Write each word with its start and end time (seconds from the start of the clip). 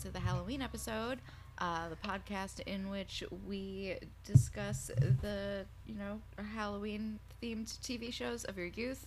to 0.00 0.10
the 0.10 0.20
Halloween 0.20 0.62
episode, 0.62 1.18
uh, 1.58 1.90
the 1.90 1.96
podcast 1.96 2.60
in 2.60 2.88
which 2.88 3.22
we 3.46 3.96
discuss 4.24 4.90
the, 5.20 5.66
you 5.86 5.94
know, 5.94 6.20
Halloween 6.54 7.18
themed 7.42 7.66
TV 7.80 8.10
shows 8.10 8.44
of 8.44 8.56
your 8.56 8.68
youth. 8.68 9.06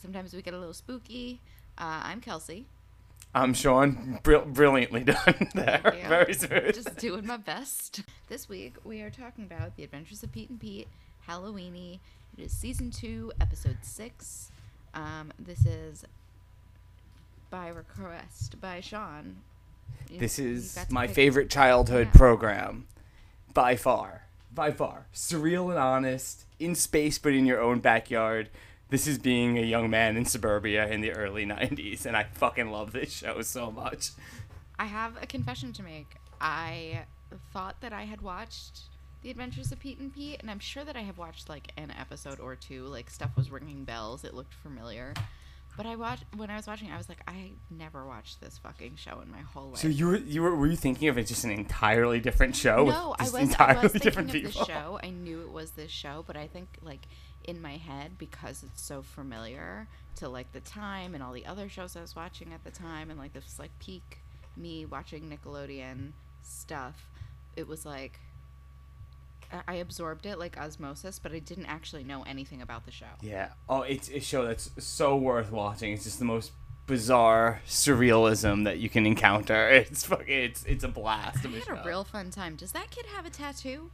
Sometimes 0.00 0.32
we 0.32 0.40
get 0.40 0.54
a 0.54 0.58
little 0.58 0.72
spooky. 0.72 1.40
Uh, 1.76 2.00
I'm 2.04 2.22
Kelsey. 2.22 2.64
I'm 3.34 3.52
Sean. 3.52 4.18
Brill- 4.22 4.46
brilliantly 4.46 5.04
done 5.04 5.48
there. 5.54 5.94
Very 6.08 6.32
smooth. 6.32 6.74
Just 6.74 6.96
doing 6.96 7.26
my 7.26 7.36
best. 7.36 8.00
This 8.28 8.48
week 8.48 8.76
we 8.82 9.02
are 9.02 9.10
talking 9.10 9.44
about 9.44 9.76
The 9.76 9.84
Adventures 9.84 10.22
of 10.22 10.32
Pete 10.32 10.48
and 10.48 10.58
Pete, 10.58 10.88
Halloweenie. 11.28 11.98
It 12.38 12.44
is 12.44 12.52
season 12.52 12.90
two, 12.90 13.30
episode 13.42 13.78
six. 13.82 14.50
Um, 14.94 15.32
this 15.38 15.66
is 15.66 16.06
by 17.50 17.68
request 17.68 18.58
by 18.58 18.80
Sean. 18.80 19.36
You- 20.08 20.18
This 20.20 20.38
is 20.38 20.78
my 20.90 21.06
pick- 21.06 21.16
favorite 21.16 21.50
childhood 21.50 22.08
Yeah. 22.12 22.18
program. 22.18 22.86
By 23.52 23.76
far. 23.76 24.22
By 24.52 24.70
far. 24.70 25.06
Surreal 25.14 25.70
and 25.70 25.78
honest. 25.78 26.44
In 26.58 26.74
space, 26.74 27.18
but 27.18 27.32
in 27.32 27.46
your 27.46 27.60
own 27.60 27.80
backyard. 27.80 28.50
This 28.90 29.06
is 29.06 29.18
being 29.18 29.58
a 29.58 29.62
young 29.62 29.90
man 29.90 30.16
in 30.16 30.24
suburbia 30.24 30.86
in 30.88 31.00
the 31.00 31.10
early 31.12 31.44
90s, 31.46 32.06
and 32.06 32.16
I 32.16 32.24
fucking 32.24 32.70
love 32.70 32.92
this 32.92 33.12
show 33.12 33.42
so 33.42 33.70
much. 33.72 34.10
I 34.78 34.84
have 34.86 35.20
a 35.22 35.26
confession 35.26 35.72
to 35.74 35.82
make. 35.82 36.16
I 36.40 37.04
thought 37.52 37.80
that 37.80 37.92
I 37.92 38.04
had 38.04 38.20
watched 38.20 38.82
The 39.22 39.30
Adventures 39.30 39.72
of 39.72 39.80
Pete 39.80 39.98
and 39.98 40.14
Pete, 40.14 40.38
and 40.40 40.50
I'm 40.50 40.58
sure 40.60 40.84
that 40.84 40.96
I 40.96 41.00
have 41.02 41.18
watched 41.18 41.48
like 41.48 41.72
an 41.76 41.90
episode 41.98 42.38
or 42.38 42.54
two. 42.54 42.84
Like 42.84 43.10
stuff 43.10 43.30
was 43.36 43.50
ringing 43.50 43.84
bells. 43.84 44.22
It 44.22 44.34
looked 44.34 44.54
familiar. 44.54 45.14
But 45.76 45.86
I 45.86 45.96
watched 45.96 46.24
when 46.36 46.50
I 46.50 46.56
was 46.56 46.66
watching. 46.66 46.90
I 46.90 46.96
was 46.96 47.08
like, 47.08 47.20
I 47.26 47.52
never 47.68 48.06
watched 48.06 48.40
this 48.40 48.58
fucking 48.58 48.96
show 48.96 49.20
in 49.20 49.30
my 49.30 49.40
whole 49.40 49.70
life. 49.70 49.78
So 49.78 49.88
you 49.88 50.06
were 50.06 50.16
you 50.16 50.42
were 50.42 50.54
were 50.54 50.66
you 50.66 50.76
thinking 50.76 51.08
of 51.08 51.18
it 51.18 51.26
just 51.26 51.44
an 51.44 51.50
entirely 51.50 52.20
different 52.20 52.54
show? 52.54 52.84
no, 52.84 53.14
I 53.18 53.24
was, 53.24 53.34
I 53.34 53.40
entirely 53.40 53.82
was 53.82 53.92
thinking 53.92 54.04
different 54.04 54.28
of 54.28 54.34
people. 54.34 54.52
this 54.52 54.66
show. 54.66 55.00
I 55.02 55.10
knew 55.10 55.40
it 55.40 55.50
was 55.50 55.72
this 55.72 55.90
show, 55.90 56.22
but 56.26 56.36
I 56.36 56.46
think 56.46 56.68
like 56.82 57.06
in 57.44 57.60
my 57.60 57.76
head 57.76 58.12
because 58.18 58.62
it's 58.62 58.82
so 58.82 59.02
familiar 59.02 59.88
to 60.16 60.28
like 60.28 60.52
the 60.52 60.60
time 60.60 61.14
and 61.14 61.22
all 61.22 61.32
the 61.32 61.44
other 61.44 61.68
shows 61.68 61.96
I 61.96 62.00
was 62.00 62.14
watching 62.14 62.52
at 62.52 62.62
the 62.62 62.70
time, 62.70 63.10
and 63.10 63.18
like 63.18 63.32
this 63.32 63.58
like 63.58 63.76
peak 63.80 64.20
me 64.56 64.86
watching 64.86 65.28
Nickelodeon 65.28 66.12
stuff. 66.42 67.08
It 67.56 67.66
was 67.66 67.84
like 67.84 68.20
I- 69.68 69.74
absorbed 69.74 70.26
it 70.26 70.38
like 70.38 70.56
osmosis, 70.58 71.18
but 71.18 71.32
I 71.32 71.38
didn't 71.38 71.66
actually 71.66 72.04
know 72.04 72.22
anything 72.22 72.62
about 72.62 72.84
the 72.86 72.90
show. 72.92 73.06
Yeah. 73.20 73.48
Oh, 73.68 73.82
it's 73.82 74.08
a 74.10 74.20
show 74.20 74.46
that's 74.46 74.70
so 74.78 75.16
worth 75.16 75.50
watching. 75.50 75.92
It's 75.92 76.04
just 76.04 76.18
the 76.18 76.24
most 76.24 76.52
bizarre 76.86 77.60
surrealism 77.66 78.64
that 78.64 78.78
you 78.78 78.88
can 78.88 79.06
encounter. 79.06 79.68
It's 79.70 80.04
fucking 80.04 80.26
it's 80.28 80.64
it's 80.64 80.84
a 80.84 80.88
blast 80.88 81.44
I 81.44 81.48
had 81.50 81.64
show. 81.64 81.74
a 81.74 81.84
real 81.86 82.04
fun 82.04 82.30
time. 82.30 82.56
Does 82.56 82.72
that 82.72 82.90
kid 82.90 83.06
have 83.14 83.26
a 83.26 83.30
tattoo? 83.30 83.90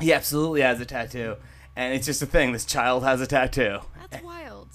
He 0.00 0.12
absolutely 0.12 0.60
has 0.62 0.80
a 0.80 0.84
tattoo. 0.84 1.36
And 1.76 1.94
it's 1.94 2.06
just 2.06 2.22
a 2.22 2.26
thing. 2.26 2.52
This 2.52 2.64
child 2.64 3.02
has 3.04 3.20
a 3.20 3.26
tattoo. 3.26 3.78
That's 4.10 4.22
wild. 4.24 4.68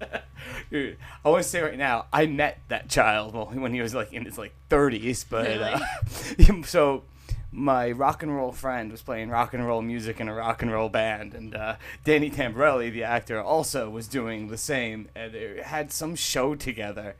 Dude, 0.70 0.96
I 1.24 1.28
want 1.28 1.42
to 1.42 1.48
say 1.48 1.60
right 1.62 1.76
now, 1.76 2.06
I 2.12 2.26
met 2.26 2.60
that 2.68 2.88
child 2.88 3.34
well, 3.34 3.46
when 3.46 3.74
he 3.74 3.80
was 3.80 3.94
like 3.94 4.12
in 4.12 4.24
his 4.24 4.38
like 4.38 4.54
30s, 4.70 5.24
but 5.28 5.46
uh, 5.50 6.62
so 6.64 7.02
my 7.54 7.92
rock 7.92 8.24
and 8.24 8.34
roll 8.34 8.50
friend 8.50 8.90
was 8.90 9.00
playing 9.00 9.28
rock 9.28 9.54
and 9.54 9.64
roll 9.64 9.80
music 9.80 10.18
in 10.18 10.28
a 10.28 10.34
rock 10.34 10.60
and 10.60 10.72
roll 10.72 10.88
band, 10.88 11.34
and 11.34 11.54
uh, 11.54 11.76
Danny 12.02 12.28
Tamberelli, 12.28 12.92
the 12.92 13.04
actor, 13.04 13.40
also 13.40 13.88
was 13.88 14.08
doing 14.08 14.48
the 14.48 14.58
same, 14.58 15.08
and 15.14 15.32
they 15.32 15.60
had 15.64 15.92
some 15.92 16.16
show 16.16 16.56
together. 16.56 17.14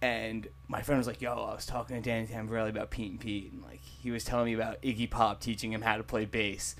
And 0.00 0.48
my 0.66 0.82
friend 0.82 0.98
was 0.98 1.06
like, 1.06 1.22
"Yo, 1.22 1.32
I 1.32 1.54
was 1.54 1.64
talking 1.64 1.94
to 1.94 2.02
Danny 2.02 2.26
Tamberelli 2.26 2.70
about 2.70 2.90
Pete 2.90 3.12
and 3.12 3.20
Pete, 3.20 3.52
and 3.52 3.62
like 3.62 3.80
he 3.80 4.10
was 4.10 4.24
telling 4.24 4.46
me 4.46 4.54
about 4.54 4.82
Iggy 4.82 5.08
Pop 5.08 5.40
teaching 5.40 5.72
him 5.72 5.82
how 5.82 5.96
to 5.96 6.02
play 6.02 6.24
bass." 6.24 6.74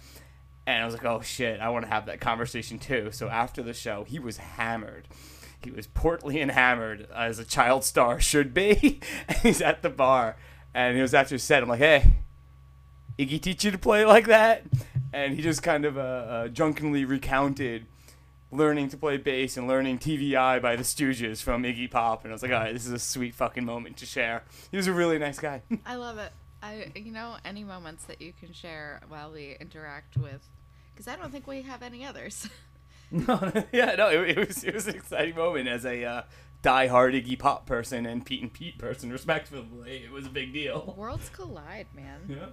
And 0.66 0.82
I 0.82 0.84
was 0.84 0.94
like, 0.94 1.04
"Oh 1.04 1.20
shit, 1.20 1.60
I 1.60 1.68
want 1.68 1.84
to 1.84 1.90
have 1.90 2.06
that 2.06 2.20
conversation 2.20 2.80
too." 2.80 3.10
So 3.12 3.28
after 3.28 3.62
the 3.62 3.74
show, 3.74 4.02
he 4.02 4.18
was 4.18 4.38
hammered. 4.38 5.06
He 5.62 5.70
was 5.70 5.86
portly 5.86 6.40
and 6.40 6.50
hammered 6.50 7.06
as 7.14 7.38
a 7.38 7.44
child 7.44 7.84
star 7.84 8.18
should 8.18 8.52
be. 8.52 9.00
and 9.28 9.36
he's 9.42 9.62
at 9.62 9.82
the 9.82 9.90
bar, 9.90 10.36
and 10.74 10.96
he 10.96 11.02
was 11.02 11.14
after 11.14 11.38
set. 11.38 11.62
I'm 11.62 11.68
like, 11.68 11.78
"Hey, 11.78 12.16
Iggy 13.18 13.40
teach 13.40 13.64
you 13.64 13.70
to 13.70 13.78
play 13.78 14.04
like 14.04 14.26
that?" 14.26 14.62
And 15.12 15.34
he 15.34 15.42
just 15.42 15.62
kind 15.62 15.84
of 15.84 15.98
uh, 15.98 16.00
uh, 16.00 16.48
drunkenly 16.48 17.04
recounted 17.04 17.86
learning 18.50 18.88
to 18.90 18.96
play 18.96 19.16
bass 19.16 19.56
and 19.56 19.66
learning 19.66 19.98
TV 19.98 20.34
Eye 20.34 20.58
by 20.58 20.76
the 20.76 20.82
Stooges 20.82 21.42
from 21.42 21.62
Iggy 21.62 21.90
Pop. 21.90 22.24
And 22.24 22.32
I 22.32 22.34
was 22.34 22.42
like, 22.42 22.52
"All 22.52 22.60
right, 22.60 22.72
this 22.72 22.86
is 22.86 22.92
a 22.92 22.98
sweet 22.98 23.34
fucking 23.34 23.64
moment 23.64 23.96
to 23.98 24.06
share." 24.06 24.44
He 24.70 24.76
was 24.76 24.86
a 24.86 24.92
really 24.92 25.18
nice 25.18 25.38
guy. 25.38 25.62
I 25.86 25.96
love 25.96 26.18
it. 26.18 26.32
I, 26.62 26.92
you 26.94 27.10
know, 27.12 27.36
any 27.44 27.64
moments 27.64 28.04
that 28.04 28.22
you 28.22 28.32
can 28.32 28.52
share 28.52 29.00
while 29.08 29.32
we 29.32 29.56
interact 29.60 30.16
with, 30.16 30.48
because 30.92 31.08
I 31.08 31.16
don't 31.16 31.32
think 31.32 31.46
we 31.46 31.62
have 31.62 31.82
any 31.82 32.04
others. 32.04 32.48
No, 33.12 33.52
yeah, 33.72 33.94
no, 33.94 34.08
it, 34.08 34.38
it 34.38 34.48
was 34.48 34.64
it 34.64 34.72
was 34.72 34.86
an 34.86 34.94
exciting 34.94 35.36
moment 35.36 35.68
as 35.68 35.84
a 35.84 36.02
uh, 36.02 36.22
die-hard 36.62 37.12
Iggy 37.12 37.38
Pop 37.38 37.66
person 37.66 38.06
and 38.06 38.24
Pete 38.24 38.40
and 38.40 38.50
Pete 38.50 38.78
person, 38.78 39.12
respectively. 39.12 40.02
It 40.02 40.10
was 40.10 40.24
a 40.24 40.30
big 40.30 40.54
deal. 40.54 40.94
Worlds 40.96 41.28
collide, 41.28 41.88
man. 41.94 42.22
Yeah. 42.26 42.46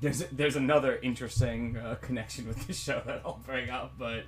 There's 0.00 0.20
there's 0.32 0.56
another 0.56 0.98
interesting 1.02 1.76
uh, 1.76 1.96
connection 2.00 2.48
with 2.48 2.66
this 2.66 2.78
show 2.78 3.02
that 3.04 3.22
I'll 3.24 3.40
bring 3.44 3.68
up, 3.70 3.92
but 3.98 4.24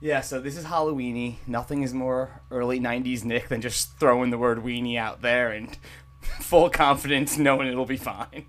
yeah. 0.00 0.20
So 0.20 0.40
this 0.40 0.56
is 0.56 0.64
Halloweenie. 0.64 1.36
Nothing 1.46 1.82
is 1.82 1.94
more 1.94 2.40
early 2.50 2.80
'90s 2.80 3.24
Nick 3.24 3.48
than 3.48 3.60
just 3.60 3.96
throwing 3.98 4.30
the 4.30 4.38
word 4.38 4.58
weenie 4.58 4.98
out 4.98 5.22
there 5.22 5.50
and 5.50 5.76
full 6.40 6.68
confidence, 6.68 7.38
knowing 7.38 7.68
it'll 7.68 7.86
be 7.86 7.96
fine. 7.96 8.46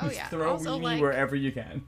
Oh 0.00 0.06
Just 0.06 0.16
yeah. 0.16 0.28
throw 0.28 0.52
also, 0.52 0.78
weenie 0.78 0.82
like, 0.82 1.00
wherever 1.00 1.36
you 1.36 1.52
can. 1.52 1.84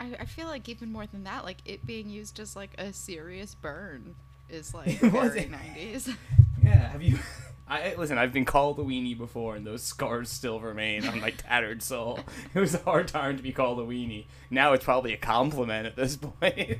I, 0.00 0.16
I 0.20 0.24
feel 0.24 0.48
like 0.48 0.68
even 0.68 0.90
more 0.90 1.06
than 1.06 1.24
that, 1.24 1.44
like 1.44 1.58
it 1.64 1.86
being 1.86 2.08
used 2.08 2.40
as 2.40 2.56
like 2.56 2.70
a 2.78 2.92
serious 2.92 3.54
burn 3.54 4.16
is 4.48 4.74
like 4.74 5.00
Was 5.02 5.12
very 5.34 5.40
it? 5.40 5.50
nineties. 5.50 6.08
Yeah, 6.62 6.90
have 6.90 7.02
you? 7.02 7.18
I 7.68 7.94
listen. 7.96 8.18
I've 8.18 8.32
been 8.32 8.44
called 8.44 8.78
a 8.78 8.82
weenie 8.82 9.16
before, 9.16 9.56
and 9.56 9.66
those 9.66 9.82
scars 9.82 10.28
still 10.28 10.60
remain 10.60 11.06
on 11.06 11.20
my 11.20 11.30
tattered 11.36 11.82
soul. 11.82 12.20
It 12.54 12.58
was 12.58 12.74
a 12.74 12.78
hard 12.78 13.08
time 13.08 13.36
to 13.36 13.42
be 13.42 13.52
called 13.52 13.78
a 13.78 13.82
weenie. 13.82 14.26
Now 14.50 14.72
it's 14.72 14.84
probably 14.84 15.12
a 15.12 15.16
compliment 15.16 15.86
at 15.86 15.96
this 15.96 16.16
point. 16.40 16.78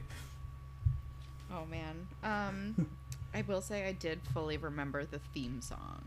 oh 1.51 1.65
man. 1.67 2.09
Um, 2.23 2.87
I 3.35 3.43
will 3.43 3.63
say 3.63 3.87
I 3.87 3.93
did 3.93 4.21
fully 4.35 4.59
remember 4.59 5.05
the 5.05 5.19
theme 5.19 5.61
song. 5.63 6.03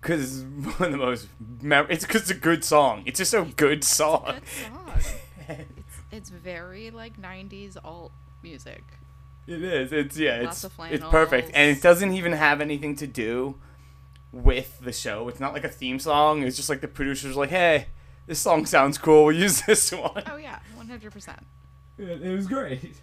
Because 0.00 0.40
it's 0.42 0.78
one 0.78 0.86
of 0.86 0.92
the 0.92 0.98
most. 0.98 1.28
Mem- 1.62 1.86
it's 1.88 2.04
because 2.04 2.22
it's 2.22 2.30
a 2.30 2.34
good 2.34 2.64
song. 2.64 3.02
It's 3.06 3.18
just 3.18 3.34
a 3.34 3.42
good 3.42 3.84
song. 3.84 4.24
Good 4.34 4.48
song. 4.48 4.92
it's 5.48 5.96
it's 6.12 6.30
very 6.30 6.90
like 6.90 7.20
'90s 7.20 7.76
alt 7.84 8.12
music. 8.42 8.82
It 9.46 9.62
is. 9.62 9.92
It's 9.92 10.18
yeah. 10.18 10.42
Lots 10.42 10.64
It's 10.64 10.74
it's 10.90 11.04
perfect, 11.04 11.50
and 11.54 11.76
it 11.76 11.82
doesn't 11.82 12.12
even 12.12 12.32
have 12.32 12.60
anything 12.60 12.96
to 12.96 13.06
do 13.06 13.56
with 14.32 14.80
the 14.80 14.92
show. 14.92 15.28
It's 15.28 15.40
not 15.40 15.52
like 15.52 15.64
a 15.64 15.68
theme 15.68 15.98
song. 15.98 16.42
It's 16.42 16.56
just 16.56 16.68
like 16.68 16.80
the 16.80 16.88
producers 16.88 17.36
like, 17.36 17.50
hey, 17.50 17.86
this 18.26 18.40
song 18.40 18.66
sounds 18.66 18.98
cool. 18.98 19.26
We'll 19.26 19.36
use 19.36 19.62
this 19.66 19.92
one. 19.92 20.22
Oh 20.26 20.36
yeah, 20.36 20.58
100. 20.74 21.12
percent 21.12 21.40
It, 21.98 22.22
it 22.22 22.32
was 22.32 22.46
great. 22.46 22.96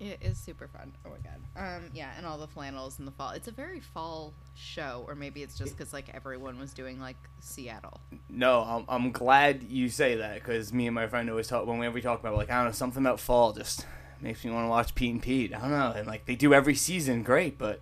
It 0.00 0.18
is 0.20 0.36
super 0.36 0.68
fun. 0.68 0.92
Oh 1.06 1.10
my 1.10 1.16
god. 1.18 1.76
Um, 1.76 1.90
yeah, 1.94 2.10
and 2.16 2.26
all 2.26 2.36
the 2.36 2.48
flannels 2.48 2.98
in 2.98 3.04
the 3.04 3.10
fall. 3.12 3.30
It's 3.30 3.48
a 3.48 3.52
very 3.52 3.80
fall 3.80 4.34
show, 4.54 5.04
or 5.06 5.14
maybe 5.14 5.42
it's 5.42 5.56
just 5.56 5.76
because 5.76 5.92
like 5.92 6.10
everyone 6.12 6.58
was 6.58 6.74
doing 6.74 7.00
like 7.00 7.16
Seattle. 7.40 8.00
No, 8.28 8.60
I'm, 8.62 8.84
I'm 8.88 9.12
glad 9.12 9.62
you 9.62 9.88
say 9.88 10.16
that 10.16 10.34
because 10.34 10.72
me 10.72 10.86
and 10.86 10.94
my 10.94 11.06
friend 11.06 11.30
always 11.30 11.46
talk 11.46 11.66
whenever 11.66 11.94
we 11.94 12.00
talk 12.02 12.20
about 12.20 12.34
like 12.36 12.50
I 12.50 12.56
don't 12.56 12.66
know 12.66 12.72
something 12.72 13.02
about 13.02 13.20
fall 13.20 13.52
just 13.52 13.86
makes 14.22 14.44
me 14.44 14.50
want 14.50 14.64
to 14.64 14.70
watch 14.70 14.94
Pete 14.94 15.12
and 15.12 15.22
Pete. 15.22 15.54
I 15.54 15.60
don't 15.60 15.70
know, 15.70 15.92
and 15.96 16.06
like 16.06 16.26
they 16.26 16.34
do 16.34 16.52
every 16.54 16.74
season, 16.74 17.22
great, 17.22 17.58
but 17.58 17.80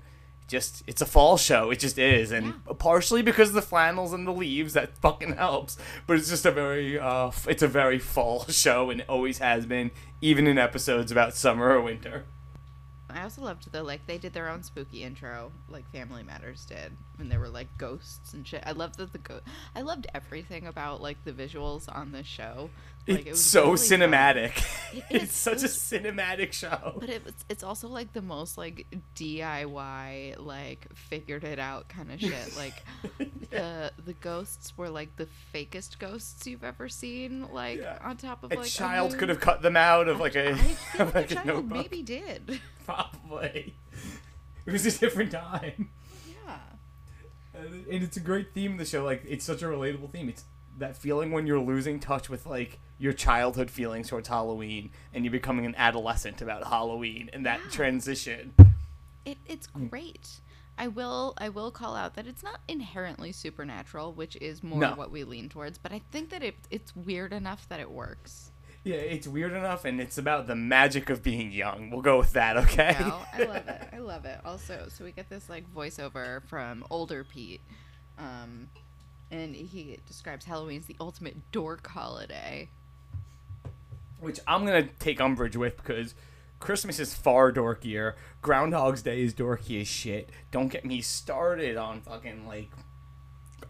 just 0.49 0.82
it's 0.87 1.00
a 1.00 1.06
fall 1.06 1.37
show. 1.37 1.70
It 1.70 1.79
just 1.79 1.99
is, 1.99 2.31
and 2.31 2.55
partially 2.79 3.23
because 3.23 3.49
of 3.49 3.55
the 3.55 3.62
flannels 3.62 4.12
and 4.12 4.26
the 4.26 4.32
leaves 4.32 4.75
that 4.75 4.96
fucking 4.99 5.37
helps. 5.37 5.79
But 6.06 6.19
it's 6.19 6.29
just 6.29 6.44
a 6.44 6.50
very 6.50 6.99
uh, 6.99 7.31
it's 7.49 7.62
a 7.62 7.69
very 7.69 7.99
fall 7.99 8.44
show, 8.49 8.90
and 8.90 9.00
it 9.00 9.08
always 9.08 9.38
has 9.38 9.67
been, 9.67 9.90
even 10.20 10.46
in 10.46 10.58
episodes 10.58 11.11
about 11.11 11.34
summer 11.34 11.70
or 11.70 11.81
winter. 11.81 12.25
I 13.14 13.23
also 13.23 13.43
loved 13.43 13.70
the 13.73 13.82
like 13.82 14.06
they 14.06 14.19
did 14.19 14.32
their 14.32 14.49
own 14.49 14.62
spooky 14.62 15.02
intro, 15.02 15.52
like 15.69 15.90
Family 15.90 16.23
Matters 16.23 16.64
did, 16.64 16.96
and 17.19 17.31
there 17.31 17.40
were 17.40 17.49
like 17.49 17.69
ghosts 17.79 18.32
and 18.32 18.46
shit. 18.46 18.62
I 18.64 18.73
loved 18.73 18.96
that 18.99 19.12
the 19.12 19.19
go- 19.19 19.40
I 19.75 19.82
loved 19.82 20.06
everything 20.14 20.67
about 20.67 21.02
like 21.02 21.23
the 21.25 21.32
visuals 21.32 21.94
on 21.94 22.12
this 22.12 22.26
show. 22.26 22.70
Like, 23.09 23.27
It's 23.27 23.41
so 23.41 23.65
really 23.65 23.77
cinematic. 23.79 24.65
It 24.93 25.05
it's 25.11 25.35
such 25.37 25.57
It 25.59 25.65
a 25.65 25.67
cinematic 25.67 26.53
show. 26.53 26.97
But 27.01 27.11
it 27.11 27.25
was, 27.25 27.35
it's 27.49 27.65
also 27.65 27.89
like 27.89 28.13
the 28.13 28.23
most 28.23 28.57
like 28.57 28.87
DIY 29.17 30.39
like 30.39 30.87
figured 30.95 31.45
it 31.45 31.59
out 31.59 31.89
kind 31.89 32.13
of 32.13 32.21
shit. 32.21 32.33
Like 32.57 32.85
the 33.51 33.93
the 34.05 34.13
ghosts 34.15 34.77
were 34.79 34.89
like 34.89 35.17
the 35.17 35.27
fakest 35.53 35.99
ghosts 35.99 36.47
you've 36.47 36.63
ever 36.65 36.89
seen. 36.89 37.49
Like 37.53 37.81
Yeah. 37.81 37.99
on 38.03 38.17
top 38.17 38.45
of 38.45 38.53
a 38.53 38.57
like 38.57 38.67
a 38.67 38.71
child 38.71 39.19
could 39.19 39.29
have 39.31 39.41
cut 39.41 39.63
them 39.63 39.77
out 39.77 40.09
of 40.09 40.21
like 40.21 40.37
a 40.37 40.53
I 40.53 40.55
feel 40.97 41.07
like 41.15 41.31
a 41.31 41.35
child 41.35 41.47
notebook. 41.47 41.77
maybe 41.79 42.03
did. 42.03 42.61
Probably. 42.85 43.75
It 44.65 44.71
was 44.73 44.87
a 44.87 44.97
different 44.97 45.33
time. 45.33 45.91
Yeah. 46.47 46.59
and 47.55 47.87
and 47.87 48.03
it's 48.05 48.17
a 48.17 48.21
great 48.21 48.55
theme 48.55 48.73
of 48.75 48.79
the 48.79 48.85
show. 48.85 49.05
Like 49.05 49.25
it's 49.27 49.45
such 49.45 49.63
a 49.63 49.67
relatable 49.67 50.13
theme. 50.13 50.29
It's 50.29 50.45
that 50.79 50.97
feeling 50.97 51.33
when 51.33 51.47
you're 51.47 51.61
losing 51.61 51.99
touch 52.01 52.31
with 52.31 52.47
like 52.47 52.79
your 53.03 53.13
childhood 53.13 53.69
feelings 53.69 54.09
towards 54.09 54.29
Halloween, 54.29 54.91
and 55.13 55.25
you're 55.25 55.33
becoming 55.33 55.67
an 55.67 55.75
adolescent 55.77 56.41
about 56.41 56.65
Halloween, 56.69 57.29
and 57.33 57.45
that 57.45 57.59
Yeah. 57.65 57.71
transition. 57.71 58.55
It, 59.25 59.39
it's 59.47 59.67
great. 59.67 60.41
I 60.79 60.87
will 60.89 61.35
I 61.37 61.49
will 61.49 61.71
call 61.73 61.97
out 61.97 62.15
that 62.15 62.27
it's 62.29 62.43
not 62.45 62.61
inherently 62.69 63.33
supernatural, 63.33 64.13
which 64.13 64.37
is 64.37 64.63
more 64.63 64.79
No. 64.79 64.95
what 64.95 65.11
we 65.11 65.25
lean 65.25 65.49
towards, 65.49 65.79
but 65.79 65.93
I 65.93 66.01
think 66.13 66.31
that 66.31 66.43
it 66.45 66.55
it's 66.71 66.95
weird 66.95 67.33
enough 67.33 67.69
that 67.69 67.81
it 67.81 67.91
works. 67.91 68.53
Yeah, 68.85 68.97
it's 68.97 69.27
weird 69.29 69.53
enough, 69.53 69.85
and 69.85 70.01
it's 70.01 70.19
about 70.19 70.47
the 70.47 70.57
magic 70.57 71.11
of 71.11 71.23
being 71.23 71.53
young. 71.53 71.91
We'll 71.91 72.03
go 72.03 72.19
with 72.19 72.33
that, 72.33 72.57
okay? 72.57 72.97
No, 73.01 73.21
I 73.33 73.45
love 73.45 73.69
it. 73.69 73.89
I 73.93 73.99
love 73.99 74.25
it. 74.25 74.41
Also, 74.45 74.87
so 74.89 75.05
we 75.05 75.13
get 75.13 75.29
this 75.29 75.49
like 75.49 75.73
voiceover 75.75 76.43
from 76.45 76.85
older 76.91 77.23
Pete, 77.25 77.61
um, 78.19 78.69
and 79.31 79.55
he 79.55 79.99
describes 80.07 80.45
Halloween 80.47 80.81
as 80.81 80.87
the 80.87 80.97
ultimate 81.01 81.51
dork 81.53 81.87
holiday. 81.89 82.69
Which 84.23 84.41
I'm 84.47 84.65
gonna 84.65 84.89
take 84.99 85.21
umbrage 85.21 85.57
with 85.57 85.77
because 85.77 86.15
Christmas 86.61 86.99
is 86.99 87.13
far 87.13 87.53
dorkier. 87.53 88.15
Groundhog's 88.41 89.03
Day 89.03 89.23
is 89.23 89.35
dorky 89.35 89.81
as 89.81 89.89
shit. 89.89 90.31
Don't 90.51 90.69
get 90.69 90.85
me 90.85 91.01
started 91.01 91.77
on 91.77 92.01
fucking 92.03 92.47
like 92.47 92.71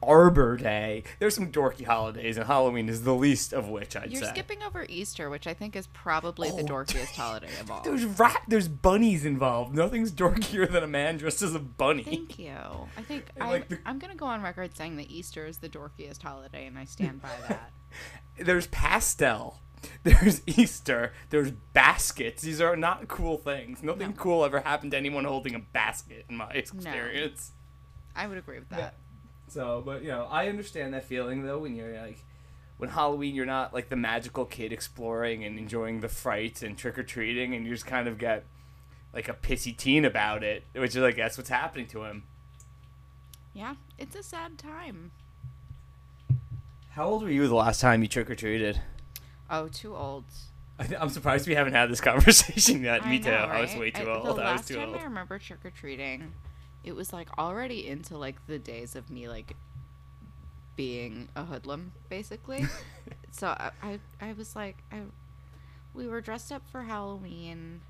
Arbor 0.02 0.56
Day. 0.56 1.04
There's 1.20 1.34
some 1.34 1.52
dorky 1.52 1.86
holidays, 1.86 2.36
and 2.36 2.46
Halloween 2.46 2.88
is 2.88 3.04
the 3.04 3.14
least 3.14 3.52
of 3.52 3.68
which 3.68 3.94
I'd 3.96 4.10
You're 4.10 4.22
say. 4.22 4.28
skipping 4.30 4.62
over 4.62 4.84
Easter, 4.88 5.30
which 5.30 5.46
I 5.46 5.54
think 5.54 5.76
is 5.76 5.86
probably 5.88 6.50
the 6.50 6.62
Oh, 6.62 6.66
dorkiest 6.66 7.12
holiday 7.16 7.48
of 7.60 7.70
all. 7.70 7.82
There's 7.82 8.04
rat. 8.04 8.42
There's 8.48 8.68
bunnies 8.68 9.24
involved. 9.24 9.74
Nothing's 9.74 10.10
dorkier 10.12 10.70
than 10.70 10.82
a 10.82 10.86
man 10.88 11.18
dressed 11.18 11.40
as 11.42 11.54
a 11.54 11.60
bunny. 11.60 12.02
Thank 12.02 12.38
you. 12.38 12.50
I 12.96 13.02
think 13.02 13.26
I'm, 13.40 13.48
like, 13.48 13.68
the- 13.68 13.78
I'm 13.86 13.98
gonna 14.00 14.16
go 14.16 14.26
on 14.26 14.42
record 14.42 14.76
saying 14.76 14.96
that 14.96 15.08
Easter 15.10 15.46
is 15.46 15.58
the 15.58 15.68
dorkiest 15.68 16.20
holiday, 16.22 16.66
and 16.66 16.76
I 16.78 16.84
stand 16.84 17.22
by 17.22 17.30
that. 17.48 17.70
There's 18.44 18.66
pastel. 18.66 19.60
There's 20.04 20.42
Easter. 20.46 21.12
There's 21.30 21.50
baskets. 21.72 22.42
These 22.42 22.60
are 22.60 22.76
not 22.76 23.08
cool 23.08 23.36
things. 23.38 23.82
Nothing 23.82 24.10
No. 24.10 24.14
cool 24.16 24.44
ever 24.44 24.60
happened 24.60 24.92
to 24.92 24.96
anyone 24.96 25.24
holding 25.24 25.54
a 25.54 25.58
basket 25.60 26.24
in 26.28 26.36
my 26.36 26.50
experience. 26.54 27.52
I 28.14 28.26
would 28.26 28.38
agree 28.38 28.58
with 28.58 28.68
that. 28.70 28.78
Yeah. 28.78 28.90
So, 29.48 29.82
but 29.84 30.02
you 30.02 30.08
know, 30.08 30.26
I 30.30 30.48
understand 30.48 30.94
that 30.94 31.04
feeling 31.04 31.44
though 31.44 31.58
when 31.58 31.74
you're 31.76 32.00
like, 32.00 32.24
when 32.78 32.90
Halloween, 32.90 33.34
you're 33.34 33.46
not 33.46 33.72
like 33.72 33.88
the 33.90 33.96
magical 33.96 34.44
kid 34.44 34.72
exploring 34.72 35.44
and 35.44 35.58
enjoying 35.58 36.00
the 36.00 36.08
frights 36.08 36.62
and 36.62 36.76
trick 36.76 36.98
or 36.98 37.02
treating, 37.04 37.54
and 37.54 37.64
you 37.64 37.72
just 37.72 37.86
kind 37.86 38.08
of 38.08 38.18
get 38.18 38.44
like 39.14 39.28
a 39.28 39.34
pissy 39.34 39.76
teen 39.76 40.04
about 40.04 40.42
it, 40.42 40.64
which 40.74 40.90
is 40.96 41.02
like 41.02 41.16
that's 41.16 41.36
what's 41.36 41.50
happening 41.50 41.86
to 41.88 42.04
him. 42.04 42.24
Yeah, 43.54 43.74
it's 43.98 44.16
a 44.16 44.22
sad 44.22 44.58
time. 44.58 45.12
How 46.90 47.04
old 47.04 47.22
were 47.22 47.30
you 47.30 47.46
the 47.46 47.54
last 47.54 47.80
time 47.80 48.02
you 48.02 48.08
trick 48.08 48.30
or 48.30 48.34
treated? 48.34 48.80
Oh, 49.52 49.68
too 49.68 49.94
old. 49.94 50.24
I 50.78 50.84
th- 50.84 50.98
I'm 51.00 51.10
surprised 51.10 51.46
we 51.46 51.54
haven't 51.54 51.74
had 51.74 51.90
this 51.90 52.00
conversation 52.10 52.82
yet. 52.82 53.06
Me 53.06 53.16
I 53.16 53.18
too. 53.18 53.30
know, 53.30 53.36
I 53.36 53.60
was 53.60 53.74
way 53.76 53.90
too 53.90 54.08
I- 54.10 54.14
old. 54.16 54.24
The 54.38 54.42
I 54.42 54.52
was 54.52 54.60
last 54.60 54.68
too 54.68 54.74
time 54.76 54.88
old. 54.88 54.96
I 54.98 55.02
remember 55.04 55.38
trick 55.38 55.64
or 55.64 55.70
treating, 55.70 56.32
it 56.82 56.96
was 56.96 57.12
like 57.12 57.28
already 57.38 57.86
into 57.86 58.16
like 58.18 58.44
the 58.46 58.58
days 58.58 58.96
of 58.96 59.10
me 59.10 59.28
like 59.28 59.54
being 60.74 61.28
a 61.36 61.44
hoodlum, 61.44 61.92
basically. 62.08 62.64
so 63.30 63.48
I, 63.48 63.70
I, 63.82 64.00
I 64.20 64.32
was 64.32 64.56
like, 64.56 64.78
I, 64.90 65.00
we 65.94 66.08
were 66.08 66.20
dressed 66.22 66.50
up 66.50 66.62
for 66.70 66.82
Halloween, 66.84 67.82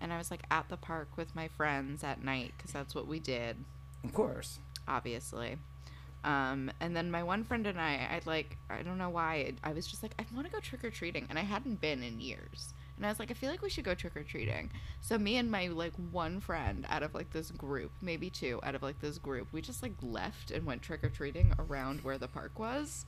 and 0.00 0.12
I 0.12 0.16
was 0.18 0.30
like 0.30 0.42
at 0.50 0.68
the 0.70 0.78
park 0.78 1.08
with 1.16 1.34
my 1.34 1.48
friends 1.48 2.02
at 2.02 2.24
night 2.24 2.52
because 2.56 2.72
that's 2.72 2.94
what 2.94 3.06
we 3.06 3.20
did, 3.20 3.56
Of 4.02 4.14
course. 4.14 4.58
obviously. 4.88 5.58
Um, 6.24 6.70
and 6.80 6.94
then 6.94 7.10
my 7.10 7.22
one 7.22 7.44
friend 7.44 7.66
and 7.66 7.80
I, 7.80 8.08
I'd 8.12 8.26
like, 8.26 8.58
I 8.68 8.82
don't 8.82 8.98
know 8.98 9.08
why, 9.10 9.54
I 9.64 9.72
was 9.72 9.86
just 9.86 10.02
like, 10.02 10.12
I 10.18 10.24
want 10.34 10.46
to 10.46 10.52
go 10.52 10.60
trick 10.60 10.84
or 10.84 10.90
treating, 10.90 11.26
and 11.30 11.38
I 11.38 11.42
hadn't 11.42 11.80
been 11.80 12.02
in 12.02 12.20
years. 12.20 12.74
And 12.96 13.06
I 13.06 13.08
was 13.08 13.18
like, 13.18 13.30
I 13.30 13.34
feel 13.34 13.50
like 13.50 13.62
we 13.62 13.70
should 13.70 13.84
go 13.84 13.94
trick 13.94 14.14
or 14.14 14.22
treating. 14.22 14.70
So 15.00 15.16
me 15.16 15.38
and 15.38 15.50
my 15.50 15.68
like 15.68 15.94
one 16.10 16.38
friend 16.38 16.84
out 16.90 17.02
of 17.02 17.14
like 17.14 17.30
this 17.30 17.50
group, 17.50 17.92
maybe 18.02 18.28
two 18.28 18.60
out 18.62 18.74
of 18.74 18.82
like 18.82 19.00
this 19.00 19.16
group, 19.16 19.48
we 19.52 19.62
just 19.62 19.82
like 19.82 19.94
left 20.02 20.50
and 20.50 20.66
went 20.66 20.82
trick 20.82 21.02
or 21.02 21.08
treating 21.08 21.54
around 21.58 22.04
where 22.04 22.18
the 22.18 22.28
park 22.28 22.58
was. 22.58 23.06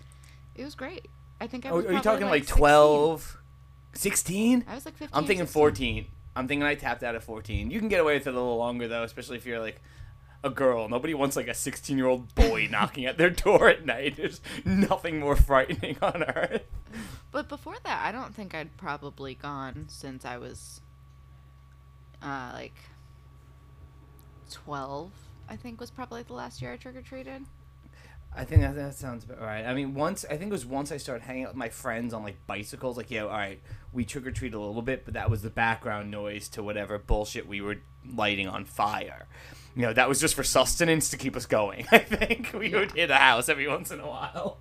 It 0.55 0.65
was 0.65 0.75
great. 0.75 1.11
I 1.43 1.47
think 1.47 1.67
I 1.67 1.70
Oh, 1.70 1.81
are 1.81 1.93
you 1.93 2.00
talking 2.00 2.26
like 2.29 2.44
16. 2.44 2.56
12, 2.56 3.38
16? 3.93 4.65
I 4.67 4.75
was 4.75 4.87
like 4.87 4.97
15. 4.97 5.08
I'm 5.12 5.26
thinking 5.26 5.44
16. 5.44 5.61
14. 5.61 6.06
I'm 6.35 6.49
thinking 6.49 6.62
I 6.62 6.75
tapped 6.75 7.03
out 7.03 7.15
at 7.15 7.23
14. 7.23 7.70
You 7.70 7.79
can 7.79 7.88
get 7.88 8.00
away 8.00 8.15
with 8.15 8.26
it 8.26 8.31
a 8.31 8.32
little 8.32 8.56
longer 8.56 8.88
though, 8.88 9.03
especially 9.03 9.37
if 9.37 9.44
you're 9.44 9.61
like 9.61 9.82
a 10.44 10.50
girl. 10.50 10.89
Nobody 10.89 11.15
wants 11.15 11.37
like 11.37 11.49
a 11.49 11.55
16 11.55 11.97
year 11.97 12.06
old 12.06 12.35
boy 12.35 12.69
knocking 12.71 13.06
at 13.06 13.19
their 13.19 13.31
door 13.31 13.69
at 13.69 13.85
night. 13.85 14.17
There's 14.17 14.41
nothing 14.65 15.21
more 15.21 15.37
frightening 15.37 15.97
on 16.03 16.25
earth. 16.25 16.62
But 17.31 17.49
before 17.49 17.77
that, 17.85 18.05
I 18.05 18.12
don't 18.12 18.35
think 18.35 18.55
I'd 18.55 18.77
probably 18.77 19.35
gone 19.35 19.87
since 19.89 20.25
I 20.25 20.37
was 20.39 20.81
uh, 22.23 22.50
like 22.55 22.75
12. 24.50 25.11
I 25.49 25.56
think 25.56 25.81
was 25.81 25.91
probably 25.91 26.23
the 26.23 26.35
last 26.35 26.62
year 26.62 26.73
I 26.73 26.77
trick 26.77 26.97
or 26.97 27.03
treated. 27.03 27.43
I 28.35 28.44
think 28.44 28.62
that, 28.62 28.75
that 28.77 28.94
sounds 28.94 29.25
about 29.25 29.41
right. 29.41 29.65
I 29.65 29.75
mean, 29.75 29.94
once 29.94 30.25
I 30.25 30.37
think 30.37 30.44
it 30.44 30.53
was 30.53 30.65
once 30.65 30.91
I 30.91 30.97
started 30.97 31.23
hanging 31.23 31.44
out 31.44 31.50
with 31.50 31.56
my 31.56 31.69
friends 31.69 32.15
on 32.15 32.23
like 32.23 32.37
bicycles. 32.47 32.97
Like, 32.97 33.11
yeah, 33.11 33.25
all 33.25 33.29
right, 33.29 33.61
we 33.93 34.05
trick 34.05 34.27
or 34.27 34.31
treat 34.31 34.55
a 34.55 34.59
little 34.59 34.81
bit, 34.81 35.05
but 35.05 35.15
that 35.15 35.29
was 35.29 35.43
the 35.43 35.50
background 35.50 36.11
noise 36.11 36.49
to 36.50 36.62
whatever 36.62 36.99
bullshit 36.99 37.47
we 37.47 37.61
were 37.61 37.79
lighting 38.11 38.49
on 38.49 38.65
fire. 38.65 39.27
You 39.75 39.83
know, 39.83 39.93
that 39.93 40.09
was 40.09 40.21
just 40.21 40.35
for 40.35 40.43
sustenance 40.43 41.09
to 41.11 41.17
keep 41.17 41.35
us 41.37 41.47
going. 41.47 41.87
I 41.93 41.99
think 41.99 42.53
we 42.53 42.71
would 42.71 42.93
hit 42.93 43.11
a 43.11 43.17
house 43.17 43.49
every 43.49 43.69
once 43.69 43.91
in 43.91 44.01
a 44.01 44.07
while. 44.07 44.59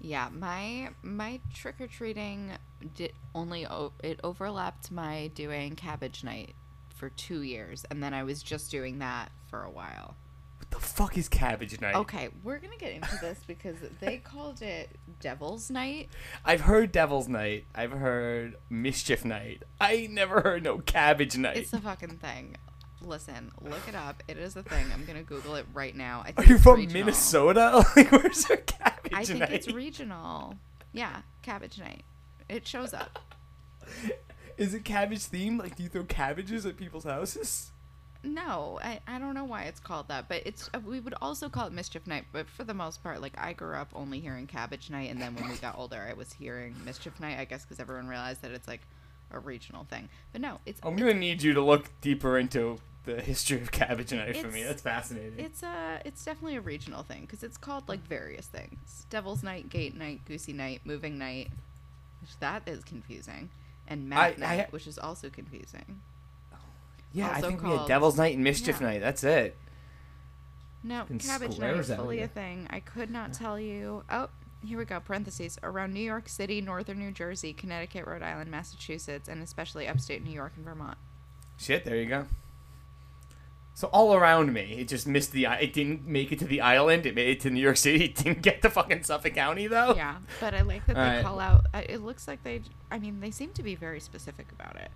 Yeah, 0.00 0.28
my 0.32 0.88
my 1.02 1.40
trick 1.54 1.76
or 1.80 1.86
treating 1.86 2.50
did 2.94 3.12
only 3.36 3.66
o- 3.66 3.92
it 4.02 4.18
overlapped 4.24 4.90
my 4.90 5.30
doing 5.34 5.76
cabbage 5.76 6.24
night 6.24 6.54
for 6.94 7.10
two 7.10 7.42
years, 7.42 7.84
and 7.90 8.02
then 8.02 8.12
I 8.12 8.24
was 8.24 8.42
just 8.42 8.70
doing 8.70 8.98
that 8.98 9.30
for 9.48 9.62
a 9.62 9.70
while. 9.70 10.16
What 10.58 10.70
the 10.70 10.80
fuck 10.80 11.16
is 11.18 11.28
Cabbage 11.28 11.80
Night? 11.80 11.94
Okay, 11.94 12.30
we're 12.42 12.58
gonna 12.58 12.76
get 12.76 12.92
into 12.92 13.16
this 13.20 13.40
because 13.46 13.76
they 14.00 14.16
called 14.18 14.62
it 14.62 14.88
Devil's 15.20 15.70
Night. 15.70 16.08
I've 16.44 16.62
heard 16.62 16.90
Devil's 16.90 17.28
Night. 17.28 17.66
I've 17.74 17.92
heard 17.92 18.56
Mischief 18.70 19.24
Night. 19.24 19.62
I 19.80 20.08
never 20.10 20.40
heard 20.40 20.64
no 20.64 20.78
Cabbage 20.78 21.36
Night. 21.36 21.58
It's 21.58 21.72
a 21.72 21.80
fucking 21.80 22.18
thing. 22.18 22.56
Listen, 23.04 23.50
look 23.60 23.86
it 23.88 23.94
up. 23.94 24.22
It 24.28 24.36
is 24.38 24.56
a 24.56 24.62
thing. 24.62 24.86
I'm 24.92 25.04
gonna 25.04 25.22
Google 25.22 25.54
it 25.56 25.66
right 25.74 25.94
now. 25.94 26.24
I 26.26 26.32
Are 26.36 26.44
you 26.44 26.58
from 26.58 26.76
regional. 26.76 27.04
Minnesota? 27.04 27.84
like, 27.96 28.10
where's 28.12 28.48
your 28.48 28.58
Cabbage 28.58 29.12
I 29.14 29.24
think 29.24 29.40
Night? 29.40 29.52
it's 29.52 29.68
regional. 29.72 30.54
Yeah, 30.92 31.22
Cabbage 31.42 31.78
Night. 31.78 32.04
It 32.48 32.66
shows 32.66 32.92
up. 32.92 33.18
Is 34.58 34.74
it 34.74 34.84
cabbage 34.84 35.20
themed? 35.20 35.58
Like, 35.58 35.76
do 35.76 35.82
you 35.82 35.88
throw 35.88 36.04
cabbages 36.04 36.66
at 36.66 36.76
people's 36.76 37.04
houses? 37.04 37.72
No, 38.24 38.78
I, 38.82 39.00
I 39.08 39.18
don't 39.18 39.34
know 39.34 39.44
why 39.44 39.62
it's 39.62 39.80
called 39.80 40.06
that, 40.08 40.28
but 40.28 40.42
it's 40.46 40.70
uh, 40.74 40.78
we 40.84 41.00
would 41.00 41.14
also 41.20 41.48
call 41.48 41.66
it 41.66 41.72
Mischief 41.72 42.06
Night. 42.06 42.24
But 42.32 42.48
for 42.48 42.62
the 42.62 42.74
most 42.74 43.02
part, 43.02 43.20
like 43.20 43.32
I 43.36 43.52
grew 43.52 43.74
up 43.74 43.90
only 43.94 44.20
hearing 44.20 44.46
Cabbage 44.46 44.90
Night, 44.90 45.10
and 45.10 45.20
then 45.20 45.34
when 45.34 45.48
we 45.48 45.56
got 45.56 45.76
older, 45.76 46.06
I 46.08 46.12
was 46.12 46.32
hearing 46.32 46.76
Mischief 46.84 47.18
Night. 47.18 47.38
I 47.38 47.44
guess 47.44 47.64
because 47.64 47.80
everyone 47.80 48.06
realized 48.06 48.42
that 48.42 48.52
it's 48.52 48.68
like 48.68 48.82
a 49.32 49.38
regional 49.40 49.84
thing. 49.84 50.08
But 50.30 50.40
no, 50.42 50.60
it's 50.66 50.80
I'm 50.84 50.94
gonna 50.94 51.14
need 51.14 51.42
you 51.42 51.52
to 51.54 51.60
look 51.62 51.90
deeper 52.00 52.38
into 52.38 52.78
the 53.04 53.20
history 53.20 53.60
of 53.60 53.70
Cabbage 53.72 54.12
Night 54.12 54.36
for 54.36 54.48
me. 54.48 54.60
It's- 54.60 54.68
That's 54.68 54.82
fascinating. 54.82 55.38
It's 55.44 55.62
a 55.62 56.00
it's 56.04 56.24
definitely 56.24 56.56
a 56.56 56.60
regional 56.60 57.02
thing 57.02 57.22
because 57.22 57.42
it's 57.42 57.56
called 57.56 57.88
like 57.88 58.06
various 58.06 58.46
things: 58.46 59.06
Devil's 59.10 59.42
Night, 59.42 59.68
Gate 59.68 59.96
Night, 59.96 60.20
Goosey 60.26 60.52
Night, 60.52 60.82
Moving 60.84 61.18
Night, 61.18 61.50
which 62.20 62.38
that 62.40 62.62
is 62.66 62.84
confusing, 62.84 63.50
and 63.88 64.08
Mad 64.08 64.34
I- 64.36 64.40
Night, 64.40 64.60
I- 64.60 64.70
which 64.70 64.86
is 64.86 64.98
also 64.98 65.28
confusing. 65.30 66.00
yeah, 67.12 67.28
I 67.30 67.34
also 67.36 67.48
think 67.48 67.62
we 67.62 67.70
had 67.70 67.86
Devil's 67.88 68.16
Night 68.16 68.34
and 68.36 68.44
Mischief 68.44 68.80
Yeah. 68.80 68.86
Night. 68.86 69.00
That's 69.00 69.24
it. 69.24 69.56
No, 70.84 71.04
Cabbage 71.18 71.58
Night 71.58 71.76
is 71.76 71.88
fully 71.94 72.20
a 72.20 72.28
thing. 72.28 72.66
I 72.70 72.80
could 72.80 73.10
not 73.10 73.32
tell 73.32 73.58
you. 73.58 74.02
Oh, 74.10 74.28
here 74.64 74.78
we 74.78 74.84
go. 74.84 74.98
Parentheses 75.00 75.58
around 75.62 75.92
New 75.92 76.00
York 76.00 76.28
City, 76.28 76.60
northern 76.60 76.98
New 76.98 77.12
Jersey, 77.12 77.52
Connecticut, 77.52 78.06
Rhode 78.06 78.22
Island, 78.22 78.50
Massachusetts, 78.50 79.28
and 79.28 79.42
especially 79.42 79.86
upstate 79.86 80.24
New 80.24 80.32
York 80.32 80.52
and 80.56 80.64
Vermont. 80.64 80.98
Shit, 81.56 81.84
there 81.84 81.96
you 81.96 82.06
go. 82.06 82.26
So 83.74 83.88
all 83.88 84.14
around 84.14 84.52
me, 84.52 84.76
it 84.80 84.88
just 84.88 85.06
missed 85.06 85.32
the. 85.32 85.46
It 85.46 85.72
didn't 85.72 86.06
make 86.06 86.30
it 86.30 86.38
to 86.40 86.44
the 86.44 86.60
island. 86.60 87.06
It 87.06 87.14
made 87.14 87.30
it 87.30 87.40
to 87.40 87.50
New 87.50 87.60
York 87.60 87.78
City. 87.78 88.04
It 88.12 88.14
didn't 88.16 88.42
get 88.42 88.60
to 88.62 88.70
fucking 88.70 89.02
Suffolk 89.04 89.34
County 89.34 89.66
though. 89.66 89.94
Yeah, 89.96 90.16
but 90.40 90.52
I 90.54 90.60
like 90.60 90.84
that 90.86 90.94
they 90.94 91.00
Alright. 91.00 91.24
call 91.24 91.40
out. 91.40 91.66
uh, 91.72 91.80
It 91.88 92.02
looks 92.02 92.28
like 92.28 92.42
they. 92.44 92.60
I 92.90 92.98
mean, 92.98 93.20
they 93.20 93.30
seem 93.30 93.50
to 93.54 93.62
be 93.62 93.74
very 93.74 93.98
specific 94.00 94.52
about 94.52 94.76
it. 94.76 94.90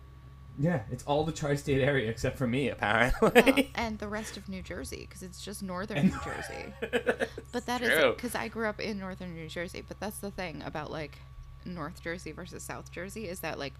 Yeah, 0.59 0.83
it's 0.91 1.05
all 1.05 1.25
the 1.25 1.33
tri-state 1.33 1.83
area 1.83 2.09
except 2.11 2.39
for 2.39 2.47
me, 2.47 2.69
apparently. 2.71 3.31
Well, 3.45 3.65
and 3.75 3.99
the 3.99 4.09
rest 4.09 4.39
of 4.39 4.49
New 4.49 4.63
Jersey, 4.63 5.07
because 5.07 5.23
it's 5.23 5.43
just 5.45 5.63
northern 5.63 5.99
And- 5.99 6.11
New 6.13 6.21
Jersey. 6.25 7.27
But 7.53 7.65
that 7.67 7.81
is 7.83 7.89
True. 7.91 8.13
because 8.15 8.35
I 8.35 8.49
grew 8.49 8.67
up 8.67 8.81
in 8.81 8.99
northern 8.99 9.35
New 9.35 9.49
Jersey. 9.49 9.83
But 9.87 10.01
that's 10.01 10.19
the 10.19 10.31
thing 10.31 10.63
about 10.67 10.91
like 10.91 11.19
North 11.65 12.03
Jersey 12.03 12.33
versus 12.33 12.63
South 12.63 12.91
Jersey 12.93 13.27
is 13.29 13.41
that 13.41 13.59
like 13.59 13.73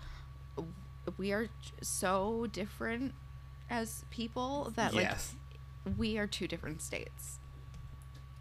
we 1.19 1.33
are 1.33 1.49
so 1.83 2.47
different 2.53 3.15
as 3.71 4.05
people 4.11 4.73
that 4.77 4.95
like 4.95 5.05
yes. 5.05 5.35
we 5.97 6.19
are 6.19 6.27
two 6.27 6.47
different 6.47 6.83
states. 6.83 7.39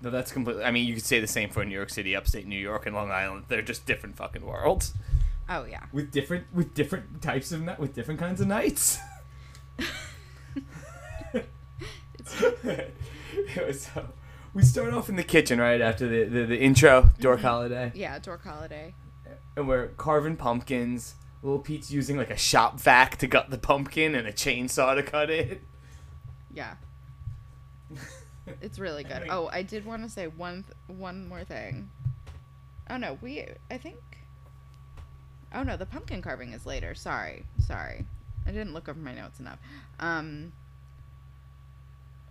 No, 0.01 0.09
that's 0.09 0.31
completely. 0.31 0.63
I 0.63 0.71
mean, 0.71 0.85
you 0.87 0.93
could 0.95 1.05
say 1.05 1.19
the 1.19 1.27
same 1.27 1.49
for 1.49 1.63
New 1.65 1.73
York 1.73 1.89
City, 1.89 2.15
upstate 2.15 2.45
New 2.45 2.59
York, 2.59 2.85
and 2.85 2.95
Long 2.95 3.11
Island. 3.11 3.45
They're 3.47 3.61
just 3.61 3.85
different 3.85 4.17
fucking 4.17 4.45
worlds 4.45 4.93
Oh 5.47 5.65
yeah. 5.65 5.83
with 5.91 6.11
different 6.11 6.45
with 6.53 6.73
different 6.73 7.21
types 7.21 7.51
of 7.51 7.65
with 7.77 7.93
different 7.93 8.19
kinds 8.19 8.41
of 8.41 8.47
nights. 8.47 8.99
It's 13.47 13.85
so 13.85 14.07
we 14.53 14.63
start 14.63 14.93
off 14.93 15.09
in 15.09 15.15
the 15.15 15.23
kitchen 15.23 15.59
right 15.59 15.81
after 15.81 16.07
the 16.07 16.23
the, 16.23 16.45
the 16.45 16.59
intro, 16.59 17.11
Dork 17.19 17.39
mm-hmm. 17.39 17.47
Holiday, 17.47 17.91
yeah, 17.93 18.17
Dork 18.19 18.43
Holiday. 18.43 18.95
and 19.55 19.67
we're 19.67 19.87
carving 19.89 20.35
pumpkins. 20.35 21.15
Little 21.45 21.59
Pete's 21.59 21.91
using 21.91 22.17
like 22.17 22.31
a 22.31 22.37
shop 22.37 22.79
vac 22.79 23.17
to 23.17 23.27
gut 23.27 23.51
the 23.51 23.59
pumpkin 23.59 24.15
and 24.15 24.27
a 24.27 24.33
chainsaw 24.33 24.95
to 24.95 25.03
cut 25.03 25.29
it. 25.29 25.61
Yeah. 26.53 26.73
It's 28.61 28.77
really 28.77 29.03
good. 29.03 29.21
mean- 29.23 29.31
Oh, 29.31 29.49
I 29.51 29.63
did 29.63 29.85
want 29.87 30.03
to 30.03 30.09
say 30.09 30.27
one 30.27 30.63
th- 30.65 30.99
one 30.99 31.27
more 31.27 31.43
thing. 31.43 31.89
Oh 32.87 32.97
no, 32.97 33.17
we 33.19 33.43
I 33.71 33.77
think. 33.79 33.97
Oh 35.51 35.63
no, 35.63 35.77
the 35.77 35.87
pumpkin 35.87 36.21
carving 36.21 36.53
is 36.53 36.63
later. 36.63 36.93
Sorry, 36.93 37.43
sorry, 37.65 38.05
I 38.45 38.51
didn't 38.51 38.73
look 38.75 38.87
over 38.87 38.99
my 38.99 39.15
notes 39.15 39.39
enough. 39.39 39.57
Um. 39.99 40.51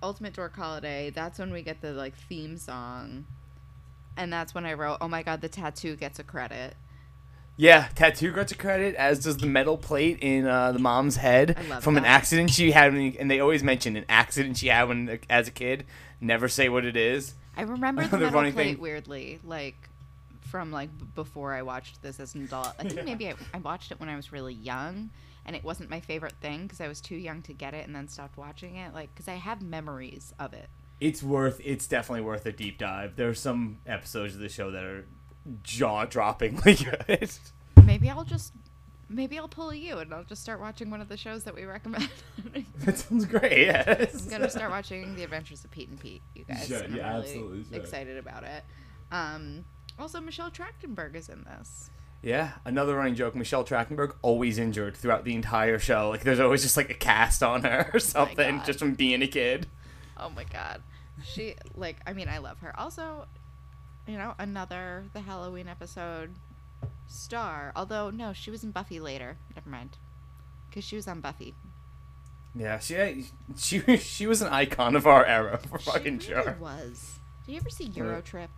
Ultimate 0.04 0.34
Dork 0.34 0.54
Holiday. 0.54 1.10
That's 1.10 1.40
when 1.40 1.52
we 1.52 1.62
get 1.62 1.80
the 1.80 1.92
like 1.92 2.14
theme 2.14 2.58
song, 2.58 3.26
and 4.16 4.32
that's 4.32 4.54
when 4.54 4.66
I 4.66 4.74
wrote, 4.74 4.98
"Oh 5.00 5.08
my 5.08 5.24
God, 5.24 5.40
the 5.40 5.48
tattoo 5.48 5.96
gets 5.96 6.20
a 6.20 6.24
credit." 6.24 6.76
Yeah, 7.56 7.86
tattoo 7.94 8.32
gets 8.32 8.50
a 8.50 8.56
credit, 8.56 8.96
as 8.96 9.20
does 9.20 9.36
the 9.36 9.46
metal 9.46 9.78
plate 9.78 10.18
in 10.20 10.44
uh, 10.46 10.72
the 10.72 10.80
mom's 10.80 11.16
head 11.16 11.56
from 11.82 11.96
an 11.96 12.04
accident 12.04 12.50
she 12.50 12.72
had, 12.72 12.92
when, 12.92 13.14
and 13.18 13.30
they 13.30 13.38
always 13.38 13.62
mention 13.62 13.94
an 13.96 14.04
accident 14.08 14.56
she 14.56 14.66
had 14.68 14.88
when 14.88 15.20
as 15.30 15.46
a 15.46 15.52
kid. 15.52 15.86
Never 16.20 16.48
say 16.48 16.68
what 16.68 16.84
it 16.84 16.96
is. 16.96 17.34
I 17.56 17.62
remember 17.62 18.02
the 18.08 18.16
The 18.16 18.24
metal 18.24 18.40
plate 18.40 18.54
thing- 18.54 18.80
weirdly, 18.80 19.38
like 19.44 19.88
from 20.40 20.72
like 20.72 20.90
before 21.14 21.52
I 21.54 21.62
watched 21.62 22.02
this 22.02 22.18
as 22.18 22.34
an 22.34 22.42
adult. 22.44 22.72
I 22.78 22.82
think 22.84 22.96
Yeah. 22.96 23.02
maybe 23.04 23.28
I, 23.28 23.34
I 23.52 23.58
watched 23.58 23.92
it 23.92 24.00
when 24.00 24.08
I 24.08 24.16
was 24.16 24.32
really 24.32 24.54
young, 24.54 25.10
and 25.46 25.54
it 25.54 25.62
wasn't 25.62 25.90
my 25.90 26.00
favorite 26.00 26.34
thing 26.40 26.62
because 26.64 26.80
I 26.80 26.88
was 26.88 27.00
too 27.00 27.16
young 27.16 27.40
to 27.42 27.52
get 27.52 27.72
it, 27.72 27.86
and 27.86 27.94
then 27.94 28.08
stopped 28.08 28.36
watching 28.36 28.76
it. 28.76 28.92
Like 28.94 29.14
because 29.14 29.28
I 29.28 29.34
have 29.34 29.62
memories 29.62 30.34
of 30.40 30.54
it. 30.54 30.68
It's 31.00 31.22
worth. 31.22 31.60
It's 31.64 31.86
definitely 31.86 32.22
worth 32.22 32.46
a 32.46 32.52
deep 32.52 32.78
dive. 32.78 33.14
There's 33.14 33.38
some 33.38 33.78
episodes 33.86 34.34
of 34.34 34.40
the 34.40 34.48
show 34.48 34.70
that 34.72 34.82
are 34.82 35.04
jaw 35.62 36.06
droppingly 36.06 37.06
good. 37.08 37.30
Maybe 37.84 38.10
I'll 38.10 38.24
just. 38.24 38.52
Maybe 39.10 39.38
I'll 39.38 39.48
pull 39.48 39.72
you 39.72 39.98
and 39.98 40.12
I'll 40.14 40.24
just 40.24 40.42
start 40.42 40.60
watching 40.60 40.90
one 40.90 41.00
of 41.02 41.08
the 41.08 41.16
shows 41.16 41.44
that 41.44 41.54
we 41.54 41.64
recommend. 41.64 42.08
that 42.80 42.98
sounds 42.98 43.26
great. 43.26 43.66
Yes. 43.66 44.24
I'm 44.24 44.30
gonna 44.30 44.48
start 44.50 44.70
watching 44.70 45.14
The 45.14 45.22
Adventures 45.24 45.62
of 45.62 45.70
Pete 45.70 45.90
and 45.90 46.00
Pete, 46.00 46.22
you 46.34 46.44
guys. 46.44 46.68
yeah, 46.70 46.80
really 46.80 47.00
absolutely 47.02 47.64
should. 47.64 47.74
excited 47.74 48.16
about 48.16 48.44
it. 48.44 48.64
Um, 49.12 49.66
also, 49.98 50.20
Michelle 50.20 50.50
Trachtenberg 50.50 51.14
is 51.14 51.28
in 51.28 51.44
this. 51.44 51.90
Yeah, 52.22 52.52
another 52.64 52.96
running 52.96 53.14
joke. 53.14 53.34
Michelle 53.36 53.62
Trachtenberg 53.64 54.14
always 54.22 54.58
injured 54.58 54.96
throughout 54.96 55.24
the 55.24 55.34
entire 55.34 55.78
show. 55.78 56.08
Like 56.08 56.22
there's 56.22 56.40
always 56.40 56.62
just 56.62 56.76
like 56.78 56.88
a 56.88 56.94
cast 56.94 57.42
on 57.42 57.62
her 57.64 57.90
or 57.94 58.00
something, 58.00 58.56
God. 58.56 58.64
just 58.66 58.78
from 58.78 58.94
being 58.94 59.20
a 59.20 59.26
kid. 59.26 59.66
Oh 60.16 60.30
my 60.30 60.44
god. 60.44 60.82
She 61.22 61.54
like 61.76 61.98
I 62.06 62.14
mean 62.14 62.28
I 62.28 62.38
love 62.38 62.58
her. 62.60 62.74
Also, 62.80 63.26
you 64.06 64.16
know, 64.18 64.34
another 64.38 65.04
the 65.12 65.20
Halloween 65.20 65.68
episode 65.68 66.34
star. 67.06 67.72
Although 67.76 68.10
no, 68.10 68.32
she 68.32 68.50
was 68.50 68.64
in 68.64 68.70
Buffy 68.70 69.00
later. 69.00 69.36
Never 69.54 69.68
mind. 69.70 69.98
Cuz 70.72 70.84
she 70.84 70.96
was 70.96 71.06
on 71.08 71.20
Buffy. 71.20 71.54
Yeah, 72.54 72.78
she 72.78 72.96
eh, 72.96 73.22
she 73.56 73.80
she 73.98 74.26
was 74.26 74.42
an 74.42 74.48
icon 74.52 74.94
of 74.96 75.06
our 75.06 75.24
era 75.24 75.58
for 75.58 75.78
she 75.78 75.90
fucking 75.90 76.18
really 76.18 76.26
sure. 76.42 76.56
was. 76.60 77.18
Did 77.46 77.52
you 77.52 77.58
ever 77.58 77.70
see 77.70 77.88
Eurotrip? 77.88 78.48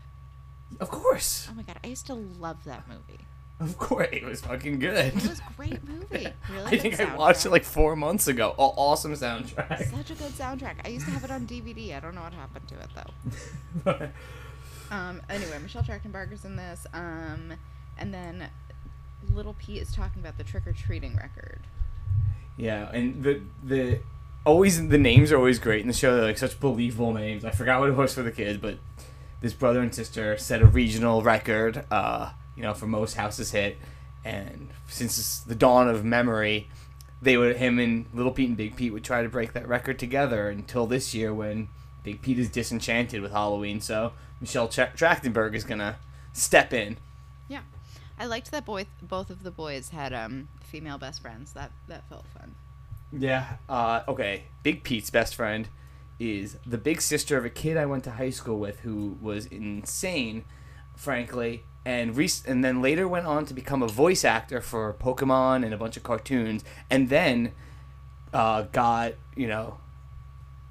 Of 0.81 0.91
course, 0.91 1.49
Oh 1.51 1.55
my 1.55 1.63
god, 1.63 1.79
I 1.85 1.89
used 1.89 2.07
to 2.07 2.15
love 2.15 2.65
that 2.65 2.89
movie. 2.89 3.21
of 3.61 3.79
course, 3.79 4.09
it 4.13 4.25
was 4.25 4.41
fucking 4.43 4.81
good. 4.81 5.15
It 5.15 5.29
was 5.29 5.39
a 5.41 5.53
great 5.57 5.83
movie. 5.89 6.29
Really 6.51 6.77
I 6.77 6.79
think 6.79 7.01
I 7.01 7.15
watched 7.17 7.47
it 7.47 7.51
like 7.51 7.65
four 7.65 7.97
months 7.97 8.27
ago. 8.29 8.55
Aw- 8.59 8.75
awesome 8.77 9.13
soundtrack. 9.15 9.91
such 9.97 10.11
a 10.11 10.15
good 10.15 10.33
soundtrack. 10.33 10.75
I 10.85 10.89
used 10.89 11.07
to 11.07 11.13
have 11.13 11.25
it 11.25 11.31
on 11.31 11.47
DVD. 11.47 11.97
I 11.97 12.01
don't 12.01 12.15
know 12.15 12.23
what 12.23 12.35
happened 12.35 12.69
to 12.69 12.75
it 12.81 12.91
though. 12.97 14.09
Um, 14.91 15.23
anyway, 15.29 15.59
Michelle 15.63 15.83
Trachtenberg 15.83 16.33
is 16.33 16.45
in 16.45 16.57
this. 16.57 16.87
Um, 16.93 17.55
and 17.99 18.13
then 18.13 18.49
Little 19.35 19.55
Pete 19.59 19.83
is 19.83 19.95
talking 19.95 20.21
about 20.21 20.39
the 20.39 20.45
trick 20.45 20.67
or 20.67 20.73
treating 20.73 21.17
record. 21.17 21.61
yeah, 22.57 22.91
and 22.93 23.23
the 23.23 23.41
the 23.63 24.01
always 24.45 24.89
the 24.89 24.99
names 24.99 25.33
are 25.33 25.37
always 25.37 25.59
great 25.59 25.81
in 25.81 25.89
the 25.89 25.93
show. 25.93 26.17
They're 26.17 26.25
like 26.27 26.39
such 26.39 26.59
believable 26.61 27.13
names. 27.13 27.45
I 27.45 27.51
forgot 27.51 27.81
what 27.81 27.89
it 27.89 27.97
was 27.97 28.15
for 28.15 28.23
the 28.23 28.31
kids, 28.33 28.59
but 28.59 28.79
this 29.41 29.53
brother 29.53 29.81
and 29.81 29.95
sister 29.95 30.37
set 30.39 30.63
a 30.63 30.67
regional 30.67 31.23
record. 31.23 31.85
Uh, 31.91 32.31
you 32.57 32.63
know, 32.63 32.73
for 32.75 32.87
most 32.87 33.15
houses 33.15 33.51
hit, 33.51 33.79
and 34.25 34.69
since 34.89 35.41
the 35.41 35.55
dawn 35.55 35.89
of 35.89 36.05
memory, 36.05 36.69
they 37.21 37.37
would 37.37 37.57
him 37.57 37.79
and 37.79 38.07
Little 38.15 38.33
Pete 38.33 38.49
and 38.49 38.57
Big 38.57 38.77
Pete 38.77 38.93
would 38.93 39.05
try 39.05 39.23
to 39.23 39.29
break 39.29 39.53
that 39.55 39.67
record 39.67 39.99
together 39.99 40.49
until 40.49 40.87
this 40.87 41.15
year 41.15 41.35
when 41.35 41.69
Big 42.07 42.23
Pete 42.23 42.39
is 42.39 42.49
disenchanted 42.49 43.21
with 43.21 43.33
Halloween. 43.33 43.81
So 43.81 44.13
Michelle 44.41 44.69
Tra- 44.69 44.93
Trachtenberg 44.97 45.57
is 45.57 45.65
gonna 45.65 45.97
step 46.33 46.73
in. 46.73 46.99
Yeah, 47.49 47.63
I 48.17 48.27
liked 48.27 48.53
that 48.53 48.65
boy. 48.65 48.87
Both 49.03 49.29
of 49.29 49.43
the 49.43 49.51
boys 49.51 49.89
had 49.89 50.13
um, 50.13 50.49
female 50.63 50.99
best 50.99 51.21
friends. 51.21 51.53
That 51.53 51.73
that 51.89 52.09
felt 52.09 52.25
fun. 52.29 52.55
Yeah. 53.11 53.57
Uh, 53.69 54.03
okay. 54.07 54.45
Big 54.63 54.85
Pete's 54.85 55.11
best 55.11 55.35
friend 55.35 55.69
is 56.21 56.59
the 56.65 56.79
big 56.79 57.03
sister 57.03 57.37
of 57.37 57.45
a 57.45 57.51
kid 57.51 57.77
I 57.77 57.87
went 57.87 58.05
to 58.05 58.13
high 58.13 58.31
school 58.31 58.61
with 58.61 58.81
who 58.81 59.19
was 59.21 59.47
insane, 59.47 60.45
frankly, 60.95 61.65
and 61.85 62.17
rec- 62.17 62.47
and 62.47 62.65
then 62.65 62.81
later 62.81 63.09
went 63.09 63.27
on 63.27 63.47
to 63.47 63.55
become 63.55 63.83
a 63.83 63.89
voice 63.89 64.25
actor 64.25 64.61
for 64.61 64.95
Pokemon 64.95 65.65
and 65.65 65.75
a 65.75 65.77
bunch 65.77 65.97
of 65.97 66.05
cartoons, 66.05 66.63
and 66.89 67.09
then 67.09 67.51
uh, 68.33 68.63
got 68.63 69.15
you 69.35 69.49
know 69.49 69.79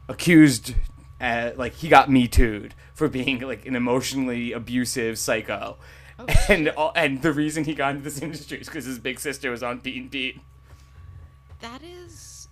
accused. 0.08 0.75
Uh, 1.22 1.51
like 1.55 1.74
he 1.75 1.88
got 1.88 2.10
me 2.12 2.27
too'd 2.27 2.74
for 2.93 3.07
being 3.07 3.39
like 3.39 3.65
an 3.65 3.75
emotionally 3.75 4.51
abusive 4.51 5.17
psycho, 5.17 5.77
Oh, 6.19 6.25
and 6.50 6.69
all, 6.69 6.91
and 6.95 7.22
the 7.22 7.31
reason 7.34 7.63
he 7.63 7.74
got 7.74 7.91
into 7.91 8.03
this 8.03 8.19
industry 8.22 8.60
is 8.60 8.67
because 8.67 8.86
his 8.86 9.00
big 9.00 9.19
sister 9.19 9.50
was 9.51 9.63
on 9.63 9.79
Pete 9.79 10.01
and 10.01 10.12
Pete. 10.12 10.39
That 11.62 11.81
is 11.84 12.48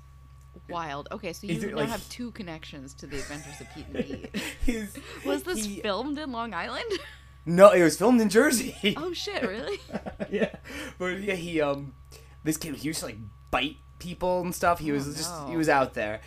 wild. 0.69 1.07
Okay, 1.11 1.33
so 1.33 1.45
you 1.47 1.55
it 1.59 1.71
now 1.71 1.77
like- 1.77 1.89
have 1.89 2.07
two 2.09 2.31
connections 2.31 2.93
to 2.95 3.07
the 3.07 3.17
Adventures 3.17 3.59
of 3.61 3.67
Pete 3.73 3.85
and 3.93 4.05
Pete. 4.33 4.41
His- 4.65 4.97
Was 5.25 5.43
this 5.43 5.65
he- 5.65 5.81
filmed 5.81 6.17
in 6.17 6.31
Long 6.31 6.53
Island? 6.53 6.85
No, 7.45 7.71
it 7.71 7.83
was 7.83 7.97
filmed 7.97 8.21
in 8.21 8.29
Jersey. 8.29 8.95
oh 8.97 9.11
shit! 9.11 9.43
Really? 9.43 9.77
yeah, 10.31 10.55
but 10.97 11.19
yeah, 11.19 11.33
he 11.35 11.59
um, 11.59 11.93
this 12.45 12.55
kid 12.55 12.75
he 12.75 12.87
used 12.87 13.01
to 13.01 13.07
like 13.07 13.17
bite 13.51 13.75
people 13.99 14.39
and 14.41 14.55
stuff. 14.55 14.79
He 14.79 14.93
was 14.93 15.05
Oh, 15.09 15.11
just 15.11 15.49
he 15.49 15.57
was 15.57 15.67
out 15.67 15.93
there, 15.93 16.21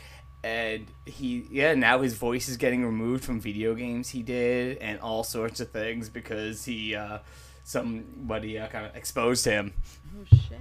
and 0.47 0.87
he 1.05 1.47
yeah 1.51 1.75
now 1.75 2.01
his 2.01 2.15
voice 2.15 2.49
is 2.49 2.57
getting 2.57 2.85
removed 2.85 3.25
from 3.25 3.41
video 3.41 3.75
games 3.75 4.11
he 4.11 4.23
did 4.23 4.79
and 4.79 5.01
all 5.01 5.25
sorts 5.25 5.61
of 5.61 5.71
things 5.71 6.09
because 6.09 6.65
he 6.65 6.95
uh 6.95 7.19
somebody 7.67 8.59
uh, 8.59 8.69
kind 8.69 8.87
of 8.87 8.95
exposed 8.97 9.45
him. 9.45 9.75
Oh 10.17 10.25
shit! 10.31 10.61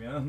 Yeah, 0.00 0.22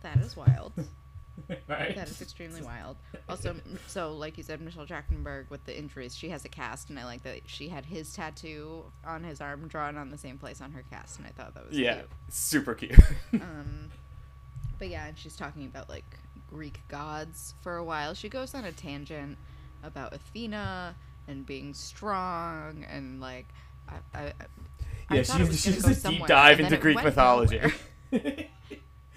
That 0.00 0.16
is 0.18 0.36
wild. 0.36 0.72
right. 1.68 1.94
That 1.94 2.08
is 2.08 2.20
extremely 2.20 2.62
wild. 2.62 2.96
Also, 3.28 3.54
so 3.86 4.14
like 4.14 4.38
you 4.38 4.42
said, 4.42 4.60
Michelle 4.60 4.86
Trachtenberg 4.86 5.50
with 5.50 5.64
the 5.64 5.78
injuries, 5.78 6.16
she 6.16 6.30
has 6.30 6.44
a 6.44 6.48
cast, 6.48 6.88
and 6.90 6.98
I 6.98 7.04
like 7.04 7.22
that 7.24 7.42
she 7.46 7.68
had 7.68 7.84
his 7.84 8.12
tattoo 8.12 8.84
on 9.04 9.22
his 9.22 9.40
arm 9.40 9.68
drawn 9.68 9.96
on 9.98 10.10
the 10.10 10.18
same 10.18 10.38
place 10.38 10.60
on 10.60 10.72
her 10.72 10.84
cast, 10.90 11.18
and 11.18 11.26
I 11.26 11.30
thought 11.30 11.54
that 11.54 11.68
was 11.68 11.78
yeah, 11.78 11.96
cute. 11.96 12.10
super 12.30 12.74
cute. 12.74 12.98
Um, 13.34 13.90
but 14.78 14.88
yeah, 14.88 15.06
and 15.06 15.18
she's 15.18 15.36
talking 15.36 15.66
about 15.66 15.88
like 15.88 16.18
Greek 16.52 16.80
gods 16.88 17.54
for 17.62 17.76
a 17.76 17.84
while. 17.84 18.14
She 18.14 18.28
goes 18.28 18.54
on 18.54 18.64
a 18.64 18.72
tangent 18.72 19.38
about 19.82 20.12
Athena 20.12 20.94
and 21.28 21.46
being 21.46 21.72
strong 21.74 22.84
and 22.90 23.20
like 23.20 23.46
I, 23.88 23.94
I, 24.14 24.22
I- 24.26 24.32
I 25.08 25.16
yeah, 25.16 25.22
thought 25.24 25.46
she, 25.48 25.52
she 25.56 25.72
does 25.72 26.02
go 26.02 26.08
a 26.08 26.12
deep 26.12 26.26
dive 26.26 26.60
into 26.60 26.76
Greek 26.78 27.02
mythology. 27.02 27.60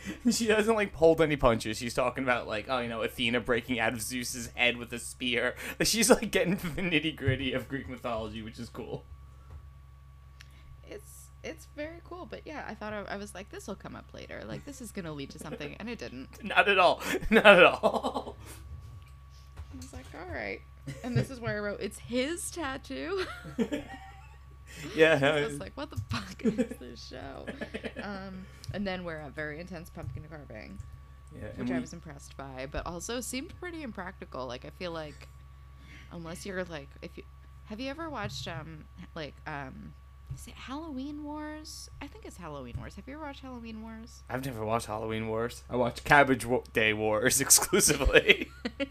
she 0.30 0.48
doesn't 0.48 0.75
like 0.75 0.94
hold 0.94 1.22
any 1.22 1.36
punches. 1.36 1.77
She's 1.77 1.94
talking 1.94 2.24
about 2.24 2.48
like, 2.48 2.65
oh, 2.70 2.80
you 2.80 2.89
know, 2.89 3.01
Athena 3.01 3.39
breaking 3.42 3.80
out 3.80 3.94
of 3.94 4.01
Zeus's 4.01 4.50
head 4.56 4.77
with 4.77 4.92
a 4.94 5.00
spear. 5.00 5.56
She's 5.84 6.10
like 6.10 6.32
getting 6.32 6.58
to 6.58 6.68
the 6.68 6.82
nitty 6.82 7.15
gritty 7.15 7.54
of 7.54 7.68
Greek 7.70 7.88
mythology, 7.89 8.42
which 8.42 8.60
is 8.60 8.70
cool. 8.70 9.06
It's 11.46 11.68
very 11.75 12.02
cool, 12.04 12.25
but 12.30 12.42
yeah, 12.46 12.66
I 12.68 12.74
thought 12.74 12.92
I, 12.92 13.04
I 13.14 13.18
was 13.18 13.34
like, 13.36 13.50
this 13.50 13.68
will 13.68 13.75
come 13.75 13.96
up 13.96 14.06
later. 14.14 14.42
Like 14.48 14.66
this 14.66 14.82
is 14.82 14.92
gonna 14.92 15.14
lead 15.14 15.30
to 15.32 15.40
something, 15.40 15.75
and 15.80 15.88
it 15.90 16.00
didn't. 16.00 16.28
Not 16.44 16.68
at 16.68 16.80
all. 16.80 17.02
Not 17.30 17.46
at 17.46 17.64
all. 17.66 18.36
I 19.74 19.78
was 19.78 19.94
like, 19.94 20.06
all 20.16 20.34
right. 20.34 20.60
And 21.04 21.16
this 21.16 21.30
is 21.30 21.40
where 21.40 21.58
I 21.58 21.60
wrote, 21.60 21.80
it's 21.82 22.00
his 22.00 22.50
tattoo. 22.52 23.25
yeah. 24.96 25.20
I 25.22 25.46
was 25.46 25.60
like, 25.60 25.72
what 25.75 25.90
the 25.90 26.02
fuck 26.10 26.44
is 26.44 26.78
this 26.80 27.08
show? 27.08 27.46
Um, 28.02 28.46
and 28.74 28.86
then 28.86 29.04
we're 29.04 29.18
at 29.20 29.34
very 29.34 29.60
intense 29.60 29.90
pumpkin 29.90 30.24
carving, 30.30 30.78
yeah, 31.36 31.48
which 31.58 31.72
I 31.72 31.80
was 31.80 31.94
impressed 31.94 32.36
by, 32.38 32.68
but 32.72 32.86
also 32.86 33.20
seemed 33.22 33.54
pretty 33.60 33.84
impractical. 33.84 34.46
Like 34.48 34.66
I 34.66 34.70
feel 34.72 34.92
like, 34.92 35.28
unless 36.12 36.46
you're 36.46 36.64
like, 36.66 36.90
if 37.02 37.18
you, 37.18 37.24
Have 37.66 37.80
you 37.80 37.90
ever 37.90 38.10
watched 38.10 38.48
um 38.48 38.86
like 39.16 39.34
um 39.48 39.94
is 40.34 40.48
it 40.48 40.53
Halloween 40.53 41.24
Wars? 41.24 41.89
I 42.01 42.08
think 42.08 42.25
it's 42.25 42.38
Halloween 42.38 42.75
Wars. 42.77 42.96
Have 42.96 43.08
you 43.08 43.13
ever 43.15 43.24
watched 43.24 43.41
Halloween 43.41 43.82
Wars? 43.82 44.24
I've 44.29 44.46
never 44.46 44.65
watched 44.65 44.88
Halloween 44.88 45.27
Wars. 45.27 45.63
I 45.70 45.75
watch 45.75 46.03
Cabbage 46.05 46.46
Day 46.74 46.94
Wars 46.94 47.41
exclusively. 47.46 48.51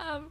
um, 0.00 0.26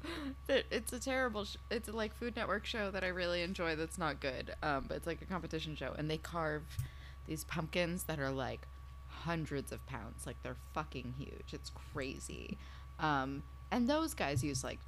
it's 0.48 0.94
a 0.94 1.00
terrible. 1.00 1.46
Sh- 1.46 1.58
it's 1.70 1.90
a 1.90 1.92
like 1.92 2.16
Food 2.16 2.36
Network 2.36 2.66
show 2.66 2.92
that 2.92 3.04
I 3.04 3.08
really 3.08 3.42
enjoy. 3.42 3.76
That's 3.76 3.98
not 3.98 4.20
good. 4.20 4.54
Um, 4.64 4.86
but 4.88 4.98
it's 4.98 5.08
like 5.08 5.22
a 5.22 5.26
competition 5.26 5.76
show, 5.76 5.94
and 5.98 6.10
they 6.10 6.18
carve 6.18 6.64
these 7.28 7.44
pumpkins 7.44 8.04
that 8.04 8.20
are 8.20 8.32
like 8.32 8.68
hundreds 9.08 9.72
of 9.72 9.86
pounds. 9.88 10.26
Like 10.26 10.42
they're 10.44 10.58
fucking 10.74 11.16
huge. 11.18 11.54
It's 11.54 11.72
crazy. 11.94 12.58
Um, 13.00 13.44
and 13.72 13.88
those 13.88 14.14
guys 14.14 14.44
use 14.44 14.64
like 14.64 14.80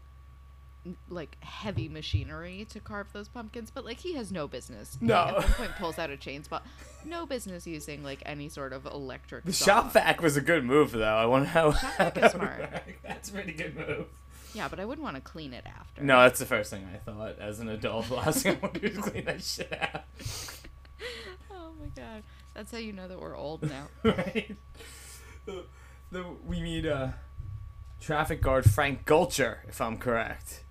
like 1.10 1.38
heavy 1.44 1.88
machinery 1.88 2.66
to 2.72 2.80
carve 2.80 3.14
those 3.14 3.28
pumpkins, 3.28 3.70
but 3.72 3.86
like 3.86 4.00
he 4.00 4.16
has 4.16 4.32
no 4.32 4.48
business. 4.48 4.98
No. 5.00 5.16
at 5.16 5.34
one 5.36 5.44
point 5.44 5.72
pulls 5.78 6.00
out 6.00 6.10
a 6.10 6.18
chainsaw. 6.18 6.62
No 7.06 7.26
business 7.26 7.68
using 7.68 8.04
like 8.04 8.24
any 8.26 8.50
sort 8.50 8.74
of 8.74 8.86
electric. 8.86 9.46
the 9.46 9.54
saw. 9.54 9.66
shop 9.66 9.94
vac 9.94 10.22
was 10.22 10.38
a 10.38 10.42
good 10.42 10.64
move, 10.64 10.92
though. 10.92 11.04
I 11.04 11.26
wonder 11.26 11.48
how. 11.48 11.74
Shop 11.74 11.98
vac 11.98 12.18
is 12.18 12.32
smart. 12.32 12.84
That's 13.04 13.30
a 13.30 13.34
pretty 13.34 13.54
good 13.54 13.76
move. 13.76 14.06
Yeah, 14.54 14.68
but 14.68 14.80
I 14.80 14.86
wouldn't 14.86 15.04
want 15.04 15.16
to 15.16 15.22
clean 15.22 15.54
it 15.54 15.66
after. 15.66 16.04
No, 16.04 16.20
that's 16.22 16.40
the 16.40 16.46
first 16.46 16.72
thing 16.72 16.86
I 16.94 16.98
thought 16.98 17.40
as 17.40 17.62
an 17.62 17.70
adult. 17.70 18.10
The 18.10 18.16
last 18.16 18.44
thing 18.44 18.58
I 18.58 18.60
want 18.60 18.74
to 18.74 18.80
do 18.82 18.88
is 18.88 18.98
clean 18.98 19.24
that 19.26 19.42
shit 19.42 19.72
out. 19.80 20.04
Oh 21.50 21.72
my 21.80 21.88
god. 21.96 22.22
That's 22.54 22.72
how 22.72 22.78
you 22.78 22.92
know 22.94 23.08
that 23.08 23.20
we're 23.20 23.36
old 23.36 23.64
now. 23.64 23.88
right? 24.04 24.56
The, 25.46 25.64
the, 26.12 26.26
we 26.46 26.62
meet 26.62 26.86
uh, 26.86 27.10
traffic 28.00 28.42
guard 28.42 28.70
Frank 28.70 29.06
Gulcher, 29.06 29.60
if 29.68 29.82
I'm 29.82 29.98
correct. 29.98 30.64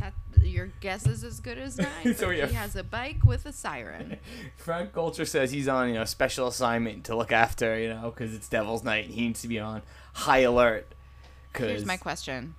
That 0.00 0.14
your 0.42 0.68
guess 0.80 1.06
is 1.06 1.24
as 1.24 1.40
good 1.40 1.58
as 1.58 1.78
mine. 2.04 2.14
So, 2.14 2.30
yeah. 2.30 2.46
He 2.46 2.54
has 2.54 2.76
a 2.76 2.84
bike 2.84 3.24
with 3.24 3.46
a 3.46 3.52
siren. 3.52 4.18
Frank 4.56 4.92
Gulcher 4.92 5.26
says 5.26 5.50
he's 5.50 5.68
on, 5.68 5.88
you 5.88 5.94
know, 5.94 6.04
special 6.04 6.46
assignment 6.48 7.04
to 7.04 7.16
look 7.16 7.32
after, 7.32 7.78
you 7.78 7.88
know, 7.88 8.12
because 8.14 8.34
it's 8.34 8.48
Devil's 8.48 8.84
Night. 8.84 9.06
and 9.06 9.14
He 9.14 9.22
needs 9.22 9.42
to 9.42 9.48
be 9.48 9.58
on 9.58 9.82
high 10.14 10.38
alert. 10.40 10.94
Cause 11.52 11.66
Here's 11.66 11.84
my 11.86 11.96
question. 11.96 12.54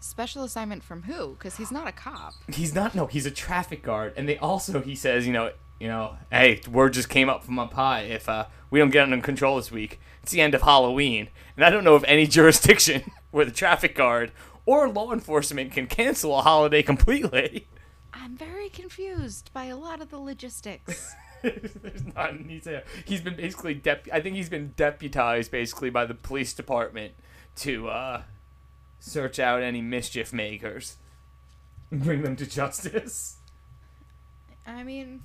Special 0.00 0.44
assignment 0.44 0.82
from 0.82 1.02
who? 1.02 1.30
Because 1.34 1.56
he's 1.56 1.72
not 1.72 1.86
a 1.88 1.92
cop. 1.92 2.32
he's 2.48 2.74
not. 2.74 2.94
No, 2.94 3.06
he's 3.06 3.26
a 3.26 3.30
traffic 3.30 3.82
guard, 3.82 4.14
and 4.16 4.28
they 4.28 4.38
also 4.38 4.80
he 4.80 4.94
says, 4.94 5.26
you 5.26 5.32
know, 5.32 5.50
you 5.80 5.88
know, 5.88 6.16
hey, 6.30 6.60
word 6.70 6.92
just 6.94 7.08
came 7.08 7.28
up 7.28 7.42
from 7.44 7.58
up 7.58 7.74
high. 7.74 8.02
If 8.02 8.28
uh, 8.28 8.46
we 8.70 8.78
don't 8.78 8.90
get 8.90 9.02
under 9.02 9.20
control 9.20 9.56
this 9.56 9.70
week, 9.72 10.00
it's 10.22 10.32
the 10.32 10.40
end 10.40 10.54
of 10.54 10.62
Halloween, 10.62 11.28
and 11.56 11.64
I 11.64 11.70
don't 11.70 11.84
know 11.84 11.94
of 11.94 12.04
any 12.04 12.26
jurisdiction 12.38 13.10
where 13.32 13.44
the 13.44 13.50
traffic 13.50 13.94
guard 13.96 14.30
or 14.68 14.86
law 14.86 15.14
enforcement 15.14 15.72
can 15.72 15.86
cancel 15.86 16.38
a 16.38 16.42
holiday 16.42 16.82
completely. 16.82 17.66
I'm 18.12 18.36
very 18.36 18.68
confused 18.68 19.50
by 19.54 19.64
a 19.64 19.76
lot 19.78 20.02
of 20.02 20.10
the 20.10 20.18
logistics. 20.18 21.14
There's 21.42 22.04
not. 22.14 22.34
He's, 23.06 23.22
been 23.22 23.34
basically 23.34 23.72
dep. 23.72 24.06
I 24.12 24.20
think 24.20 24.36
he's 24.36 24.50
been 24.50 24.74
deputized 24.76 25.50
basically 25.50 25.88
by 25.88 26.04
the 26.04 26.12
police 26.12 26.52
department 26.52 27.14
to 27.56 27.88
uh, 27.88 28.22
search 29.00 29.38
out 29.38 29.62
any 29.62 29.80
mischief 29.80 30.34
makers, 30.34 30.98
and 31.90 32.04
bring 32.04 32.20
them 32.20 32.36
to 32.36 32.44
justice. 32.44 33.36
I 34.66 34.82
mean, 34.82 35.22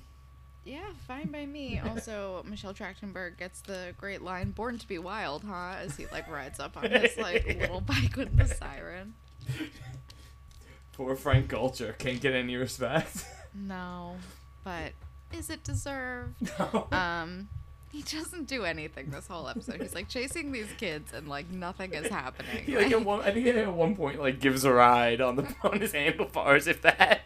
yeah, 0.63 0.93
fine 1.05 1.27
by 1.27 1.45
me. 1.45 1.81
Also, 1.89 2.45
Michelle 2.47 2.73
Trachtenberg 2.73 3.37
gets 3.37 3.59
the 3.59 3.93
great 3.97 4.21
line 4.21 4.51
"Born 4.51 4.77
to 4.77 4.87
be 4.87 4.99
wild," 4.99 5.43
huh? 5.43 5.75
As 5.81 5.97
he 5.97 6.05
like 6.13 6.31
rides 6.31 6.61
up 6.61 6.77
on 6.77 6.89
his 6.91 7.17
like 7.17 7.45
little 7.45 7.81
bike 7.81 8.15
with 8.15 8.37
the 8.37 8.47
siren. 8.47 9.15
Poor 10.93 11.15
Frank 11.15 11.49
Gulcher 11.49 11.97
can't 11.97 12.21
get 12.21 12.33
any 12.33 12.55
respect. 12.55 13.25
No, 13.55 14.15
but 14.63 14.93
is 15.31 15.51
it 15.51 15.63
deserved? 15.63 16.33
no. 16.59 16.87
Um, 16.91 17.49
he 17.91 18.01
doesn't 18.01 18.47
do 18.47 18.65
anything 18.65 19.11
this 19.11 19.27
whole 19.27 19.47
episode. 19.47 19.79
He's 19.79 19.93
like 19.93 20.09
chasing 20.09 20.51
these 20.51 20.71
kids, 20.79 21.13
and 21.13 21.27
like 21.27 21.51
nothing 21.51 21.93
is 21.93 22.07
happening. 22.07 22.63
He 22.65 22.75
like 22.75 22.91
at 22.91 23.05
one, 23.05 23.21
I 23.21 23.29
think 23.29 23.45
at 23.45 23.71
one 23.71 23.95
point 23.95 24.19
like 24.19 24.39
gives 24.39 24.65
a 24.65 24.73
ride 24.73 25.21
on 25.21 25.35
the 25.35 25.55
on 25.63 25.81
his 25.81 25.91
handlebars, 25.91 26.65
if 26.65 26.81
that. 26.81 27.25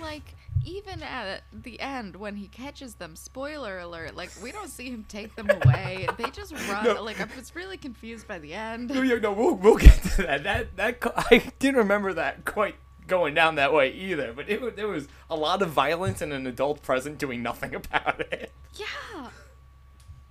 like 0.00 0.34
even 0.64 1.00
at 1.00 1.44
the 1.62 1.80
end 1.80 2.16
when 2.16 2.36
he 2.36 2.48
catches 2.48 2.94
them 2.96 3.16
spoiler 3.16 3.78
alert 3.78 4.14
like 4.16 4.30
we 4.42 4.52
don't 4.52 4.68
see 4.70 4.90
him 4.90 5.04
take 5.08 5.34
them 5.36 5.48
away 5.50 6.06
they 6.18 6.30
just 6.30 6.52
run 6.68 6.84
No. 6.84 7.02
like 7.02 7.20
i 7.20 7.26
was 7.36 7.54
really 7.54 7.76
confused 7.76 8.26
by 8.28 8.38
the 8.38 8.54
end 8.54 8.90
No, 8.90 9.02
yeah, 9.02 9.16
no, 9.16 9.32
we'll 9.32 9.54
we'll 9.54 9.76
get 9.76 10.02
to 10.16 10.22
that. 10.22 10.44
That 10.44 10.76
that 10.76 10.98
I 11.30 11.52
didn't 11.58 11.76
remember 11.78 12.12
that 12.14 12.44
quite 12.44 12.76
going 13.06 13.34
down 13.34 13.56
that 13.56 13.72
way 13.72 13.90
either. 13.92 14.32
But 14.32 14.48
it 14.48 14.60
was, 14.62 14.74
there 14.74 14.86
was 14.86 15.08
a 15.28 15.34
lot 15.36 15.60
of 15.60 15.70
violence 15.70 16.22
and 16.22 16.32
an 16.32 16.46
adult 16.46 16.82
present 16.82 17.18
doing 17.18 17.42
nothing 17.42 17.74
about 17.82 18.20
it. 18.20 18.52
yeah 18.74 19.28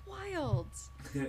wild 0.05 0.67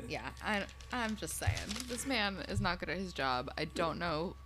yeah 0.09 0.29
I, 0.45 0.63
i'm 0.93 1.17
just 1.17 1.39
saying 1.39 1.59
this 1.89 2.07
man 2.07 2.37
is 2.49 2.61
not 2.61 2.79
good 2.79 2.89
at 2.89 2.99
his 2.99 3.13
job 3.13 3.51
i 3.59 3.65
don't 3.65 3.99
know 3.99 4.37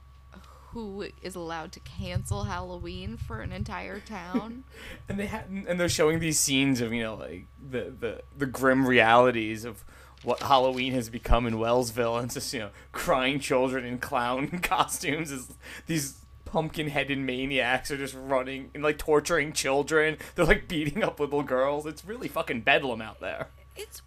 who 0.83 1.07
is 1.23 1.35
allowed 1.35 1.73
to 1.73 1.81
cancel 1.81 2.45
halloween 2.45 3.17
for 3.17 3.41
an 3.41 3.53
entire 3.53 4.01
town 4.01 4.65
and 5.09 5.19
they 5.19 5.27
had 5.27 5.45
and 5.49 5.81
they're 5.81 5.89
showing 5.89 6.19
these 6.19 6.39
scenes 6.39 6.81
of 6.81 6.93
you 6.93 7.03
know 7.03 7.15
like 7.15 7.47
the 7.71 7.93
the 7.99 8.23
the 8.37 8.47
grim 8.47 8.87
realities 8.87 9.65
of 9.65 9.85
what 10.23 10.41
Halloween 10.41 10.93
has 10.93 11.09
become 11.09 11.47
in 11.47 11.55
Wellsville, 11.55 12.17
and 12.21 12.31
just 12.31 12.53
you 12.53 12.59
know 12.59 12.71
crying 12.91 13.39
children 13.39 13.85
in 13.85 13.99
clown 13.99 14.49
costumes 14.62 15.53
these 15.87 16.19
pumpkin-headed 16.45 17.19
maniacs 17.19 17.91
are 17.91 17.97
just 17.97 18.15
running 18.15 18.71
and 18.75 18.83
like 18.83 18.99
torturing 18.99 19.53
children. 19.53 20.17
They're 20.35 20.45
like 20.45 20.69
beating 20.69 21.03
up 21.05 21.21
little 21.21 21.43
girls. 21.43 21.87
It's 21.87 22.05
really 22.05 22.29
fucking 22.29 22.62
bedlam 22.62 23.03
out 23.03 23.21
there. 23.21 23.49
it's 23.77 24.03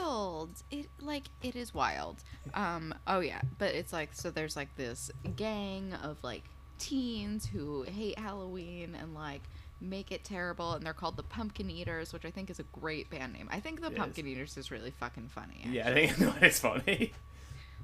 wild. 0.00 0.50
It 0.70 0.88
like 1.00 1.24
it 1.42 1.56
is 1.56 1.74
wild. 1.74 2.22
Um 2.54 2.94
oh 3.06 3.20
yeah. 3.20 3.40
But 3.58 3.74
it's 3.74 3.92
like 3.92 4.10
so 4.12 4.30
there's 4.30 4.56
like 4.56 4.74
this 4.76 5.10
gang 5.36 5.92
of 5.94 6.16
like 6.22 6.44
teens 6.78 7.44
who 7.46 7.82
hate 7.82 8.16
halloween 8.16 8.96
and 9.00 9.12
like 9.12 9.42
make 9.80 10.12
it 10.12 10.22
terrible 10.22 10.74
and 10.74 10.86
they're 10.86 10.92
called 10.92 11.16
the 11.16 11.24
pumpkin 11.24 11.68
eaters 11.70 12.12
which 12.12 12.24
i 12.24 12.30
think 12.30 12.50
is 12.50 12.60
a 12.60 12.64
great 12.64 13.10
band 13.10 13.32
name. 13.32 13.48
I 13.50 13.58
think 13.58 13.80
the 13.80 13.88
It 13.88 13.92
is. 13.94 13.98
pumpkin 13.98 14.26
eaters 14.28 14.56
is 14.56 14.70
really 14.70 14.92
fucking 14.92 15.28
funny 15.28 15.64
Yeah, 15.68 15.88
I 15.88 16.06
think 16.06 16.42
it's 16.42 16.60
funny. 16.68 17.12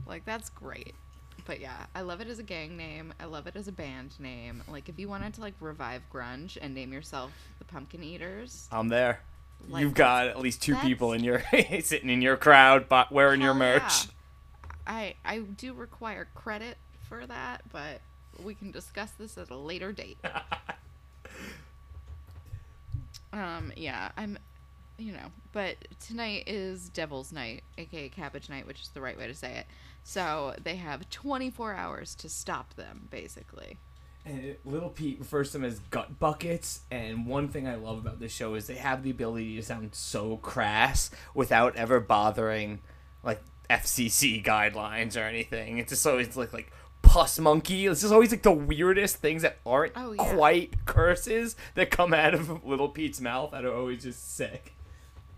like 0.06 0.24
that's 0.24 0.48
great. 0.50 0.94
But 1.44 1.58
yeah 1.60 1.86
i 1.94 2.02
love 2.02 2.20
it 2.20 2.28
as 2.28 2.38
a 2.38 2.42
gang 2.44 2.76
name. 2.76 3.12
I 3.18 3.24
love 3.24 3.46
it 3.48 3.56
as 3.56 3.66
a 3.68 3.72
band 3.72 4.18
name. 4.20 4.62
Like 4.68 4.88
if 4.88 4.96
you 4.98 5.08
wanted 5.08 5.34
to 5.34 5.40
like 5.40 5.54
revive 5.60 6.02
grunge 6.12 6.56
and 6.62 6.72
name 6.74 6.92
yourself 6.92 7.32
the 7.58 7.64
pumpkin 7.64 8.02
eaters 8.04 8.68
I'm 8.70 8.88
there. 8.88 9.20
Like, 9.68 9.82
You've 9.82 9.94
got 9.94 10.26
at 10.26 10.40
least 10.40 10.62
two 10.62 10.74
people 10.76 11.12
in 11.12 11.24
your 11.24 11.42
sitting 11.82 12.10
in 12.10 12.22
your 12.22 12.36
crowd, 12.36 12.88
but 12.88 13.12
wearing 13.12 13.40
your 13.40 13.54
merch. 13.54 13.82
yeah. 13.82 14.10
I 14.86 15.14
I 15.24 15.38
do 15.38 15.72
require 15.72 16.28
credit 16.34 16.76
for 17.08 17.26
that, 17.26 17.62
but 17.72 18.00
we 18.42 18.54
can 18.54 18.70
discuss 18.70 19.10
this 19.12 19.38
at 19.38 19.50
a 19.50 19.56
later 19.56 19.92
date. 19.92 20.18
um, 23.32 23.72
yeah, 23.76 24.10
I'm, 24.16 24.38
you 24.98 25.12
know, 25.12 25.32
but 25.52 25.76
tonight 26.00 26.44
is 26.46 26.88
Devil's 26.88 27.32
Night, 27.32 27.62
aka 27.78 28.08
Cabbage 28.08 28.48
Night, 28.48 28.66
which 28.66 28.82
is 28.82 28.88
the 28.88 29.00
right 29.00 29.16
way 29.16 29.26
to 29.26 29.34
say 29.34 29.56
it. 29.56 29.66
So 30.02 30.54
they 30.62 30.76
have 30.76 31.08
24 31.10 31.74
hours 31.74 32.14
to 32.16 32.28
stop 32.28 32.74
them, 32.74 33.08
basically. 33.10 33.78
And 34.26 34.56
Little 34.64 34.88
Pete 34.88 35.18
refers 35.18 35.48
to 35.52 35.58
them 35.58 35.64
as 35.64 35.80
gut 35.90 36.18
buckets. 36.18 36.80
And 36.90 37.26
one 37.26 37.48
thing 37.48 37.68
I 37.68 37.74
love 37.74 37.98
about 37.98 38.20
this 38.20 38.32
show 38.32 38.54
is 38.54 38.66
they 38.66 38.76
have 38.76 39.02
the 39.02 39.10
ability 39.10 39.56
to 39.56 39.62
sound 39.62 39.94
so 39.94 40.38
crass 40.38 41.10
without 41.34 41.76
ever 41.76 42.00
bothering 42.00 42.80
like 43.22 43.42
FCC 43.68 44.42
guidelines 44.42 45.16
or 45.16 45.24
anything. 45.24 45.78
It's 45.78 45.90
just 45.90 46.06
always 46.06 46.36
like 46.36 46.52
like 46.54 46.72
pus 47.02 47.38
monkey. 47.38 47.84
It's 47.86 48.00
just 48.00 48.12
always 48.14 48.30
like 48.30 48.42
the 48.42 48.50
weirdest 48.52 49.16
things 49.16 49.42
that 49.42 49.58
aren't 49.66 49.92
Oh, 49.94 50.12
yeah. 50.12 50.34
quite 50.34 50.86
curses 50.86 51.54
that 51.74 51.90
come 51.90 52.14
out 52.14 52.32
of 52.32 52.64
Little 52.64 52.88
Pete's 52.88 53.20
mouth 53.20 53.50
that 53.50 53.64
are 53.64 53.74
always 53.74 54.04
just 54.04 54.34
sick. 54.36 54.72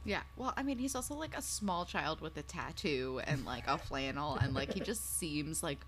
Yeah, 0.05 0.21
well, 0.37 0.55
I 0.57 0.63
mean, 0.63 0.79
he's 0.79 0.95
also 0.95 1.17
like 1.17 1.37
a 1.37 1.43
small 1.43 1.85
child 1.85 2.21
with 2.21 2.37
a 2.37 2.43
tattoo 2.43 3.21
and 3.25 3.45
like 3.45 3.67
a 3.67 3.77
flannel, 3.77 4.37
and 4.37 4.55
like 4.55 4.73
he 4.75 4.79
just 4.79 5.19
seems 5.19 5.65
like 5.65 5.85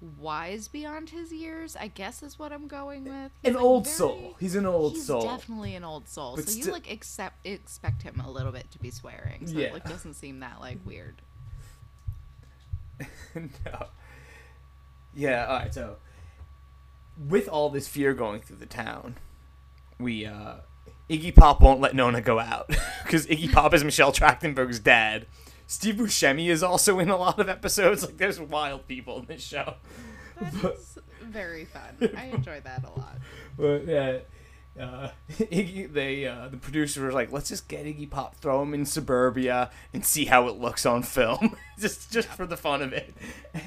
wise 0.00 0.68
beyond 0.68 1.10
his 1.10 1.32
years. 1.32 1.76
I 1.76 1.88
guess 1.88 2.22
is 2.22 2.38
what 2.38 2.52
I'm 2.52 2.66
going 2.68 3.04
with. 3.04 3.32
He's, 3.42 3.48
An 3.50 3.54
like, 3.54 3.62
old 3.64 3.84
very- 3.84 3.96
soul. 3.96 4.36
He's 4.38 4.54
an 4.54 4.66
old 4.66 4.92
soul. 4.92 4.94
he's 4.96 5.06
soul. 5.06 5.22
definitely 5.22 5.74
an 5.74 5.84
old 5.84 6.08
soul. 6.08 6.36
But 6.36 6.48
so 6.48 6.58
you 6.58 6.72
like 6.72 6.90
accept 6.90 7.46
expect 7.46 8.02
him 8.02 8.20
a 8.20 8.30
little 8.30 8.52
bit 8.52 8.70
to 8.72 8.78
be 8.78 8.90
swearing. 8.90 9.46
So 9.46 9.56
Yeah. 9.58 9.66
it 9.68 9.72
like 9.74 9.84
doesn't 9.84 10.14
seem 10.14 10.40
that 10.40 10.60
like 10.60 10.78
weird. 10.84 11.22
no. 13.34 13.86
Yeah, 15.14 15.46
alright, 15.48 15.72
so 15.72 15.96
with 17.28 17.48
all 17.48 17.70
this 17.70 17.88
fear 17.88 18.12
going 18.14 18.40
through 18.42 18.56
the 18.56 18.66
town, 18.66 19.16
we 19.98 20.26
uh 20.26 20.56
Iggy 21.08 21.34
Pop 21.34 21.60
won't 21.60 21.80
let 21.80 21.94
Nona 21.94 22.20
go 22.20 22.38
out 22.38 22.68
because 23.04 23.26
Iggy 23.26 23.52
Pop 23.52 23.72
is 23.74 23.84
Michelle 23.84 24.12
Trachtenberg's 24.12 24.78
dad. 24.80 25.26
Steve 25.66 25.96
Buscemi 25.96 26.48
is 26.48 26.62
also 26.62 26.98
in 26.98 27.10
a 27.10 27.16
lot 27.16 27.38
of 27.38 27.48
episodes. 27.48 28.04
Like, 28.04 28.16
there's 28.18 28.40
wild 28.40 28.86
people 28.86 29.18
in 29.20 29.26
this 29.26 29.42
show. 29.42 29.74
That 30.40 30.54
is 30.74 30.98
very 31.22 31.64
fun. 31.64 32.10
I 32.16 32.26
enjoy 32.26 32.60
that 32.60 32.84
a 32.84 32.98
lot. 32.98 33.16
But 33.58 33.86
yeah, 33.86 34.18
uh, 34.80 35.10
Iggy, 35.32 35.92
they 35.92 36.26
uh, 36.26 36.48
the 36.48 36.56
producer 36.58 37.06
was 37.06 37.14
like, 37.14 37.32
let's 37.32 37.48
just 37.48 37.66
get 37.68 37.84
Iggy 37.86 38.08
Pop, 38.10 38.36
throw 38.36 38.62
him 38.62 38.74
in 38.74 38.84
suburbia, 38.86 39.70
and 39.94 40.04
see 40.04 40.26
how 40.26 40.46
it 40.48 40.56
looks 40.58 40.84
on 40.86 41.02
film, 41.02 41.56
just 41.78 42.12
just 42.12 42.28
for 42.28 42.46
the 42.46 42.56
fun 42.56 42.82
of 42.82 42.92
it. 42.92 43.14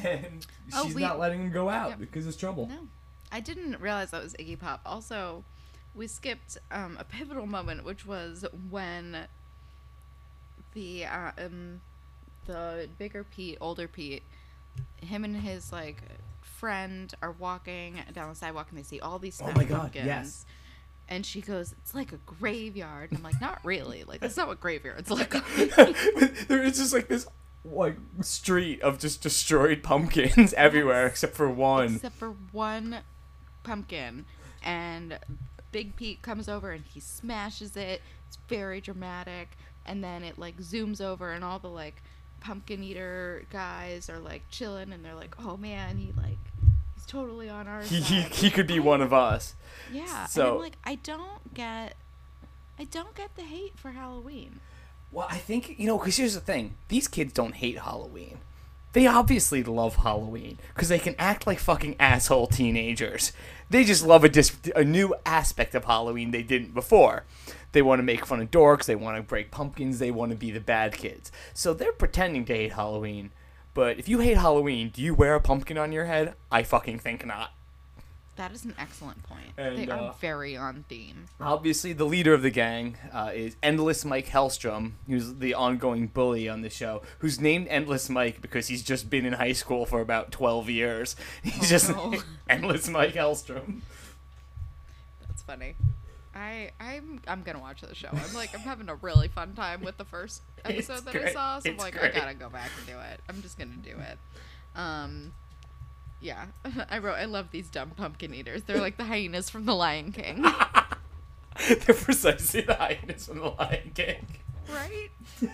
And 0.04 0.46
Oh, 0.74 0.86
she's 0.86 0.96
we- 0.96 1.02
not 1.02 1.20
letting 1.20 1.42
him 1.42 1.52
go 1.52 1.70
out 1.70 1.90
Yep. 1.92 2.00
because 2.00 2.28
it's 2.28 2.38
trouble. 2.38 2.68
No, 2.68 2.88
I 3.32 3.40
didn't 3.40 3.82
realize 3.82 4.12
that 4.12 4.22
was 4.24 4.34
Iggy 4.36 4.60
Pop. 4.60 4.82
Also, 4.86 5.44
we 5.96 6.06
skipped 6.08 6.58
um, 6.72 6.98
a 7.00 7.04
pivotal 7.04 7.48
moment, 7.48 7.84
which 7.84 8.06
was 8.06 8.46
when 8.70 9.26
the 10.74 11.06
uh, 11.06 11.32
um, 11.40 11.82
the 12.50 12.90
bigger 12.98 13.24
Pete, 13.24 13.58
older 13.62 13.88
Pete, 13.88 14.24
him 15.02 15.24
and 15.24 15.36
his 15.38 15.72
like 15.72 16.02
friend 16.42 17.14
are 17.22 17.32
walking 17.32 17.96
down 18.14 18.30
the 18.30 18.36
sidewalk, 18.36 18.68
and 18.70 18.78
they 18.80 18.84
see 18.84 19.00
all 19.00 19.20
these 19.20 19.42
Oh 19.44 19.52
my 19.54 19.64
God, 19.64 19.80
pumpkins. 19.82 20.06
yes. 20.06 20.46
And 21.08 21.26
she 21.26 21.42
goes, 21.42 21.74
"It's 21.82 21.96
like 21.96 22.12
a 22.12 22.18
graveyard." 22.26 23.12
And 23.12 23.18
I'm 23.20 23.24
like, 23.24 23.40
"Not 23.42 23.60
really. 23.64 24.04
Like 24.04 24.20
that's 24.20 24.38
not 24.38 24.48
what 24.48 24.60
graveyards 24.60 25.10
look 25.18 25.34
like." 25.58 26.48
there 26.48 26.62
is 26.64 26.78
just 26.78 26.94
like 26.94 27.08
this 27.08 27.28
like 27.66 27.98
street 28.22 28.82
of 28.82 29.00
just 29.00 29.22
destroyed 29.22 29.84
pumpkins 29.84 30.54
everywhere 30.54 31.06
except 31.08 31.36
for 31.36 31.50
one. 31.50 31.96
except 31.96 32.16
for 32.16 32.30
one 32.52 33.00
pumpkin 33.64 34.26
and 34.64 35.20
big 35.72 35.96
pete 35.96 36.22
comes 36.22 36.48
over 36.48 36.72
and 36.72 36.86
he 36.86 37.00
smashes 37.02 37.76
it 37.76 38.02
it's 38.28 38.38
very 38.48 38.80
dramatic 38.80 39.50
and 39.86 40.02
then 40.04 40.24
it 40.24 40.40
like 40.40 40.58
zooms 40.58 41.02
over 41.02 41.32
and 41.34 41.44
all 41.44 41.60
the 41.60 41.68
like 41.68 42.02
pumpkin 42.40 42.84
eater 42.84 43.44
guys 43.52 44.10
are 44.10 44.20
like 44.20 44.42
chilling 44.50 44.92
and 44.94 45.04
they're 45.04 45.16
like 45.16 45.36
oh 45.44 45.58
man 45.58 45.98
he 45.98 46.12
like 46.18 46.38
he's 46.96 47.06
totally 47.06 47.50
on 47.50 47.68
our 47.68 47.82
He, 47.82 48.02
side 48.02 48.04
he, 48.32 48.46
he 48.46 48.50
could 48.50 48.68
be 48.68 48.80
one 48.80 49.02
of 49.02 49.14
us. 49.14 49.56
yeah 49.92 50.22
and 50.22 50.30
So- 50.30 50.56
I'm 50.56 50.60
like 50.62 50.78
i 50.84 50.96
don't 50.96 51.54
get 51.54 51.96
i 52.80 52.84
don't 52.86 53.14
get 53.16 53.36
the 53.36 53.44
hate 53.44 53.74
for 53.78 53.92
halloween 53.92 54.60
Well, 55.12 55.28
I 55.30 55.38
think 55.38 55.76
you 55.80 55.88
know 55.88 55.98
because 55.98 56.18
here's 56.18 56.36
the 56.36 56.40
thing: 56.42 56.76
these 56.88 57.08
kids 57.08 57.34
don't 57.34 57.56
hate 57.56 57.80
Halloween. 57.80 58.38
They 58.94 59.06
obviously 59.06 59.64
love 59.64 59.98
Halloween 59.98 60.58
because 60.74 60.90
they 60.90 61.00
can 61.00 61.16
act 61.20 61.46
like 61.46 61.60
fucking 61.60 61.96
asshole 62.00 62.48
teenagers. 62.48 63.32
They 63.70 63.84
just 63.84 64.06
love 64.06 64.24
a 64.24 64.30
dis- 64.30 64.58
a 64.76 64.84
new 64.84 65.14
aspect 65.26 65.76
of 65.76 65.86
Halloween 65.86 66.32
they 66.32 66.42
didn't 66.42 66.74
before. 66.74 67.26
They 67.72 67.84
want 67.84 68.00
to 68.00 68.04
make 68.04 68.26
fun 68.26 68.42
of 68.42 68.50
dorks. 68.50 68.86
They 68.86 68.96
want 68.96 69.18
to 69.18 69.24
break 69.24 69.52
pumpkins. 69.52 70.00
They 70.00 70.10
want 70.10 70.32
to 70.32 70.38
be 70.38 70.50
the 70.50 70.60
bad 70.60 70.94
kids. 70.98 71.32
So 71.54 71.74
they're 71.74 71.92
pretending 71.92 72.46
to 72.46 72.54
hate 72.56 72.74
Halloween. 72.74 73.32
But 73.76 74.00
if 74.00 74.10
you 74.10 74.20
hate 74.20 74.38
Halloween, 74.38 74.90
do 74.90 75.04
you 75.04 75.14
wear 75.14 75.36
a 75.36 75.40
pumpkin 75.40 75.78
on 75.78 75.92
your 75.92 76.06
head? 76.06 76.34
I 76.52 76.64
fucking 76.64 77.00
think 77.00 77.24
not. 77.26 77.52
That 78.40 78.52
is 78.54 78.64
an 78.66 78.74
excellent 78.80 79.22
point 79.24 79.52
And, 79.58 79.78
they 79.78 79.88
uh, 79.88 79.98
are 79.98 80.16
very 80.20 80.56
on 80.58 80.86
theme 80.88 81.26
Obviously, 81.40 81.94
the 81.94 82.06
leader 82.06 82.34
of 82.34 82.42
the 82.42 82.50
gang 82.50 82.98
uh, 83.14 83.32
is 83.34 83.56
Endless 83.62 84.04
Mike 84.06 84.28
Hellstrom, 84.28 84.94
who's 85.08 85.36
the 85.36 85.54
ongoing 85.54 86.08
bully 86.08 86.48
on 86.50 86.62
the 86.62 86.70
show, 86.70 87.02
who's 87.20 87.40
named 87.40 87.68
Endless 87.70 88.10
Mike 88.10 88.42
because 88.42 88.68
he's 88.68 88.82
just 88.84 89.10
been 89.10 89.26
in 89.26 89.34
high 89.34 89.52
school 89.52 89.86
for 89.86 90.00
about 90.02 90.32
12 90.32 90.70
years. 90.70 91.16
He's 91.44 91.60
Oh, 91.60 91.66
just 91.66 91.90
no. 91.90 92.16
Endless 92.50 92.88
Mike 92.90 93.14
Hellstrom. 93.14 93.82
That's 95.28 95.44
funny. 95.44 95.76
I 96.36 96.72
I'm 96.80 97.20
I'm 97.28 97.42
gonna 97.44 97.60
watch 97.60 97.82
the 97.82 97.94
show. 97.96 98.10
I'm 98.14 98.34
like 98.34 98.54
I'm 98.54 98.62
having 98.62 98.88
a 98.88 98.96
really 98.96 99.28
fun 99.28 99.54
time 99.54 99.82
with 99.82 99.98
the 99.98 100.06
first 100.06 100.42
It's 100.66 100.90
episode 100.90 101.12
that 101.12 101.16
I 101.28 101.34
saw, 101.34 101.60
so 101.60 101.72
I'm 101.72 101.78
like 101.78 101.98
great. 101.98 102.16
I 102.16 102.20
gotta 102.20 102.34
go 102.36 102.50
back 102.50 102.70
and 102.78 102.88
do 102.88 102.94
it. 103.12 103.20
I'm 103.28 103.42
just 103.42 103.58
gonna 103.58 103.72
do 103.84 103.96
it. 103.98 104.18
Um, 104.76 105.34
yeah, 106.22 106.46
I 106.90 107.00
wrote 107.00 107.16
I 107.16 107.26
love 107.26 107.52
these 107.52 107.70
dumb 107.70 107.92
pumpkin 107.92 108.34
eaters. 108.34 108.64
They're 108.64 108.80
like 108.82 108.98
the 108.98 109.06
hyenas 109.06 109.50
from 109.50 109.66
The 109.66 109.76
Lion 109.76 110.12
King, 110.12 110.44
They're 111.68 111.96
precisely 111.96 112.62
the 112.62 112.76
hyenas 112.76 113.28
from 113.28 113.40
the 113.40 113.50
Lion 113.50 113.92
King. 113.94 114.26
right? 114.74 115.10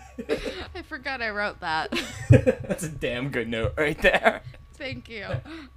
I 0.75 0.81
forgot 0.83 1.21
I 1.21 1.29
wrote 1.29 1.59
that. 1.61 1.91
That's 2.29 2.83
a 2.83 2.89
damn 2.89 3.29
good 3.29 3.47
note 3.47 3.73
right 3.77 3.99
there. 4.01 4.41
Thank 4.73 5.09
you. 5.09 5.25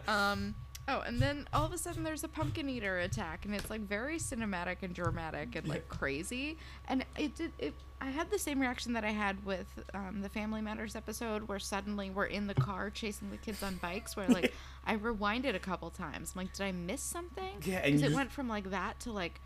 Um, 0.06 0.54
oh, 0.88 1.02
and 1.02 1.20
then 1.20 1.46
all 1.52 1.64
of 1.64 1.72
a 1.72 1.78
sudden 1.78 2.02
there's 2.02 2.24
a 2.24 2.28
pumpkin 2.28 2.68
eater 2.68 2.98
attack, 2.98 3.44
and 3.44 3.54
it's 3.54 3.70
like 3.70 3.82
very 3.82 4.18
cinematic 4.18 4.78
and 4.82 4.94
dramatic 4.94 5.54
and 5.54 5.68
like 5.68 5.88
crazy. 5.88 6.56
And 6.88 7.04
it 7.16 7.36
did. 7.36 7.52
It, 7.58 7.74
I 8.00 8.10
had 8.10 8.30
the 8.30 8.38
same 8.38 8.60
reaction 8.60 8.92
that 8.94 9.04
I 9.04 9.10
had 9.10 9.44
with 9.44 9.66
um, 9.92 10.20
the 10.22 10.28
Family 10.28 10.60
Matters 10.60 10.96
episode, 10.96 11.48
where 11.48 11.58
suddenly 11.58 12.10
we're 12.10 12.26
in 12.26 12.46
the 12.46 12.54
car 12.54 12.90
chasing 12.90 13.30
the 13.30 13.36
kids 13.36 13.62
on 13.62 13.76
bikes. 13.76 14.16
Where 14.16 14.28
like 14.28 14.52
I 14.86 14.96
rewinded 14.96 15.54
a 15.54 15.60
couple 15.60 15.90
times. 15.90 16.32
I'm 16.34 16.42
like, 16.42 16.52
did 16.52 16.64
I 16.64 16.72
miss 16.72 17.02
something? 17.02 17.62
Yeah, 17.64 17.78
and 17.78 17.96
because 17.96 18.12
it 18.12 18.14
went 18.14 18.32
from 18.32 18.48
like 18.48 18.70
that 18.70 18.98
to 19.00 19.12
like 19.12 19.40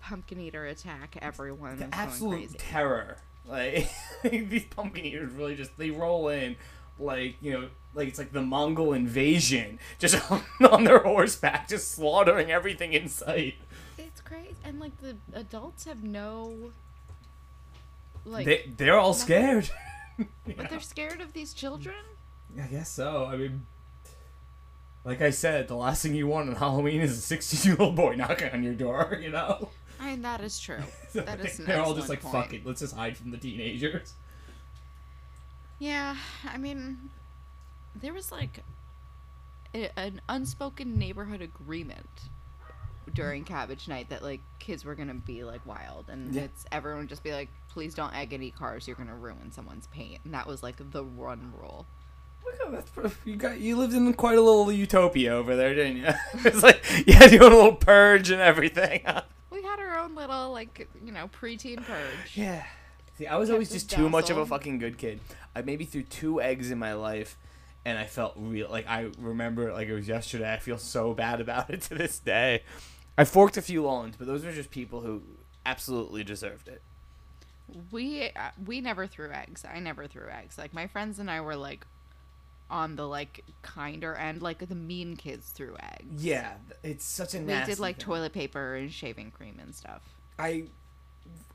pumpkin 0.00 0.40
eater 0.40 0.66
attack. 0.66 1.16
Everyone, 1.22 1.76
the 1.76 1.84
going 1.84 1.94
absolute 1.94 2.58
terror. 2.58 3.16
Like 3.46 3.90
these 4.22 4.64
pumpkin 4.64 5.04
eaters 5.04 5.32
really 5.32 5.54
just 5.54 5.76
they 5.78 5.90
roll 5.90 6.28
in 6.28 6.56
like 7.00 7.36
you 7.40 7.52
know 7.52 7.68
like 7.94 8.08
it's 8.08 8.18
like 8.18 8.32
the 8.32 8.42
Mongol 8.42 8.92
invasion 8.92 9.78
just 9.98 10.30
on, 10.30 10.42
on 10.68 10.84
their 10.84 11.00
horseback 11.00 11.68
just 11.68 11.92
slaughtering 11.92 12.50
everything 12.50 12.92
in 12.92 13.08
sight. 13.08 13.54
It's 13.98 14.20
crazy, 14.20 14.54
and 14.64 14.80
like 14.80 14.96
the 15.00 15.16
adults 15.32 15.84
have 15.84 16.02
no. 16.02 16.72
Like 18.24 18.46
they 18.46 18.70
they're 18.76 18.98
all 18.98 19.14
scared. 19.14 19.70
But 20.44 20.68
they're 20.68 20.80
scared 20.80 21.22
of 21.22 21.32
these 21.32 21.54
children? 21.54 21.94
I 22.62 22.66
guess 22.66 22.90
so. 22.90 23.24
I 23.24 23.36
mean, 23.36 23.64
like 25.02 25.22
I 25.22 25.30
said, 25.30 25.66
the 25.68 25.76
last 25.76 26.02
thing 26.02 26.14
you 26.14 26.26
want 26.26 26.50
on 26.50 26.56
Halloween 26.56 27.00
is 27.00 27.16
a 27.16 27.20
16 27.20 27.72
year 27.72 27.80
old 27.80 27.96
boy 27.96 28.14
knocking 28.16 28.50
on 28.50 28.62
your 28.62 28.74
door. 28.74 29.18
You 29.20 29.30
know. 29.30 29.70
I 29.98 30.10
mean, 30.10 30.22
that 30.22 30.40
is 30.40 30.58
true. 30.58 30.80
So 31.10 31.20
That 31.20 31.40
is 31.40 31.58
they're 31.58 31.80
all 31.80 31.94
just 31.94 32.08
like, 32.08 32.18
excellent 32.18 32.44
fuck 32.44 32.54
it, 32.54 32.66
let's 32.66 32.80
just 32.80 32.94
hide 32.94 33.16
from 33.16 33.30
the 33.30 33.36
teenagers. 33.36 34.14
Yeah, 35.80 36.14
I 36.48 36.56
mean, 36.58 37.10
there 38.00 38.12
was 38.12 38.30
like 38.30 38.62
a, 39.74 39.90
an 39.98 40.20
unspoken 40.28 40.98
neighborhood 40.98 41.40
agreement 41.42 42.06
during 43.14 43.44
Cabbage 43.44 43.88
Night 43.88 44.10
that 44.10 44.22
like 44.22 44.40
kids 44.58 44.84
were 44.84 44.94
gonna 44.94 45.14
be 45.14 45.42
like 45.42 45.64
wild, 45.66 46.06
and 46.08 46.32
Yeah. 46.34 46.42
it's 46.42 46.64
everyone 46.70 47.00
would 47.00 47.08
just 47.08 47.24
be 47.24 47.32
like, 47.32 47.48
please 47.68 47.94
don't 47.94 48.14
egg 48.14 48.32
any 48.32 48.50
cars, 48.50 48.86
you're 48.86 48.96
gonna 48.96 49.16
ruin 49.16 49.50
someone's 49.50 49.86
paint, 49.88 50.20
and 50.24 50.34
that 50.34 50.46
was 50.46 50.62
like 50.62 50.76
the 50.92 51.04
run 51.04 51.52
rule. 51.58 51.86
Look 52.44 52.74
at 52.78 52.94
pretty- 52.94 53.14
you 53.24 53.36
got 53.36 53.58
you 53.58 53.76
lived 53.76 53.94
in 53.94 54.12
quite 54.14 54.36
a 54.38 54.40
little 54.40 54.70
utopia 54.70 55.32
over 55.32 55.56
there, 55.56 55.74
didn't 55.74 55.96
you? 55.96 56.08
it's 56.44 56.62
like 56.62 56.84
you 57.06 57.14
had 57.14 57.32
your 57.32 57.44
own 57.44 57.52
little 57.52 57.74
purge 57.74 58.30
and 58.30 58.40
everything. 58.40 59.02
We 59.50 59.62
had 59.64 59.80
our 59.80 59.98
own 59.98 60.14
little 60.14 60.52
like 60.52 60.88
you 61.04 61.10
know 61.12 61.28
preteen 61.28 61.84
purge. 61.84 62.34
yeah. 62.36 62.64
See, 63.18 63.26
I 63.26 63.36
was 63.36 63.50
always 63.50 63.68
us 63.68 63.74
just 63.74 63.90
too 63.90 64.08
much 64.08 64.30
of 64.30 64.38
a 64.38 64.46
fucking 64.46 64.78
good 64.78 64.96
kid. 64.96 65.20
I 65.54 65.62
maybe 65.62 65.84
threw 65.84 66.02
two 66.02 66.40
eggs 66.40 66.70
in 66.70 66.78
my 66.78 66.94
life, 66.94 67.36
and 67.84 67.98
I 67.98 68.04
felt 68.06 68.34
real. 68.36 68.68
Like 68.70 68.86
I 68.88 69.08
remember, 69.18 69.72
like 69.72 69.88
it 69.88 69.94
was 69.94 70.08
yesterday. 70.08 70.52
I 70.52 70.58
feel 70.58 70.78
so 70.78 71.14
bad 71.14 71.40
about 71.40 71.70
it 71.70 71.82
to 71.88 71.94
this 71.94 72.18
day. 72.18 72.62
I 73.18 73.24
forked 73.24 73.56
a 73.56 73.62
few 73.62 73.82
lawns, 73.82 74.16
but 74.16 74.26
those 74.26 74.44
were 74.44 74.52
just 74.52 74.70
people 74.70 75.00
who 75.00 75.22
absolutely 75.66 76.24
deserved 76.24 76.68
it. 76.68 76.82
We 77.92 78.30
uh, 78.34 78.50
we 78.66 78.80
never 78.80 79.06
threw 79.06 79.30
eggs. 79.30 79.64
I 79.64 79.78
never 79.78 80.06
threw 80.06 80.28
eggs. 80.28 80.58
Like 80.58 80.74
my 80.74 80.86
friends 80.86 81.18
and 81.18 81.30
I 81.30 81.40
were 81.40 81.56
like 81.56 81.86
on 82.68 82.96
the 82.96 83.06
like 83.06 83.44
kinder 83.62 84.14
end. 84.14 84.42
Like 84.42 84.66
the 84.68 84.74
mean 84.74 85.16
kids 85.16 85.50
threw 85.50 85.76
eggs. 85.80 86.22
Yeah, 86.24 86.54
it's 86.82 87.04
such 87.04 87.34
a 87.34 87.38
We 87.38 87.60
did 87.62 87.78
like 87.78 87.96
thing. 87.96 88.04
toilet 88.06 88.32
paper 88.32 88.74
and 88.74 88.92
shaving 88.92 89.30
cream 89.30 89.58
and 89.60 89.74
stuff. 89.74 90.02
I 90.38 90.64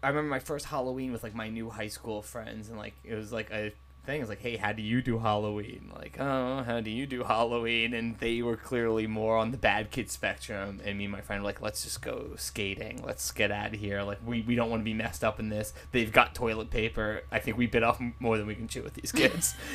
I 0.01 0.09
remember 0.09 0.29
my 0.29 0.39
first 0.39 0.65
Halloween 0.65 1.11
with 1.11 1.23
like 1.23 1.35
my 1.35 1.49
new 1.49 1.69
high 1.69 1.87
school 1.87 2.21
friends, 2.21 2.69
and 2.69 2.77
like 2.77 2.93
it 3.03 3.15
was 3.15 3.33
like 3.33 3.51
a 3.51 3.73
thing. 4.05 4.17
It 4.17 4.23
was 4.23 4.29
like, 4.29 4.41
hey, 4.41 4.57
how 4.57 4.71
do 4.71 4.81
you 4.81 5.01
do 5.01 5.19
Halloween? 5.19 5.91
Like, 5.95 6.17
oh, 6.19 6.63
how 6.63 6.79
do 6.81 6.89
you 6.89 7.05
do 7.05 7.23
Halloween? 7.23 7.93
And 7.93 8.17
they 8.19 8.41
were 8.41 8.57
clearly 8.57 9.07
more 9.07 9.37
on 9.37 9.51
the 9.51 9.57
bad 9.57 9.91
kid 9.91 10.09
spectrum, 10.11 10.81
and 10.83 10.97
me 10.97 11.05
and 11.05 11.11
my 11.11 11.21
friend 11.21 11.41
were 11.41 11.49
like, 11.49 11.61
let's 11.61 11.83
just 11.83 12.01
go 12.01 12.31
skating. 12.37 13.03
Let's 13.05 13.31
get 13.31 13.51
out 13.51 13.73
of 13.73 13.79
here. 13.79 14.01
Like, 14.03 14.19
we, 14.25 14.41
we 14.41 14.55
don't 14.55 14.69
want 14.69 14.81
to 14.81 14.85
be 14.85 14.93
messed 14.93 15.23
up 15.23 15.39
in 15.39 15.49
this. 15.49 15.73
They've 15.91 16.11
got 16.11 16.35
toilet 16.35 16.69
paper. 16.69 17.23
I 17.31 17.39
think 17.39 17.57
we 17.57 17.67
bit 17.67 17.83
off 17.83 18.01
more 18.19 18.37
than 18.37 18.47
we 18.47 18.55
can 18.55 18.67
chew 18.67 18.83
with 18.83 18.93
these 18.93 19.11
kids. 19.11 19.55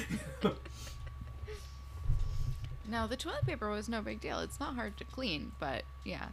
No, 2.91 3.07
the 3.07 3.17
toilet 3.17 3.47
paper 3.47 3.71
was 3.71 3.89
no 3.89 4.03
big 4.03 4.21
deal. 4.21 4.41
It's 4.41 4.59
not 4.59 4.75
hard 4.75 4.97
to 4.97 5.05
clean, 5.05 5.53
but 5.61 5.85
yeah, 6.05 6.29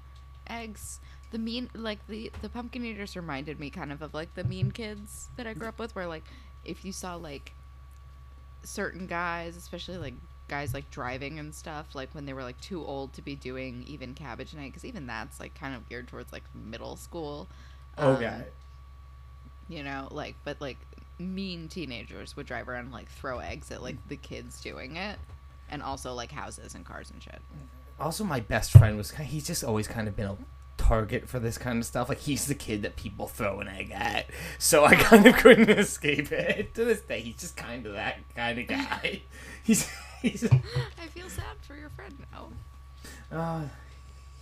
eggs. 0.49 0.99
The 1.29 1.37
mean 1.37 1.69
like 1.75 1.99
the 2.07 2.31
the 2.41 2.49
pumpkin 2.49 2.83
eaters 2.83 3.15
reminded 3.15 3.59
me 3.59 3.69
kind 3.69 3.91
of 3.91 4.01
of 4.01 4.13
like 4.13 4.33
the 4.33 4.43
mean 4.43 4.71
kids 4.71 5.27
that 5.37 5.45
I 5.45 5.53
grew 5.53 5.67
mm. 5.67 5.69
up 5.69 5.79
with, 5.79 5.95
where 5.95 6.07
like 6.07 6.23
if 6.65 6.83
you 6.83 6.91
saw 6.91 7.15
like 7.15 7.53
certain 8.63 9.07
guys, 9.07 9.55
especially 9.55 9.97
like 9.97 10.13
guys 10.47 10.73
like 10.73 10.89
driving 10.91 11.39
and 11.39 11.53
stuff, 11.53 11.93
like 11.93 12.13
when 12.13 12.25
they 12.25 12.33
were 12.33 12.43
like 12.43 12.59
too 12.61 12.85
old 12.85 13.13
to 13.13 13.21
be 13.21 13.35
doing 13.35 13.83
even 13.87 14.13
cabbage 14.13 14.53
night, 14.53 14.71
because 14.71 14.85
even 14.85 15.07
that's 15.07 15.39
like 15.39 15.53
kind 15.55 15.75
of 15.75 15.87
geared 15.89 16.07
towards 16.07 16.31
like 16.31 16.43
middle 16.53 16.95
school. 16.95 17.47
okay. 17.97 18.25
Um, 18.25 18.43
you 19.69 19.83
know, 19.83 20.07
like 20.11 20.35
but 20.43 20.59
like 20.61 20.77
mean 21.19 21.67
teenagers 21.67 22.35
would 22.35 22.45
drive 22.45 22.69
around 22.69 22.85
and 22.85 22.93
like 22.93 23.09
throw 23.09 23.39
eggs 23.39 23.71
at 23.71 23.81
like 23.81 23.95
the 24.07 24.15
kids 24.15 24.61
doing 24.61 24.95
it, 24.95 25.19
and 25.69 25.83
also 25.83 26.13
like 26.13 26.31
houses 26.31 26.75
and 26.75 26.85
cars 26.85 27.11
and 27.11 27.21
shit. 27.21 27.41
also 27.99 28.23
my 28.23 28.39
best 28.39 28.71
friend 28.71 28.95
was. 28.97 29.11
He's 29.11 29.45
just 29.45 29.63
always 29.63 29.87
kind 29.87 30.07
of 30.07 30.15
been 30.15 30.27
a 30.27 30.37
target 30.87 31.27
for 31.27 31.39
this 31.39 31.57
kind 31.57 31.79
of 31.79 31.85
stuff. 31.85 32.07
Like 32.07 32.19
he's 32.19 32.47
the 32.47 32.55
kid 32.55 32.81
that 32.83 32.95
people 32.95 33.27
throw 33.27 33.59
an 33.59 33.67
egg 33.67 33.91
at. 33.93 34.27
So 34.57 34.85
I 34.85 34.95
kind 34.95 35.25
of 35.25 35.35
couldn't 35.35 35.69
escape 35.69 36.31
it. 36.31 36.73
To 36.75 36.85
this 36.85 37.01
day, 37.01 37.19
he's 37.19 37.35
just 37.35 37.57
kind 37.57 37.85
of 37.85 37.93
that 37.93 38.17
kind 38.35 38.57
of 38.59 38.67
guy. 38.67 39.21
He's 39.63 39.89
he's. 40.21 40.45
I 41.01 41.07
feel 41.07 41.27
sad 41.27 41.57
for 41.59 41.75
your 41.75 41.89
friend 41.89 42.15
now. 42.31 43.37
Uh, 43.37 43.61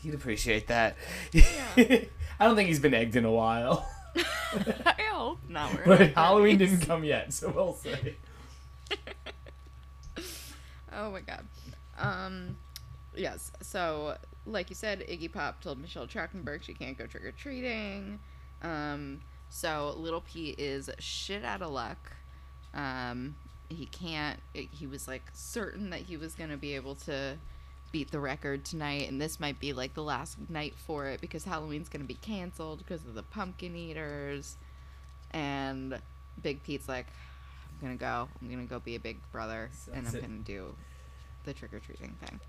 he'd 0.03 0.13
appreciate 0.13 0.67
that. 0.67 0.97
Yeah. 1.31 1.43
I 2.39 2.45
don't 2.45 2.55
think 2.55 2.67
he's 2.67 2.79
been 2.79 2.93
egged 2.93 3.15
in 3.15 3.25
a 3.25 3.31
while. 3.31 3.89
I 4.15 5.01
hope 5.11 5.39
not. 5.49 5.73
We're 5.73 5.97
But 5.97 6.13
Halloween 6.13 6.59
didn't 6.59 6.81
come 6.81 7.03
yet, 7.03 7.33
so 7.33 7.49
we'll 7.49 7.73
see. 7.73 8.15
Oh 10.93 11.09
my 11.09 11.21
god. 11.21 11.45
Um, 11.97 12.57
yes. 13.15 13.51
So, 13.61 14.17
like 14.45 14.69
you 14.69 14.75
said, 14.75 14.99
Iggy 15.07 15.31
Pop 15.31 15.61
told 15.61 15.79
Michelle 15.79 16.07
Trachtenberg 16.07 16.63
she 16.63 16.73
can't 16.73 16.97
go 16.97 17.05
trick 17.07 17.25
or 17.25 17.31
treating. 17.31 18.19
Um, 18.61 19.21
so 19.49 19.93
little 19.97 20.21
P 20.21 20.49
is 20.57 20.89
shit 20.99 21.43
out 21.45 21.61
of 21.61 21.71
luck. 21.71 22.11
Um, 22.73 23.35
he 23.69 23.85
can't. 23.87 24.39
He 24.53 24.85
was 24.87 25.07
like 25.07 25.23
certain 25.33 25.89
that 25.91 26.01
he 26.01 26.17
was 26.17 26.33
gonna 26.35 26.57
be 26.57 26.75
able 26.75 26.95
to 26.95 27.37
beat 27.91 28.11
the 28.11 28.19
record 28.19 28.65
tonight, 28.65 29.07
and 29.09 29.21
this 29.21 29.39
might 29.39 29.59
be 29.59 29.71
like 29.73 29.93
the 29.93 30.03
last 30.03 30.37
night 30.49 30.73
for 30.75 31.07
it 31.07 31.21
because 31.21 31.45
Halloween's 31.45 31.89
gonna 31.89 32.03
be 32.03 32.15
canceled 32.15 32.79
because 32.79 33.05
of 33.05 33.13
the 33.15 33.23
pumpkin 33.23 33.75
eaters. 33.75 34.57
And 35.31 35.99
Big 36.41 36.61
Pete's 36.63 36.87
like, 36.87 37.07
I'm 37.81 37.87
gonna 37.87 37.95
go. 37.97 38.27
I'm 38.41 38.49
gonna 38.49 38.63
go 38.65 38.79
be 38.79 38.95
a 38.95 38.99
big 38.99 39.17
brother, 39.31 39.69
So 39.73 39.91
and 39.93 40.07
I'm 40.07 40.15
it. 40.15 40.21
gonna 40.21 40.37
do 40.39 40.75
the 41.45 41.53
trick 41.53 41.73
or 41.73 41.79
treating 41.79 42.15
thing. 42.23 42.39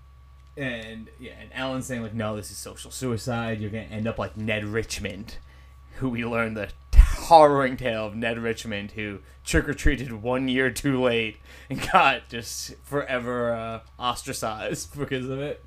And 0.57 1.09
yeah, 1.19 1.33
and 1.39 1.51
Ellen's 1.53 1.85
saying 1.85 2.01
like, 2.01 2.15
no, 2.15 2.35
this 2.35 2.49
is 2.49 2.57
social 2.57 2.89
suicide. 2.89 3.61
You're 3.61 3.69
gonna 3.69 3.83
end 3.83 4.07
up 4.07 4.17
like 4.17 4.35
Ned 4.35 4.65
Richmond, 4.65 5.37
who 5.97 6.09
we 6.09 6.25
learned 6.25 6.57
the 6.57 6.69
harrowing 6.97 7.77
tale 7.77 8.07
of 8.07 8.15
Ned 8.15 8.39
Richmond, 8.39 8.91
who 8.91 9.19
trick 9.45 9.69
or 9.69 9.73
treated 9.73 10.11
one 10.11 10.47
year 10.47 10.71
too 10.71 11.01
late 11.01 11.37
and 11.69 11.79
got 11.91 12.27
just 12.29 12.75
forever 12.83 13.53
uh, 13.53 13.79
ostracized 13.99 14.97
because 14.97 15.29
of 15.29 15.39
it. 15.39 15.63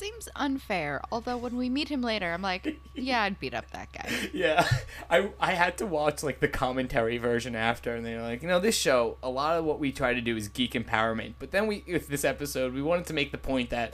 Seems 0.00 0.30
unfair. 0.34 1.02
Although 1.12 1.36
when 1.36 1.58
we 1.58 1.68
meet 1.68 1.90
him 1.90 2.00
later, 2.00 2.32
I'm 2.32 2.40
like, 2.40 2.80
yeah, 2.94 3.20
I'd 3.20 3.38
beat 3.38 3.52
up 3.52 3.70
that 3.72 3.92
guy. 3.92 4.10
Yeah, 4.32 4.66
I 5.10 5.28
I 5.38 5.52
had 5.52 5.76
to 5.76 5.86
watch 5.86 6.22
like 6.22 6.40
the 6.40 6.48
commentary 6.48 7.18
version 7.18 7.54
after, 7.54 7.94
and 7.94 8.06
they're 8.06 8.22
like, 8.22 8.40
you 8.40 8.48
know, 8.48 8.60
this 8.60 8.74
show, 8.78 9.18
a 9.22 9.28
lot 9.28 9.58
of 9.58 9.66
what 9.66 9.78
we 9.78 9.92
try 9.92 10.14
to 10.14 10.22
do 10.22 10.38
is 10.38 10.48
geek 10.48 10.72
empowerment, 10.72 11.34
but 11.38 11.50
then 11.50 11.66
we, 11.66 11.84
with 11.86 12.08
this 12.08 12.24
episode, 12.24 12.72
we 12.72 12.80
wanted 12.80 13.04
to 13.08 13.12
make 13.12 13.30
the 13.30 13.36
point 13.36 13.68
that 13.68 13.92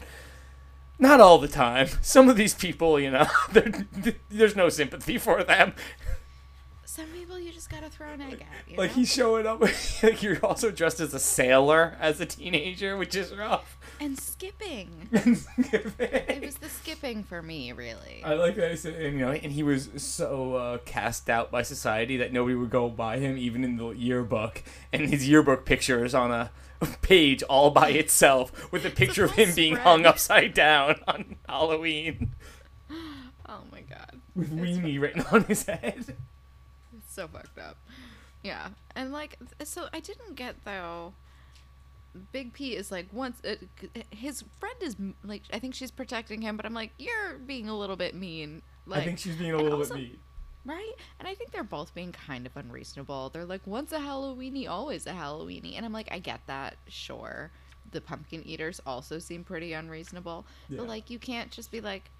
not 0.96 1.20
all 1.20 1.38
the 1.38 1.48
time, 1.48 1.88
some 2.02 2.28
of 2.28 2.36
these 2.36 2.54
people, 2.54 3.00
you 3.00 3.10
know, 3.10 3.26
there's 4.30 4.54
no 4.54 4.68
sympathy 4.68 5.18
for 5.18 5.42
them. 5.42 5.72
Some 6.84 7.06
people 7.06 7.36
you 7.36 7.50
just 7.52 7.68
gotta 7.68 7.90
throw 7.90 8.10
an 8.12 8.22
egg 8.22 8.42
at. 8.42 8.70
You 8.70 8.76
Like 8.78 8.90
know? 8.90 8.96
he's 8.96 9.12
showing 9.12 9.44
up, 9.44 9.60
like 9.60 10.22
you're 10.22 10.38
also 10.46 10.70
dressed 10.70 11.00
as 11.00 11.12
a 11.14 11.18
sailor 11.18 11.96
as 12.00 12.20
a 12.20 12.26
teenager, 12.26 12.96
which 12.96 13.16
is 13.16 13.34
rough. 13.34 13.76
And 14.00 14.18
skipping. 14.18 15.08
It 15.58 15.94
it 15.98 16.42
was 16.44 16.56
the 16.56 16.68
skipping 16.68 17.24
for 17.24 17.42
me, 17.42 17.72
really. 17.72 18.22
I 18.24 18.34
like 18.34 18.56
that, 18.56 18.84
and, 18.84 19.18
you 19.18 19.24
know, 19.24 19.32
and 19.32 19.52
he 19.52 19.62
was 19.62 19.88
so 19.96 20.54
uh, 20.54 20.78
cast 20.84 21.28
out 21.30 21.50
by 21.50 21.62
society 21.62 22.16
that 22.18 22.32
nobody 22.32 22.54
would 22.54 22.70
go 22.70 22.88
by 22.88 23.18
him, 23.18 23.36
even 23.36 23.64
in 23.64 23.76
the 23.76 23.88
yearbook. 23.90 24.62
And 24.92 25.08
his 25.08 25.28
yearbook 25.28 25.64
picture 25.64 26.04
is 26.04 26.14
on 26.14 26.30
a 26.30 26.50
page 27.02 27.42
all 27.44 27.70
by 27.70 27.90
itself, 27.90 28.70
with 28.72 28.84
a 28.84 28.90
picture 29.02 29.24
of 29.24 29.32
him 29.32 29.54
being 29.54 29.76
hung 29.76 30.06
upside 30.06 30.54
down 30.54 30.96
on 31.08 31.36
Halloween, 31.48 32.34
oh 32.90 33.62
my 33.72 33.80
god, 33.80 34.20
with 34.34 34.52
It's 34.52 34.78
weenie 34.78 35.00
written 35.00 35.22
on 35.32 35.44
his 35.44 35.64
head. 35.64 35.94
it's 35.98 37.14
so 37.14 37.26
fucked 37.28 37.58
up. 37.58 37.76
Yeah, 38.42 38.68
and 38.94 39.10
like, 39.12 39.38
so 39.64 39.86
I 39.92 40.00
didn't 40.00 40.36
get 40.36 40.64
though. 40.64 41.14
Big 42.32 42.52
P 42.52 42.74
is 42.74 42.90
like 42.90 43.06
once 43.12 43.40
uh, 43.44 43.54
his 44.10 44.44
friend 44.60 44.76
is 44.80 44.96
like 45.24 45.42
I 45.52 45.58
think 45.58 45.74
she's 45.74 45.90
protecting 45.90 46.42
him, 46.42 46.56
but 46.56 46.66
I'm 46.66 46.74
like 46.74 46.92
you're 46.98 47.38
being 47.38 47.68
a 47.68 47.76
little 47.76 47.96
bit 47.96 48.14
mean. 48.14 48.62
Like, 48.86 49.02
I 49.02 49.04
think 49.04 49.18
she's 49.18 49.36
being 49.36 49.52
a 49.52 49.56
little 49.58 49.78
also- 49.78 49.94
bit 49.94 50.02
mean. 50.02 50.18
Right? 50.64 50.92
And 51.20 51.28
I 51.28 51.34
think 51.34 51.52
they're 51.52 51.62
both 51.62 51.94
being 51.94 52.10
kind 52.10 52.44
of 52.44 52.56
unreasonable. 52.56 53.28
They're 53.28 53.44
like, 53.44 53.64
once 53.68 53.92
a 53.92 53.98
Halloweenie, 53.98 54.68
always 54.68 55.06
a 55.06 55.12
Halloweenie. 55.12 55.76
And 55.76 55.86
I'm 55.86 55.92
like, 55.92 56.08
I 56.10 56.18
get 56.18 56.40
that, 56.48 56.74
sure. 56.88 57.52
The 57.92 58.00
pumpkin 58.00 58.42
eaters 58.44 58.80
also 58.84 59.20
seem 59.20 59.44
pretty 59.44 59.74
unreasonable. 59.74 60.44
Yeah. 60.68 60.78
But 60.78 60.88
like 60.88 61.08
you 61.08 61.20
can't 61.20 61.52
just 61.52 61.70
be 61.70 61.80
like, 61.80 62.10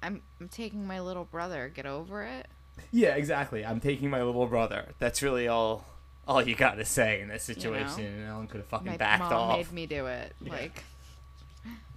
I'm 0.00 0.22
I'm 0.40 0.48
taking 0.48 0.86
my 0.86 1.00
little 1.00 1.24
brother, 1.24 1.68
get 1.74 1.86
over 1.86 2.22
it. 2.22 2.46
Yeah, 2.92 3.16
exactly. 3.16 3.64
I'm 3.64 3.80
taking 3.80 4.10
my 4.10 4.22
little 4.22 4.46
brother. 4.46 4.90
That's 4.98 5.22
really 5.22 5.48
all. 5.48 5.86
All 6.26 6.42
you 6.42 6.54
got 6.56 6.74
to 6.74 6.84
say 6.84 7.20
in 7.20 7.28
this 7.28 7.48
You 7.48 7.54
know? 7.54 7.60
situation, 7.60 8.04
and 8.04 8.26
Ellen 8.28 8.46
could 8.48 8.58
have 8.58 8.66
fucking 8.66 8.86
My 8.86 8.96
backed 8.96 9.20
mom 9.22 9.32
off. 9.32 9.56
made 9.58 9.72
me 9.72 9.86
do 9.86 10.06
it. 10.06 10.34
Yeah. 10.42 10.52
Like 10.52 10.82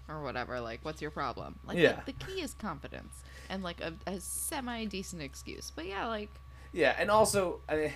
or 0.07 0.21
whatever, 0.23 0.59
like 0.59 0.79
what's 0.83 1.01
your 1.01 1.11
problem? 1.11 1.59
Like 1.67 1.77
Yeah. 1.77 2.01
the, 2.05 2.13
the 2.13 2.25
key 2.25 2.41
is 2.41 2.53
confidence 2.55 3.23
and 3.49 3.63
like 3.63 3.79
a, 3.81 3.93
a 4.07 4.19
semi 4.19 4.85
decent 4.85 5.21
excuse. 5.21 5.71
But 5.75 5.85
yeah, 5.87 6.07
like 6.07 6.29
Yeah, 6.73 6.95
and 6.97 7.09
also, 7.11 7.59
uh, 7.69 7.89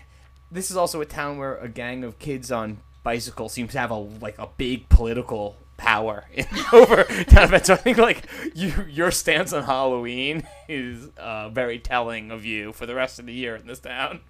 this 0.51 0.69
is 0.69 0.77
also 0.77 1.01
a 1.01 1.05
town 1.05 1.37
where 1.37 1.57
a 1.57 1.67
gang 1.67 2.03
of 2.03 2.19
kids 2.19 2.51
on 2.51 2.77
bicycles 3.03 3.53
seems 3.53 3.71
to 3.73 3.79
have 3.79 3.91
a 3.91 3.95
like 3.95 4.37
a 4.39 4.47
big 4.57 4.89
political 4.89 5.55
power 5.77 6.25
in, 6.33 6.45
over 6.73 7.03
town 7.03 7.45
events. 7.45 7.67
So 7.67 7.73
I 7.73 7.77
think 7.77 7.97
like 7.97 8.25
you 8.55 8.85
your 8.89 9.09
stance 9.11 9.51
on 9.53 9.63
Halloween 9.63 10.47
is 10.67 11.09
uh, 11.17 11.49
very 11.49 11.79
telling 11.79 12.29
of 12.31 12.45
you 12.45 12.73
for 12.73 12.85
the 12.85 12.93
rest 12.95 13.17
of 13.19 13.25
the 13.25 13.33
year 13.33 13.55
in 13.55 13.65
this 13.67 13.79
town. 13.79 14.21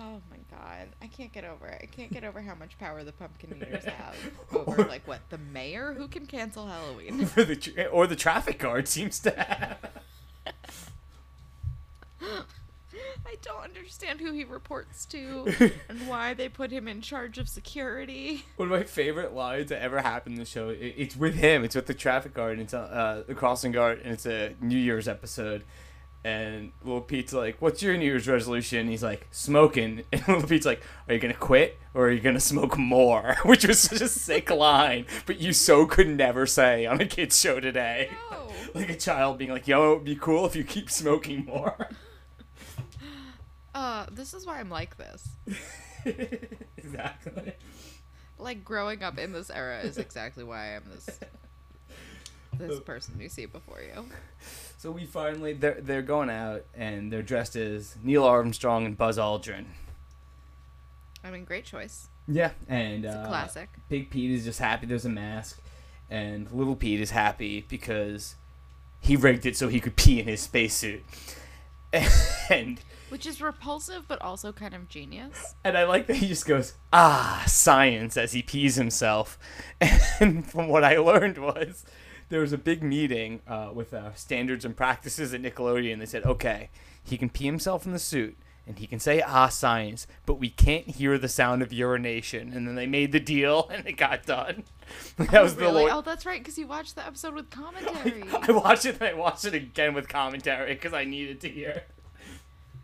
Oh 0.00 0.20
my 0.30 0.36
god, 0.50 0.88
I 1.02 1.08
can't 1.08 1.32
get 1.32 1.44
over 1.44 1.66
it. 1.66 1.80
I 1.82 1.86
can't 1.86 2.12
get 2.12 2.22
over 2.22 2.40
how 2.40 2.54
much 2.54 2.78
power 2.78 3.02
the 3.02 3.12
pumpkin 3.12 3.56
eaters 3.56 3.84
have 3.84 4.14
over 4.52 4.84
like 4.84 5.06
what 5.08 5.20
the 5.30 5.38
mayor 5.38 5.92
who 5.96 6.06
can 6.06 6.26
cancel 6.26 6.66
Halloween. 6.66 7.26
For 7.26 7.42
the 7.44 7.56
tr- 7.56 7.82
or 7.90 8.06
the 8.06 8.16
traffic 8.16 8.58
guard 8.58 8.86
seems 8.86 9.18
to 9.20 9.30
have. 9.30 9.78
I 13.26 13.34
don't 13.42 13.62
understand 13.62 14.20
who 14.20 14.32
he 14.32 14.44
reports 14.44 15.04
to 15.06 15.72
and 15.88 16.08
why 16.08 16.34
they 16.34 16.48
put 16.48 16.70
him 16.70 16.86
in 16.88 17.00
charge 17.00 17.38
of 17.38 17.48
security. 17.48 18.44
One 18.56 18.72
of 18.72 18.78
my 18.78 18.84
favorite 18.84 19.34
lines 19.34 19.68
that 19.70 19.82
ever 19.82 20.00
happened 20.00 20.34
in 20.36 20.40
the 20.40 20.46
show. 20.46 20.68
It, 20.70 20.94
it's 20.96 21.16
with 21.16 21.34
him. 21.34 21.64
It's 21.64 21.74
with 21.74 21.86
the 21.86 21.94
traffic 21.94 22.34
guard. 22.34 22.52
And 22.54 22.62
it's 22.62 22.74
uh, 22.74 23.24
the 23.26 23.34
crossing 23.34 23.72
guard, 23.72 24.00
and 24.02 24.12
it's 24.12 24.26
a 24.26 24.54
New 24.60 24.78
Year's 24.78 25.08
episode. 25.08 25.64
And 26.24 26.72
little 26.84 27.00
Pete's 27.00 27.32
like, 27.32 27.56
"What's 27.60 27.82
your 27.82 27.96
New 27.96 28.04
Year's 28.04 28.26
resolution?" 28.26 28.88
He's 28.88 29.02
like, 29.02 29.28
"Smoking." 29.30 30.02
And 30.12 30.26
little 30.26 30.48
Pete's 30.48 30.66
like, 30.66 30.82
"Are 31.08 31.14
you 31.14 31.20
gonna 31.20 31.34
quit 31.34 31.78
or 31.94 32.08
are 32.08 32.10
you 32.10 32.20
gonna 32.20 32.40
smoke 32.40 32.76
more?" 32.76 33.36
Which 33.44 33.66
was 33.66 33.80
such 33.80 34.00
a 34.00 34.08
sick 34.08 34.50
line, 34.50 35.06
but 35.26 35.40
you 35.40 35.52
so 35.52 35.86
could 35.86 36.08
never 36.08 36.44
say 36.46 36.86
on 36.86 37.00
a 37.00 37.06
kids 37.06 37.38
show 37.38 37.60
today. 37.60 38.10
No. 38.30 38.36
Like 38.74 38.90
a 38.90 38.96
child 38.96 39.38
being 39.38 39.50
like, 39.50 39.66
"Yo, 39.66 39.92
it'd 39.92 40.04
be 40.04 40.14
cool 40.14 40.44
if 40.44 40.54
you 40.54 40.62
keep 40.62 40.90
smoking 40.90 41.46
more." 41.46 41.88
Uh, 43.74 44.04
this 44.12 44.34
is 44.34 44.44
why 44.46 44.60
I'm 44.60 44.68
like 44.68 44.98
this. 44.98 45.26
exactly. 46.76 47.54
Like 48.38 48.64
growing 48.64 49.02
up 49.02 49.18
in 49.18 49.32
this 49.32 49.50
era 49.50 49.80
is 49.80 49.96
exactly 49.96 50.44
why 50.44 50.76
I'm 50.76 50.84
this 50.90 51.18
this 52.58 52.80
person 52.80 53.18
you 53.20 53.28
see 53.28 53.46
before 53.46 53.80
you. 53.80 54.04
So 54.80 54.92
we 54.92 55.06
finally 55.06 55.54
they're 55.54 55.80
they're 55.80 56.02
going 56.02 56.30
out 56.30 56.64
and 56.72 57.12
they're 57.12 57.20
dressed 57.20 57.56
as 57.56 57.96
Neil 58.00 58.22
Armstrong 58.22 58.86
and 58.86 58.96
Buzz 58.96 59.18
Aldrin. 59.18 59.64
I 61.24 61.32
mean, 61.32 61.44
great 61.44 61.64
choice. 61.64 62.06
Yeah, 62.28 62.52
and 62.68 63.04
It's 63.04 63.12
a 63.12 63.18
uh, 63.18 63.26
classic. 63.26 63.70
Big 63.88 64.08
Pete 64.08 64.30
is 64.30 64.44
just 64.44 64.60
happy 64.60 64.86
there's 64.86 65.04
a 65.04 65.08
mask, 65.08 65.60
and 66.08 66.48
Little 66.52 66.76
Pete 66.76 67.00
is 67.00 67.10
happy 67.10 67.66
because 67.68 68.36
he 69.00 69.16
rigged 69.16 69.46
it 69.46 69.56
so 69.56 69.66
he 69.66 69.80
could 69.80 69.96
pee 69.96 70.20
in 70.20 70.28
his 70.28 70.40
spacesuit. 70.42 71.02
And 72.50 72.80
Which 73.08 73.26
is 73.26 73.40
repulsive, 73.42 74.04
but 74.06 74.20
also 74.22 74.52
kind 74.52 74.74
of 74.74 74.88
genius. 74.88 75.54
and 75.64 75.76
I 75.76 75.84
like 75.84 76.06
that 76.06 76.16
he 76.16 76.28
just 76.28 76.46
goes 76.46 76.74
ah 76.92 77.42
science 77.46 78.16
as 78.16 78.32
he 78.32 78.42
pees 78.42 78.76
himself. 78.76 79.38
And 80.20 80.48
from 80.48 80.68
what 80.68 80.84
I 80.84 80.98
learned 80.98 81.38
was 81.38 81.84
there 82.28 82.40
was 82.40 82.52
a 82.52 82.58
big 82.58 82.82
meeting 82.82 83.40
uh, 83.48 83.70
with 83.72 83.94
uh, 83.94 84.14
standards 84.14 84.64
and 84.64 84.76
practices 84.76 85.32
at 85.34 85.42
Nickelodeon. 85.42 85.98
They 85.98 86.06
said, 86.06 86.24
okay, 86.24 86.70
he 87.02 87.16
can 87.16 87.30
pee 87.30 87.46
himself 87.46 87.86
in 87.86 87.92
the 87.92 87.98
suit. 87.98 88.36
And 88.66 88.78
he 88.78 88.86
can 88.86 89.00
say 89.00 89.22
ah 89.22 89.48
science, 89.48 90.06
but 90.26 90.34
we 90.34 90.50
can't 90.50 90.86
hear 90.86 91.16
the 91.16 91.26
sound 91.26 91.62
of 91.62 91.72
urination. 91.72 92.52
And 92.52 92.68
then 92.68 92.74
they 92.74 92.86
made 92.86 93.12
the 93.12 93.20
deal, 93.20 93.66
and 93.72 93.86
it 93.86 93.94
got 93.96 94.26
done. 94.26 94.64
that 95.16 95.42
was 95.42 95.52
oh, 95.52 95.56
the 95.56 95.60
really? 95.62 95.74
Lord- 95.84 95.92
Oh, 95.92 96.00
that's 96.02 96.26
right, 96.26 96.38
because 96.38 96.58
you 96.58 96.66
watched 96.66 96.94
the 96.94 97.06
episode 97.06 97.32
with 97.32 97.48
commentary. 97.50 98.24
I 98.30 98.52
watched 98.52 98.84
it 98.84 98.96
and 99.00 99.04
I 99.04 99.14
watched 99.14 99.46
it 99.46 99.54
again 99.54 99.94
with 99.94 100.06
commentary 100.06 100.74
because 100.74 100.92
I 100.92 101.04
needed 101.04 101.40
to 101.40 101.48
hear. 101.48 101.84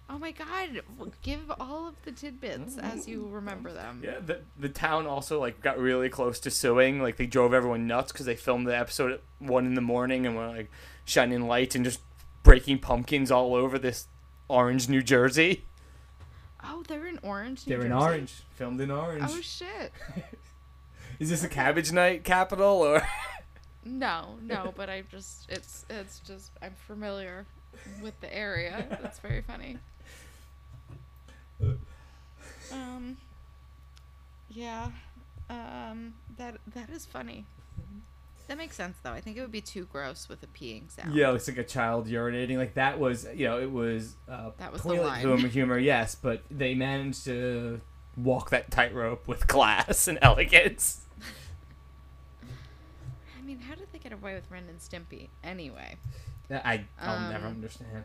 Oh 0.09 0.19
my 0.19 0.33
god! 0.33 0.83
Give 1.23 1.51
all 1.59 1.88
of 1.88 1.95
the 2.05 2.12
tidbits 2.12 2.77
oh, 2.79 2.85
as 2.85 3.09
you 3.09 3.27
remember 3.29 3.73
them. 3.73 4.03
Yeah, 4.05 4.21
the 4.25 4.40
the 4.59 4.69
town 4.69 5.07
also 5.07 5.40
like 5.40 5.61
got 5.62 5.79
really 5.79 6.09
close 6.09 6.38
to 6.40 6.51
suing. 6.51 7.01
Like 7.01 7.17
they 7.17 7.27
drove 7.27 7.55
everyone 7.55 7.87
nuts 7.87 8.12
because 8.12 8.27
they 8.27 8.37
filmed 8.37 8.67
the 8.67 8.77
episode 8.77 9.12
at 9.12 9.21
one 9.38 9.67
in 9.67 9.75
the 9.75 9.81
morning 9.81 10.27
and 10.27 10.37
were 10.37 10.47
like 10.47 10.71
shining 11.05 11.47
lights 11.49 11.75
and 11.75 11.85
just 11.85 12.01
breaking 12.43 12.79
pumpkins 12.81 13.31
all 13.31 13.55
over 13.55 13.79
this 13.79 14.09
orange 14.49 14.88
New 14.88 15.03
Jersey. 15.03 15.64
Oh, 16.62 16.83
they're 16.87 17.07
in 17.07 17.19
Orange. 17.23 17.67
New 17.67 17.77
They're 17.77 17.87
in 17.87 17.93
orange, 17.93 18.43
filmed 18.55 18.81
in 18.81 18.90
orange. 18.90 19.25
Oh 19.27 19.40
shit! 19.40 19.93
Is 21.19 21.31
this 21.31 21.45
a 21.45 21.49
Cabbage 21.49 21.93
Night 21.93 22.25
capital 22.25 22.79
or? 22.79 23.03
No, 23.85 24.37
no, 24.43 24.73
but 24.77 24.88
I 24.88 25.03
just 25.11 25.51
it's 25.51 25.85
it's 25.90 26.21
just 26.21 26.53
I'm 26.62 26.75
familiar 26.87 27.47
with 28.03 28.19
the 28.21 28.35
area. 28.35 28.87
That's 29.03 29.19
very 29.19 29.43
funny. 29.43 29.79
Um 32.73 33.17
yeah. 34.49 34.90
Um 35.51 36.14
that 36.37 36.57
that 36.75 36.90
is 36.90 37.05
funny. 37.07 37.45
That 38.47 38.59
makes 38.59 38.77
sense 38.77 38.97
though. 39.03 39.12
I 39.12 39.21
think 39.21 39.37
it 39.38 39.40
would 39.40 39.53
be 39.53 39.62
too 39.62 39.87
gross 39.90 40.29
with 40.29 40.43
a 40.43 40.47
peeing 40.47 40.90
sound. 40.90 41.14
Yeah, 41.14 41.33
it's 41.33 41.49
like 41.49 41.57
a 41.57 41.64
child 41.64 42.09
urinating. 42.09 42.59
Like 42.59 42.75
that 42.75 42.99
was, 42.99 43.27
you 43.35 43.47
know, 43.47 43.59
it 43.59 43.71
was 43.71 44.17
uh, 44.29 44.51
That 44.59 44.71
was 44.73 44.83
the 44.83 44.93
line. 44.95 45.21
humor, 45.21 45.49
humor, 45.49 45.79
yes, 45.79 46.14
but 46.14 46.43
they 46.51 46.75
managed 46.75 47.25
to 47.25 47.81
walk 48.19 48.51
that 48.51 48.71
tightrope 48.71 49.27
with 49.27 49.47
class 49.47 50.09
and 50.09 50.19
elegance. 50.23 51.07
I 52.43 53.43
mean, 53.47 53.61
how 53.61 53.75
did 53.77 53.88
they 53.93 53.99
get 53.99 54.12
away 54.12 54.35
with 54.35 54.51
Ren 54.51 54.64
and 54.69 54.79
Stimpy 54.79 55.29
anyway? 55.43 55.97
I 56.51 56.85
I'll 57.01 57.31
never 57.31 57.47
Um, 57.47 57.55
understand. 57.55 58.05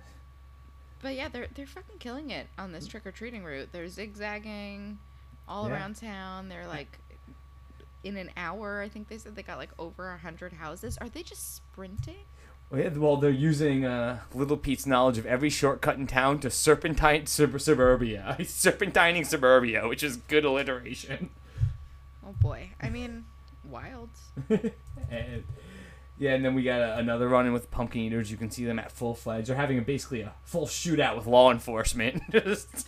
But 1.02 1.16
yeah, 1.16 1.30
they're 1.30 1.48
they're 1.56 1.66
fucking 1.66 1.98
killing 2.00 2.30
it 2.30 2.48
on 2.58 2.72
this 2.72 2.88
trick 2.88 3.06
or 3.06 3.12
treating 3.12 3.44
route. 3.44 3.70
They're 3.72 3.88
zigzagging 3.88 5.00
all 5.48 5.68
Yeah. 5.68 5.76
around 5.76 5.96
town. 5.96 6.50
They're 6.50 6.68
like 6.68 7.00
in 8.04 8.16
an 8.18 8.30
hour, 8.38 8.82
I 8.82 8.90
think 8.90 9.10
they 9.10 9.18
said 9.18 9.36
they 9.36 9.44
got 9.44 9.58
like 9.58 9.72
over 9.80 10.12
a 10.12 10.18
hundred 10.18 10.54
houses. 10.54 10.98
Are 11.00 11.10
they 11.10 11.24
just 11.24 11.56
sprinting? 11.56 12.16
Well, 12.70 12.82
yeah, 12.82 12.90
well, 12.90 13.18
they're 13.18 13.32
using 13.32 13.84
uh, 13.84 14.20
Little 14.34 14.56
Pete's 14.56 14.86
knowledge 14.86 15.18
of 15.18 15.26
every 15.26 15.50
shortcut 15.50 15.98
in 15.98 16.06
town 16.06 16.40
to 16.42 16.52
serpentine 16.52 17.26
sub- 17.26 17.60
suburbia. 17.60 18.38
Serpentining 18.42 19.26
suburbia, 19.26 19.88
which 19.88 20.04
is 20.04 20.18
good 20.18 20.46
alliteration. 20.46 21.32
Oh 22.26 22.34
boy. 22.42 22.70
I 22.82 22.90
mean, 22.90 23.26
wild. 23.68 24.10
and 26.20 26.26
yeah, 26.26 26.36
and 26.36 26.44
then 26.44 26.54
we 26.54 26.64
got 26.64 26.82
a, 26.82 26.98
another 26.98 27.30
run 27.30 27.46
in 27.46 27.54
with 27.54 27.72
pumpkin 27.72 28.02
eaters. 28.02 28.30
You 28.30 28.38
can 28.38 28.52
see 28.52 28.66
them 28.66 28.78
at 28.78 28.92
full 28.92 29.16
fledged. 29.16 29.48
They're 29.48 29.56
having 29.56 29.78
a, 29.78 29.82
basically 29.82 30.22
a 30.22 30.34
full 30.44 30.68
shootout 30.68 31.16
with 31.16 31.26
law 31.26 31.52
enforcement, 31.52 32.22
just 32.32 32.88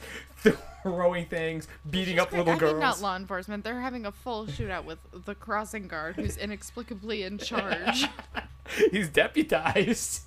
throwing 0.84 1.26
things, 1.26 1.68
beating 1.90 2.20
up 2.20 2.32
little 2.32 2.50
I 2.54 2.58
girls. 2.58 2.74
mean, 2.74 2.82
not 2.82 3.02
law 3.02 3.16
enforcement. 3.16 3.64
They're 3.64 3.80
having 3.82 4.06
a 4.06 4.12
full 4.12 4.48
shootout 4.48 4.84
with 4.84 5.00
the 5.26 5.34
crossing 5.36 5.88
guard, 5.88 6.16
who's 6.18 6.38
inexplicably 6.38 7.24
in 7.24 7.38
charge. 7.38 8.06
He's 8.92 9.10
deputized. 9.10 10.24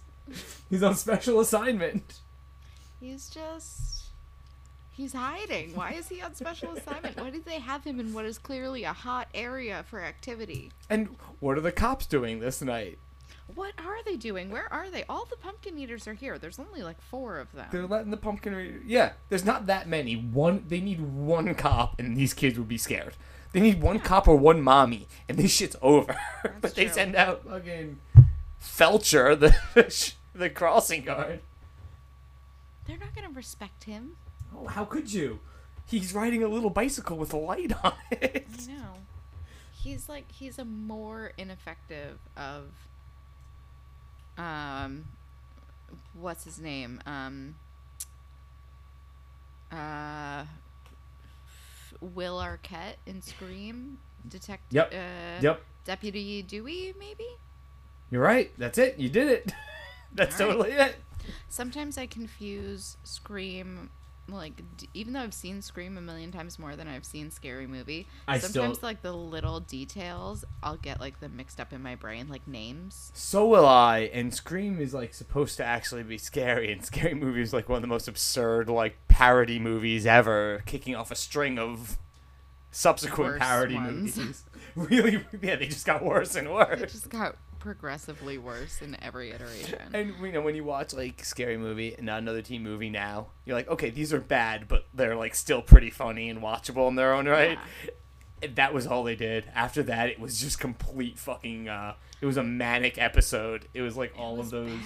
He's 0.71 0.83
on 0.83 0.95
special 0.95 1.41
assignment. 1.41 2.21
He's 3.01 3.29
just. 3.29 3.94
He's 4.97 5.13
hiding. 5.13 5.75
Why 5.75 5.93
is 5.93 6.09
he 6.09 6.23
on 6.23 6.35
special 6.35 6.73
assignment? 6.77 7.17
Why 7.17 7.31
did 7.31 7.45
they 7.45 7.59
have 7.59 7.83
him 7.85 7.99
in 7.99 8.15
what 8.15 8.25
is 8.25 8.39
clearly 8.39 8.85
a 8.85 8.93
hot 8.93 9.29
area 9.35 9.85
for 9.89 10.01
activity? 10.01 10.71
And 10.89 11.17
what 11.41 11.59
are 11.59 11.61
the 11.61 11.73
cops 11.73 12.07
doing 12.07 12.39
this 12.39 12.63
night? 12.63 12.99
What 13.55 13.75
are 13.85 14.03
they 14.05 14.17
doing? 14.17 14.51
Where 14.51 14.73
are 14.73 14.89
they? 14.89 15.05
All 15.09 15.27
the 15.29 15.37
pumpkin 15.37 15.77
eaters 15.79 16.07
are 16.07 16.15
here. 16.15 16.39
There's 16.39 16.59
only 16.59 16.83
like 16.83 17.01
four 17.03 17.39
of 17.39 17.53
them. 17.53 17.67
They're 17.73 17.87
letting 17.87 18.11
the 18.11 18.17
pumpkin. 18.17 18.55
Re- 18.55 18.81
yeah, 18.87 19.13
there's 19.29 19.45
not 19.45 19.67
that 19.67 19.89
many. 19.89 20.15
One, 20.15 20.65
they 20.69 20.81
need 20.81 21.01
one 21.01 21.55
cop, 21.55 21.99
and 21.99 22.17
these 22.17 22.33
kids 22.33 22.57
would 22.57 22.69
be 22.69 22.79
scared. 22.79 23.17
They 23.53 23.61
need 23.61 23.83
one 23.83 23.99
cop 23.99 24.27
or 24.29 24.37
one 24.37 24.63
mommy, 24.63 25.09
and 25.29 25.37
this 25.37 25.51
shit's 25.53 25.77
over. 25.83 26.17
but 26.61 26.75
they 26.75 26.89
send 26.89 27.17
out 27.17 27.45
fucking 27.45 27.99
Felcher, 28.63 29.39
the 29.39 30.15
the 30.35 30.51
crossing 30.51 31.03
guard. 31.03 31.41
They're 32.87 32.99
not 32.99 33.15
gonna 33.15 33.31
respect 33.31 33.85
him. 33.85 34.17
Oh, 34.57 34.67
how 34.69 34.85
could 34.85 35.13
you? 35.13 35.41
He's 35.87 36.15
riding 36.15 36.43
a 36.43 36.49
little 36.49 36.71
bicycle 36.71 37.17
with 37.17 37.33
a 37.33 37.37
light 37.37 37.73
on 37.85 37.93
it. 38.11 38.47
I 38.69 38.73
know. 38.73 38.95
He's 39.73 40.09
like 40.09 40.31
he's 40.33 40.59
a 40.59 40.65
more 40.65 41.33
ineffective 41.37 42.19
of 42.37 42.65
um 44.39 45.05
what's 46.15 46.45
his 46.45 46.59
name? 46.59 47.01
Um 47.07 47.57
uh 49.71 50.45
Will 52.01 52.39
Arquette 52.39 52.97
in 53.07 53.23
Scream 53.23 53.99
detective 54.29 54.73
Yep. 54.73 54.95
uh, 54.95 55.43
Yep, 55.43 55.63
Deputy 55.85 56.43
Dewey 56.43 56.95
maybe? 56.99 57.27
you're 58.11 58.23
right. 58.23 58.53
That's 58.59 58.79
it. 58.79 58.99
You 58.99 59.09
did 59.09 59.29
it. 59.29 59.53
That's 60.15 60.39
right. 60.39 60.47
totally 60.47 60.71
it. 60.73 60.97
Sometimes 61.49 61.99
I 61.99 62.07
confuse 62.07 62.97
Scream 63.05 63.91
like 64.29 64.63
d- 64.79 64.89
even 64.95 65.13
though 65.13 65.21
I've 65.21 65.35
seen 65.35 65.61
Scream 65.61 65.99
a 65.99 66.01
million 66.01 66.33
times 66.33 66.59
more 66.59 66.77
than 66.77 66.89
I've 66.89 67.05
seen 67.05 67.31
Scary 67.31 67.67
Movie, 67.67 68.07
I 68.27 68.39
sometimes 68.39 68.79
still- 68.79 68.89
like 68.89 69.03
the 69.03 69.13
little 69.13 69.61
details 69.61 70.45
I'll 70.63 70.77
get 70.79 70.99
like 71.01 71.21
them 71.21 71.37
mixed 71.37 71.61
up 71.61 71.73
in 71.73 71.83
my 71.83 71.95
brain, 71.95 72.29
like 72.29 72.49
names. 72.49 73.11
So 73.15 73.47
will 73.47 73.67
I. 73.67 74.11
And 74.13 74.33
Scream 74.35 74.81
is 74.81 74.95
like 74.95 75.13
supposed 75.15 75.57
to 75.59 75.65
actually 75.65 76.03
be 76.05 76.17
scary, 76.19 76.73
and 76.73 76.85
Scary 76.85 77.15
Movie 77.15 77.43
is 77.43 77.53
like 77.53 77.69
one 77.69 77.77
of 77.77 77.83
the 77.83 77.89
most 77.89 78.09
absurd 78.09 78.69
like 78.69 78.97
parody 79.09 79.59
movies 79.59 80.07
ever, 80.07 80.63
kicking 80.67 80.95
off 80.97 81.11
a 81.11 81.17
string 81.17 81.59
of 81.59 81.99
subsequent 82.71 83.35
Worse 83.35 83.41
parody 83.41 83.75
ones. 83.75 84.17
movies. 84.17 84.45
really, 84.75 85.25
yeah, 85.43 85.57
they 85.57 85.67
just 85.67 85.87
got 85.87 86.03
worse 86.05 86.35
and 86.35 86.53
worse. 86.53 86.93
just 86.93 87.09
got 87.11 87.37
progressively 87.65 88.37
worse 88.37 88.83
in 88.83 88.95
every 89.03 89.31
iteration. 89.31 89.79
And 89.95 90.13
you 90.21 90.33
know 90.33 90.43
when 90.43 90.55
you 90.55 90.65
watch 90.65 90.93
like 90.93 91.25
Scary 91.25 91.57
Movie 91.57 91.95
and 91.95 92.05
not 92.05 92.19
another 92.19 92.43
teen 92.43 92.63
movie 92.63 92.91
now, 92.91 93.29
you're 93.47 93.57
like, 93.57 93.69
okay, 93.69 93.89
these 93.89 94.13
are 94.13 94.21
bad, 94.21 94.69
but 94.69 94.85
they're 94.93 95.17
like 95.17 95.35
still 95.35 95.63
pretty 95.63 95.89
funny 95.89 96.29
and 96.29 96.43
watchable 96.43 96.87
in 96.89 96.95
their 96.95 97.15
own 97.15 97.27
right. 97.27 97.59
And 98.43 98.55
that 98.57 98.75
was 98.75 98.87
all 98.87 99.03
they 99.03 99.17
did. 99.17 99.47
After 99.55 99.83
that, 99.85 100.11
it 100.11 100.21
was 100.21 100.39
just 100.39 100.61
complete 100.61 101.19
fucking. 101.19 101.69
uh 101.71 101.95
It 102.21 102.27
was 102.27 102.37
a 102.37 102.43
manic 102.45 102.99
episode. 102.99 103.67
It 103.73 103.81
was 103.81 103.97
like 103.97 104.13
all 104.19 104.37
was 104.37 104.53
of 104.53 104.67
those. 104.67 104.79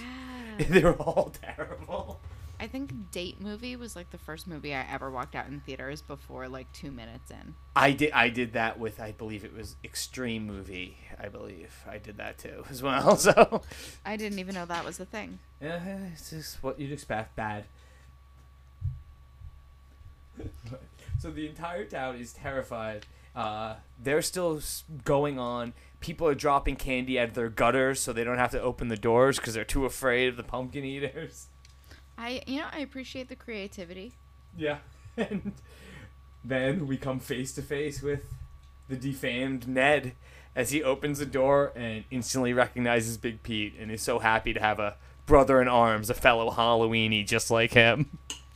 bad. 0.59 0.69
they 0.69 0.83
were 0.85 0.95
all 0.95 1.33
terrible. 1.43 2.21
I 2.61 2.67
think 2.67 3.11
Date 3.13 3.41
Movie 3.41 3.77
was 3.77 3.95
like 3.95 4.11
the 4.11 4.19
first 4.19 4.47
movie 4.49 4.75
I 4.75 4.85
ever 4.91 5.11
walked 5.11 5.35
out 5.37 5.47
in 5.47 5.61
theaters 5.61 6.03
before 6.03 6.49
like 6.49 6.71
two 6.73 6.91
minutes 6.91 7.31
in. 7.31 7.55
I 7.77 7.93
did. 7.93 8.11
I 8.13 8.29
did 8.31 8.55
that 8.55 8.79
with. 8.79 9.01
I 9.01 9.13
believe 9.13 9.45
it 9.45 9.55
was 9.55 9.77
Extreme 9.85 10.47
Movie. 10.47 10.97
I 11.21 11.29
believe 11.29 11.85
I 11.89 11.99
did 11.99 12.17
that 12.17 12.39
too 12.39 12.65
as 12.71 12.83
well. 12.83 13.17
So 13.17 13.63
I 14.05 14.17
didn't 14.17 14.41
even 14.41 14.55
know 14.55 14.67
that 14.67 14.85
was 14.85 14.99
a 14.99 15.05
thing. 15.05 15.39
yeah, 15.61 15.99
it's 16.13 16.31
just 16.31 16.63
what 16.63 16.81
you'd 16.81 16.93
expect. 16.93 17.37
Bad. 17.37 17.65
so 21.19 21.31
the 21.31 21.49
entire 21.49 21.85
town 21.85 22.17
is 22.17 22.33
terrified. 22.33 23.07
Uh, 23.35 23.77
they're 24.03 24.23
still 24.23 24.61
going 25.05 25.39
on. 25.39 25.73
People 26.01 26.27
are 26.27 26.35
dropping 26.35 26.77
candy 26.77 27.19
out 27.21 27.29
of 27.29 27.35
their 27.35 27.49
gutters 27.49 28.01
so 28.01 28.13
they 28.13 28.25
don't 28.25 28.39
have 28.39 28.51
to 28.51 28.61
open 28.61 28.89
the 28.89 28.97
doors 28.97 29.37
because 29.39 29.55
they're 29.55 29.65
too 29.65 29.85
afraid 29.85 30.29
of 30.29 30.37
the 30.37 30.43
pumpkin 30.43 30.85
eaters. 30.85 31.47
I 32.19 32.43
you 32.47 32.59
know 32.59 32.67
I 32.73 32.81
appreciate 32.81 33.29
the 33.29 33.37
creativity. 33.37 34.15
Yeah. 34.57 34.79
And 35.17 35.55
then 36.45 36.87
we 36.87 36.97
come 36.97 37.19
face 37.19 37.53
to 37.55 37.63
face 37.63 38.03
with 38.03 38.33
the 38.89 38.95
defamed 38.95 39.67
Ned 39.67 40.13
as 40.55 40.71
he 40.71 40.81
opens 40.83 41.19
the 41.19 41.27
door 41.27 41.73
and 41.75 42.05
instantly 42.11 42.53
recognizes 42.53 43.17
Big 43.17 43.43
Pete 43.43 43.75
and 43.81 43.91
is 43.91 44.01
so 44.01 44.21
happy 44.21 44.53
to 44.53 44.61
have 44.61 44.79
a 44.79 44.95
brother 45.27 45.61
in 45.61 45.67
arms, 45.67 46.09
a 46.09 46.15
fellow 46.15 46.51
Halloweenie 46.51 47.27
just 47.27 47.51
like 47.51 47.73
him. 47.73 48.19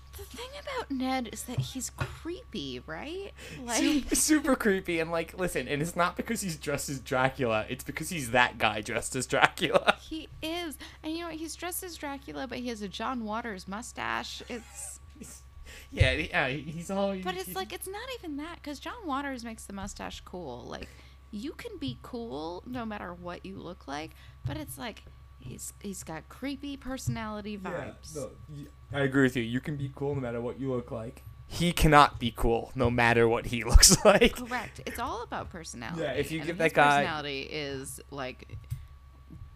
About 0.83 0.91
Ned 0.91 1.28
is 1.33 1.45
that 1.45 1.59
he's 1.59 1.91
creepy, 1.91 2.83
right? 2.87 3.33
Like 3.64 3.78
super, 3.78 4.14
super 4.16 4.57
creepy 4.57 4.99
and 4.99 5.11
like 5.11 5.39
listen, 5.39 5.68
and 5.68 5.80
it's 5.80 5.95
not 5.95 6.16
because 6.16 6.41
he's 6.41 6.57
dressed 6.57 6.91
as 6.91 6.99
Dracula, 6.99 7.66
it's 7.68 7.85
because 7.85 8.09
he's 8.09 8.33
that 8.33 8.59
guy 8.59 8.80
dressed 8.80 9.14
as 9.14 9.26
Dracula. 9.26 9.97
he 10.01 10.28
is, 10.43 10.76
and 11.03 11.12
you 11.12 11.20
know 11.20 11.28
what? 11.28 11.37
He's 11.37 11.55
dressed 11.55 11.85
as 11.85 11.97
Dracula, 11.97 12.47
but 12.49 12.59
he 12.59 12.68
has 12.68 12.83
a 12.83 12.89
John 12.89 13.24
Waters 13.24 13.68
mustache. 13.68 14.43
It's 14.49 15.01
yeah, 15.91 16.12
yeah, 16.12 16.49
he's 16.49 16.91
all 16.91 17.14
But 17.22 17.37
it's 17.37 17.55
like 17.55 17.72
it's 17.72 17.87
not 17.87 18.09
even 18.18 18.39
that 18.39 18.57
because 18.57 18.80
John 18.80 19.07
Waters 19.07 19.45
makes 19.45 19.64
the 19.64 19.72
mustache 19.72 20.20
cool. 20.24 20.64
Like 20.68 20.89
you 21.30 21.53
can 21.53 21.76
be 21.78 21.99
cool 22.03 22.62
no 22.66 22.85
matter 22.85 23.14
what 23.14 23.47
you 23.47 23.59
look 23.59 23.87
like, 23.87 24.11
but 24.45 24.57
it's 24.57 24.78
like 24.78 25.05
he's 25.43 25.72
he's 25.80 26.03
got 26.03 26.28
creepy 26.28 26.76
personality 26.76 27.59
vibes. 27.59 28.16
Yeah, 28.55 28.66
I 28.93 29.01
agree 29.01 29.22
with 29.24 29.36
you. 29.36 29.43
You 29.43 29.61
can 29.61 29.76
be 29.76 29.90
cool 29.95 30.14
no 30.14 30.20
matter 30.20 30.40
what 30.40 30.59
you 30.61 30.72
look 30.72 30.90
like. 30.90 31.22
He 31.47 31.72
cannot 31.72 32.18
be 32.18 32.32
cool 32.34 32.72
no 32.74 32.90
matter 32.90 33.28
what 33.28 33.47
he 33.47 33.62
looks 33.72 34.03
like. 34.05 34.36
Correct. 34.36 34.80
It's 34.86 34.99
all 34.99 35.22
about 35.22 35.51
personality. 35.51 36.03
Yeah, 36.03 36.12
if 36.12 36.32
you 36.32 36.40
give 36.40 36.59
that 36.59 36.72
guy- 36.72 37.01
personality 37.03 37.43
is 37.43 38.01
like, 38.11 38.57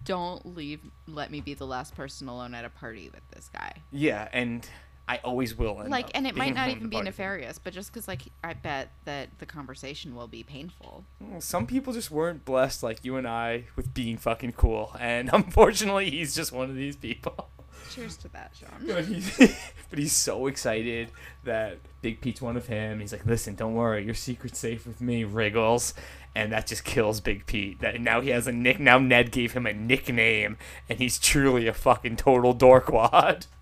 don't 0.05 0.55
leave. 0.55 0.81
Let 1.07 1.31
me 1.31 1.41
be 1.41 1.55
the 1.55 1.67
last 1.67 1.95
person 1.95 2.29
alone 2.29 2.55
at 2.55 2.65
a 2.65 2.71
party 2.71 3.09
with 3.13 3.27
this 3.31 3.49
guy. 3.53 3.73
Yeah, 3.91 4.29
and 4.33 4.69
I 5.09 5.19
always 5.19 5.57
will. 5.57 5.83
Like 5.87 6.11
and 6.15 6.27
it 6.27 6.35
might 6.37 6.55
not 6.55 6.69
even 6.69 6.89
be 6.89 7.01
nefarious 7.01 7.59
but 7.59 7.73
just 7.73 7.93
because 7.93 8.09
like 8.09 8.23
i 8.43 8.55
bet 8.55 8.91
that 9.05 9.29
the 9.39 9.47
conversation 9.47 10.15
will 10.15 10.27
be 10.27 10.43
painful. 10.43 11.05
Some 11.39 11.67
people 11.67 11.93
just 11.93 12.11
weren't 12.11 12.45
blessed 12.45 12.83
like 12.83 13.05
you 13.05 13.17
and 13.17 13.27
I 13.27 13.65
with 13.77 13.95
being 13.95 14.17
fucking 14.17 14.53
cool, 14.53 14.97
and 14.99 15.31
unfortunately, 15.33 16.11
he's 16.11 16.35
just 16.35 16.53
one 16.53 16.71
of 16.71 16.77
these 16.77 16.97
people. 16.97 17.49
cheers 17.91 18.17
to 18.17 18.29
that 18.29 18.53
sean 18.59 18.87
but, 18.87 19.05
he's, 19.05 19.37
but 19.91 19.99
he's 19.99 20.13
so 20.13 20.47
excited 20.49 21.11
that 21.45 21.79
Big 22.03 22.21
Pete's 22.21 22.43
one 22.43 22.57
of 22.57 22.67
him. 22.67 23.01
He's 23.01 23.13
like, 23.13 23.27
"Listen, 23.27 23.55
don't 23.55 23.75
worry, 23.75 24.05
your 24.05 24.15
secret's 24.15 24.59
safe 24.59 24.87
with 24.87 25.01
me, 25.01 25.25
Wriggles." 25.25 25.95
And 26.35 26.53
that 26.53 26.67
just 26.67 26.85
kills 26.85 27.21
Big 27.23 27.47
Pete. 27.47 27.81
That 27.81 27.99
now 28.01 28.21
he 28.21 28.29
has 28.31 28.47
a 28.47 28.53
nick. 28.53 28.79
Now 28.79 28.99
Ned 28.99 29.31
gave 29.31 29.53
him 29.53 29.67
a 29.67 29.73
nickname, 29.73 30.59
and 30.89 30.99
he's 30.99 31.19
truly 31.19 31.67
a 31.67 31.73
fucking 31.73 32.17
total 32.17 32.55
dorkwad. 32.55 33.47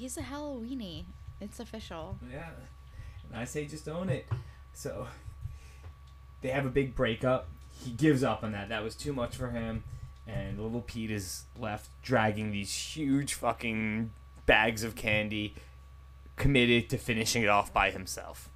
he's 0.00 0.16
a 0.16 0.22
halloweenie 0.22 1.04
it's 1.40 1.60
official 1.60 2.18
Yeah. 2.32 2.48
And 3.28 3.38
I 3.38 3.44
say 3.44 3.66
just 3.66 3.88
own 3.88 4.08
it. 4.08 4.26
So 4.72 5.06
they 6.40 6.48
have 6.48 6.66
a 6.66 6.70
big 6.70 6.94
breakup. 6.94 7.48
He 7.84 7.92
gives 7.92 8.22
up 8.22 8.42
on 8.42 8.52
that. 8.52 8.68
That 8.68 8.82
was 8.82 8.94
too 8.94 9.12
much 9.12 9.36
for 9.36 9.50
him. 9.50 9.84
And 10.26 10.58
little 10.58 10.80
Pete 10.80 11.10
is 11.10 11.44
left 11.58 11.90
dragging 12.02 12.50
these 12.50 12.72
huge 12.72 13.34
fucking 13.34 14.10
bags 14.46 14.82
of 14.84 14.94
candy, 14.94 15.54
committed 16.36 16.88
to 16.90 16.98
finishing 16.98 17.42
it 17.42 17.48
off 17.48 17.72
by 17.72 17.90
himself. 17.90 18.48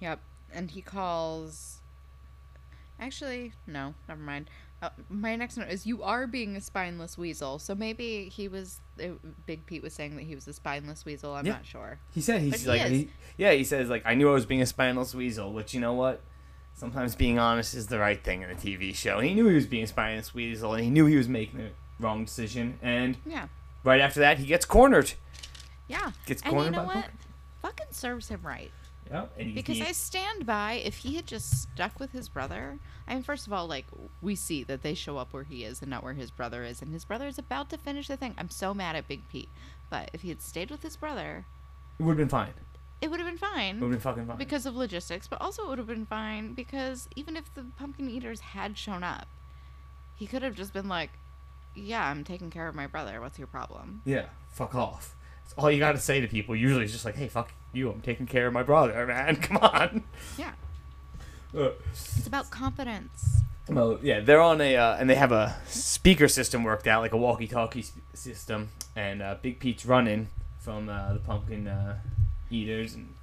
Yep. 0.00 0.20
And 0.52 0.70
he 0.72 0.82
calls. 0.82 1.78
Actually, 2.98 3.52
no, 3.66 3.94
never 4.08 4.20
mind. 4.20 4.48
Uh, 4.82 4.88
my 5.08 5.36
next 5.36 5.56
note 5.56 5.68
is 5.68 5.86
you 5.86 6.02
are 6.02 6.26
being 6.26 6.56
a 6.56 6.60
spineless 6.60 7.16
weasel. 7.16 7.58
So 7.60 7.74
maybe 7.74 8.28
he 8.28 8.48
was. 8.48 8.80
Uh, 9.02 9.10
Big 9.46 9.64
Pete 9.64 9.82
was 9.82 9.94
saying 9.94 10.16
that 10.16 10.22
he 10.24 10.34
was 10.34 10.46
a 10.48 10.52
spineless 10.52 11.04
weasel. 11.04 11.34
I'm 11.34 11.46
Yeah. 11.46 11.52
not 11.52 11.66
sure. 11.66 11.98
He 12.12 12.20
said 12.20 12.40
he's 12.42 12.62
he 12.62 12.68
like, 12.68 12.82
he, 12.82 13.08
yeah, 13.36 13.52
he 13.52 13.62
says 13.64 13.88
like, 13.88 14.02
I 14.04 14.14
knew 14.14 14.28
I 14.28 14.32
was 14.32 14.44
being 14.44 14.60
a 14.60 14.66
spineless 14.66 15.14
weasel, 15.14 15.52
which 15.52 15.72
you 15.72 15.80
know 15.80 15.94
what? 15.94 16.20
Sometimes 16.74 17.14
being 17.14 17.38
honest 17.38 17.74
is 17.74 17.86
the 17.86 17.98
right 18.00 18.22
thing 18.22 18.42
in 18.42 18.50
a 18.50 18.54
TV 18.54 18.92
show. 18.94 19.18
And 19.18 19.28
he 19.28 19.34
knew 19.34 19.46
he 19.46 19.54
was 19.54 19.66
being 19.66 19.84
a 19.84 19.86
spineless 19.86 20.34
weasel, 20.34 20.74
and 20.74 20.82
he 20.82 20.90
knew 20.90 21.06
he 21.06 21.16
was 21.16 21.28
making 21.28 21.58
the 21.60 21.70
wrong 22.00 22.24
decision. 22.24 22.78
And 22.82 23.16
Yeah. 23.24 23.46
right 23.84 24.00
after 24.00 24.18
that, 24.20 24.38
he 24.38 24.46
gets 24.46 24.64
cornered. 24.64 25.12
Yeah. 25.86 26.10
Gets 26.26 26.42
and 26.42 26.52
you 26.52 26.56
cornered 26.56 26.72
know 26.72 26.86
by 26.86 26.94
what? 26.96 27.10
Fucking 27.60 27.86
serves 27.92 28.28
him 28.28 28.40
right. 28.42 28.72
Because 29.54 29.80
I 29.80 29.92
stand 29.92 30.46
by 30.46 30.74
if 30.74 30.98
he 30.98 31.16
had 31.16 31.26
just 31.26 31.62
stuck 31.62 32.00
with 32.00 32.12
his 32.12 32.28
brother. 32.28 32.78
I 33.06 33.14
mean, 33.14 33.22
first 33.22 33.46
of 33.46 33.52
all, 33.52 33.66
like 33.66 33.86
we 34.20 34.34
see 34.34 34.64
that 34.64 34.82
they 34.82 34.94
show 34.94 35.18
up 35.18 35.32
where 35.32 35.44
he 35.44 35.64
is 35.64 35.80
and 35.82 35.90
not 35.90 36.02
where 36.02 36.14
his 36.14 36.30
brother 36.30 36.64
is, 36.64 36.82
and 36.82 36.92
his 36.92 37.04
brother 37.04 37.26
is 37.26 37.38
about 37.38 37.70
to 37.70 37.78
finish 37.78 38.08
the 38.08 38.16
thing. 38.16 38.34
I'm 38.38 38.50
so 38.50 38.72
mad 38.74 38.96
at 38.96 39.08
Big 39.08 39.28
Pete. 39.28 39.48
But 39.90 40.10
if 40.12 40.22
he 40.22 40.30
had 40.30 40.40
stayed 40.40 40.70
with 40.70 40.82
his 40.82 40.96
brother, 40.96 41.44
it 41.98 42.02
would 42.02 42.12
have 42.12 42.18
been 42.18 42.28
fine. 42.28 42.54
it 43.00 43.10
would 43.10 43.20
have 43.20 43.28
been 43.28 43.36
fine. 43.38 43.76
It 43.76 43.80
would 43.80 43.92
have 43.92 44.02
been 44.02 44.12
fucking 44.12 44.26
fine. 44.26 44.38
because 44.38 44.64
of 44.64 44.74
logistics, 44.76 45.28
but 45.28 45.40
also 45.40 45.64
it 45.64 45.68
would 45.68 45.78
have 45.78 45.86
been 45.86 46.06
fine 46.06 46.54
because 46.54 47.08
even 47.16 47.36
if 47.36 47.52
the 47.54 47.64
pumpkin 47.76 48.08
eaters 48.08 48.40
had 48.40 48.78
shown 48.78 49.02
up, 49.04 49.26
he 50.14 50.26
could 50.26 50.42
have 50.42 50.54
just 50.54 50.72
been 50.72 50.88
like, 50.88 51.10
"Yeah, 51.74 52.08
I'm 52.08 52.24
taking 52.24 52.48
care 52.50 52.68
of 52.68 52.74
my 52.74 52.86
brother. 52.86 53.20
What's 53.20 53.38
your 53.38 53.48
problem?" 53.48 54.00
yeah, 54.04 54.26
fuck 54.50 54.74
off. 54.74 55.16
All 55.58 55.70
you 55.70 55.78
got 55.78 55.92
to 55.92 55.98
say 55.98 56.20
to 56.20 56.28
people. 56.28 56.56
Usually, 56.56 56.84
it's 56.84 56.92
just 56.92 57.04
like, 57.04 57.16
hey, 57.16 57.28
fuck 57.28 57.52
you. 57.72 57.90
I'm 57.90 58.00
taking 58.00 58.26
care 58.26 58.46
of 58.46 58.52
my 58.52 58.62
brother, 58.62 59.06
man. 59.08 59.36
Come 59.36 59.58
on. 59.58 60.04
Yeah, 60.38 60.52
Uh, 61.56 61.70
it's 61.90 62.26
about 62.26 62.50
confidence. 62.50 63.40
Well, 63.68 63.98
yeah, 64.02 64.20
they're 64.20 64.40
on 64.40 64.60
a 64.60 64.76
uh, 64.76 64.96
and 64.96 65.08
they 65.08 65.14
have 65.14 65.30
a 65.32 65.56
speaker 65.66 66.26
system 66.28 66.64
worked 66.64 66.86
out, 66.88 67.00
like 67.00 67.12
a 67.12 67.16
walkie-talkie 67.16 67.84
system, 68.12 68.70
and 68.96 69.22
uh, 69.22 69.36
Big 69.40 69.60
Pete's 69.60 69.86
running 69.86 70.28
from 70.58 70.88
uh, 70.88 71.12
the 71.12 71.20
pumpkin 71.20 71.68
uh, 71.68 71.98
eaters, 72.50 72.94
and 72.94 73.14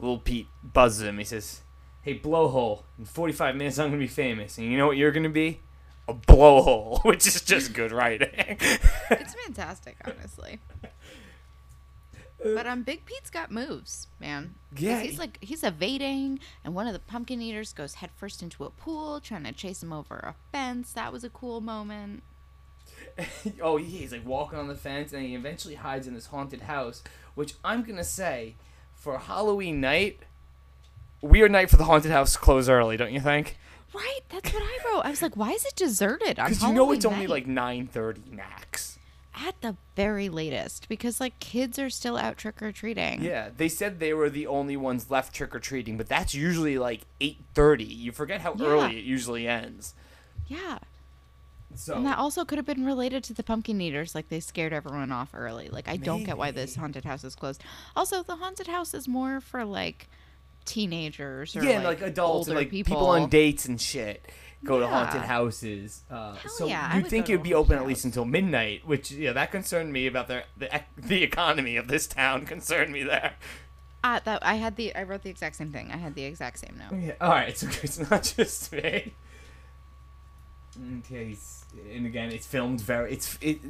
little 0.00 0.18
Pete 0.18 0.48
buzzes 0.64 1.06
him. 1.06 1.18
He 1.18 1.24
says, 1.24 1.60
"Hey, 2.02 2.18
blowhole! 2.18 2.82
In 2.98 3.04
45 3.04 3.54
minutes, 3.54 3.78
I'm 3.78 3.88
gonna 3.90 3.98
be 3.98 4.08
famous, 4.08 4.58
and 4.58 4.66
you 4.70 4.76
know 4.76 4.88
what 4.88 4.96
you're 4.96 5.12
gonna 5.12 5.28
be? 5.30 5.60
A 6.08 6.14
blowhole," 6.14 7.00
which 7.04 7.24
is 7.26 7.40
just 7.42 7.72
good 7.72 7.92
writing. 7.92 8.28
It's 9.10 9.34
fantastic, 9.46 9.96
honestly. 10.04 10.58
But 12.42 12.66
um, 12.66 12.82
Big 12.82 13.06
Pete's 13.06 13.30
got 13.30 13.50
moves, 13.50 14.08
man. 14.20 14.54
Yeah, 14.76 15.00
he's 15.00 15.18
like 15.18 15.38
he's 15.40 15.64
evading, 15.64 16.38
and 16.64 16.74
one 16.74 16.86
of 16.86 16.92
the 16.92 16.98
pumpkin 16.98 17.40
eaters 17.40 17.72
goes 17.72 17.94
headfirst 17.94 18.42
into 18.42 18.64
a 18.64 18.70
pool, 18.70 19.20
trying 19.20 19.44
to 19.44 19.52
chase 19.52 19.82
him 19.82 19.92
over 19.92 20.16
a 20.16 20.34
fence. 20.52 20.92
That 20.92 21.12
was 21.12 21.24
a 21.24 21.30
cool 21.30 21.60
moment. 21.60 22.22
oh, 23.62 23.78
yeah, 23.78 23.86
he's 23.86 24.12
like 24.12 24.26
walking 24.26 24.58
on 24.58 24.68
the 24.68 24.74
fence, 24.74 25.12
and 25.12 25.24
he 25.24 25.34
eventually 25.34 25.74
hides 25.74 26.06
in 26.06 26.14
this 26.14 26.26
haunted 26.26 26.62
house. 26.62 27.02
Which 27.34 27.54
I'm 27.64 27.82
gonna 27.82 28.04
say, 28.04 28.56
for 28.94 29.18
Halloween 29.18 29.80
night, 29.80 30.20
weird 31.22 31.50
night 31.50 31.70
for 31.70 31.76
the 31.76 31.84
haunted 31.84 32.10
house 32.10 32.36
close 32.36 32.68
early, 32.68 32.96
don't 32.96 33.12
you 33.12 33.20
think? 33.20 33.56
Right, 33.94 34.20
that's 34.28 34.52
what 34.52 34.62
I 34.62 34.78
wrote. 34.84 35.04
I 35.06 35.10
was 35.10 35.22
like, 35.22 35.36
why 35.36 35.52
is 35.52 35.64
it 35.64 35.74
deserted? 35.74 36.36
Because 36.36 36.62
you 36.66 36.72
know 36.72 36.92
it's 36.92 37.04
only 37.04 37.20
night? 37.20 37.30
like 37.30 37.46
nine 37.46 37.86
thirty 37.86 38.22
max. 38.30 38.95
At 39.36 39.60
the 39.60 39.76
very 39.94 40.28
latest 40.30 40.88
because 40.88 41.20
like 41.20 41.38
kids 41.40 41.78
are 41.78 41.90
still 41.90 42.16
out 42.16 42.38
trick 42.38 42.62
or 42.62 42.72
treating. 42.72 43.22
Yeah, 43.22 43.50
they 43.54 43.68
said 43.68 44.00
they 44.00 44.14
were 44.14 44.30
the 44.30 44.46
only 44.46 44.76
ones 44.76 45.10
left 45.10 45.34
trick 45.34 45.54
or 45.54 45.60
treating, 45.60 45.96
but 45.98 46.08
that's 46.08 46.34
usually 46.34 46.78
like 46.78 47.02
eight 47.20 47.44
thirty. 47.54 47.84
You 47.84 48.12
forget 48.12 48.40
how 48.40 48.54
Yeah. 48.54 48.66
early 48.66 48.98
it 48.98 49.04
usually 49.04 49.46
ends. 49.46 49.94
Yeah. 50.46 50.78
So 51.74 51.94
And 51.96 52.06
that 52.06 52.16
also 52.16 52.46
could 52.46 52.56
have 52.56 52.64
been 52.66 52.86
related 52.86 53.22
to 53.24 53.34
the 53.34 53.42
pumpkin 53.42 53.78
eaters, 53.82 54.14
like 54.14 54.30
they 54.30 54.40
scared 54.40 54.72
everyone 54.72 55.12
off 55.12 55.30
early. 55.34 55.68
Like 55.68 55.88
I 55.88 55.98
don't 55.98 56.24
get 56.24 56.38
why 56.38 56.50
this 56.50 56.74
haunted 56.76 57.04
house 57.04 57.22
is 57.22 57.34
closed. 57.34 57.62
Also, 57.94 58.22
the 58.22 58.36
haunted 58.36 58.68
house 58.68 58.94
is 58.94 59.06
more 59.06 59.40
for 59.42 59.64
like 59.64 60.08
teenagers 60.64 61.54
or 61.54 61.62
yeah, 61.62 61.76
like, 61.78 62.00
like, 62.00 62.10
adults 62.10 62.48
and 62.48 62.56
like 62.56 62.70
people. 62.70 63.06
on 63.06 63.28
dates 63.28 63.66
and 63.66 63.80
shit 63.80 64.24
go 64.64 64.80
to 64.80 64.86
haunted 64.86 65.22
houses. 65.22 66.02
Uh, 66.10 66.36
so 66.48 66.66
yeah, 66.66 66.96
you'd 66.96 67.06
think 67.06 67.28
it 67.28 67.36
would 67.36 67.42
be 67.42 67.54
open 67.54 67.76
haunted 67.76 67.78
at 67.78 67.86
least 67.86 68.04
until 68.04 68.24
midnight, 68.24 68.86
which 68.86 69.10
yeah, 69.10 69.32
that 69.32 69.50
concerned 69.50 69.92
me 69.92 70.06
about 70.06 70.28
the 70.28 70.44
the 70.56 70.82
the 70.96 71.22
economy 71.22 71.76
of 71.76 71.88
this 71.88 72.06
town. 72.06 72.46
Concerned 72.46 72.92
me 72.92 73.02
there. 73.02 73.34
Uh, 74.04 74.20
that 74.24 74.44
I 74.46 74.54
had 74.54 74.76
the 74.76 74.94
I 74.94 75.02
wrote 75.02 75.22
the 75.22 75.30
exact 75.30 75.56
same 75.56 75.72
thing. 75.72 75.90
I 75.92 75.96
had 75.96 76.14
the 76.14 76.24
exact 76.24 76.58
same 76.60 76.78
note. 76.78 76.98
Yeah. 76.98 77.14
All 77.20 77.30
right, 77.30 77.56
so 77.58 77.68
it's 77.82 77.98
not 78.10 78.34
just 78.36 78.72
me. 78.72 79.12
Okay, 80.98 81.34
and 81.94 82.06
again, 82.06 82.30
it's 82.30 82.46
filmed 82.46 82.80
very. 82.80 83.12
It's 83.12 83.38
it 83.40 83.60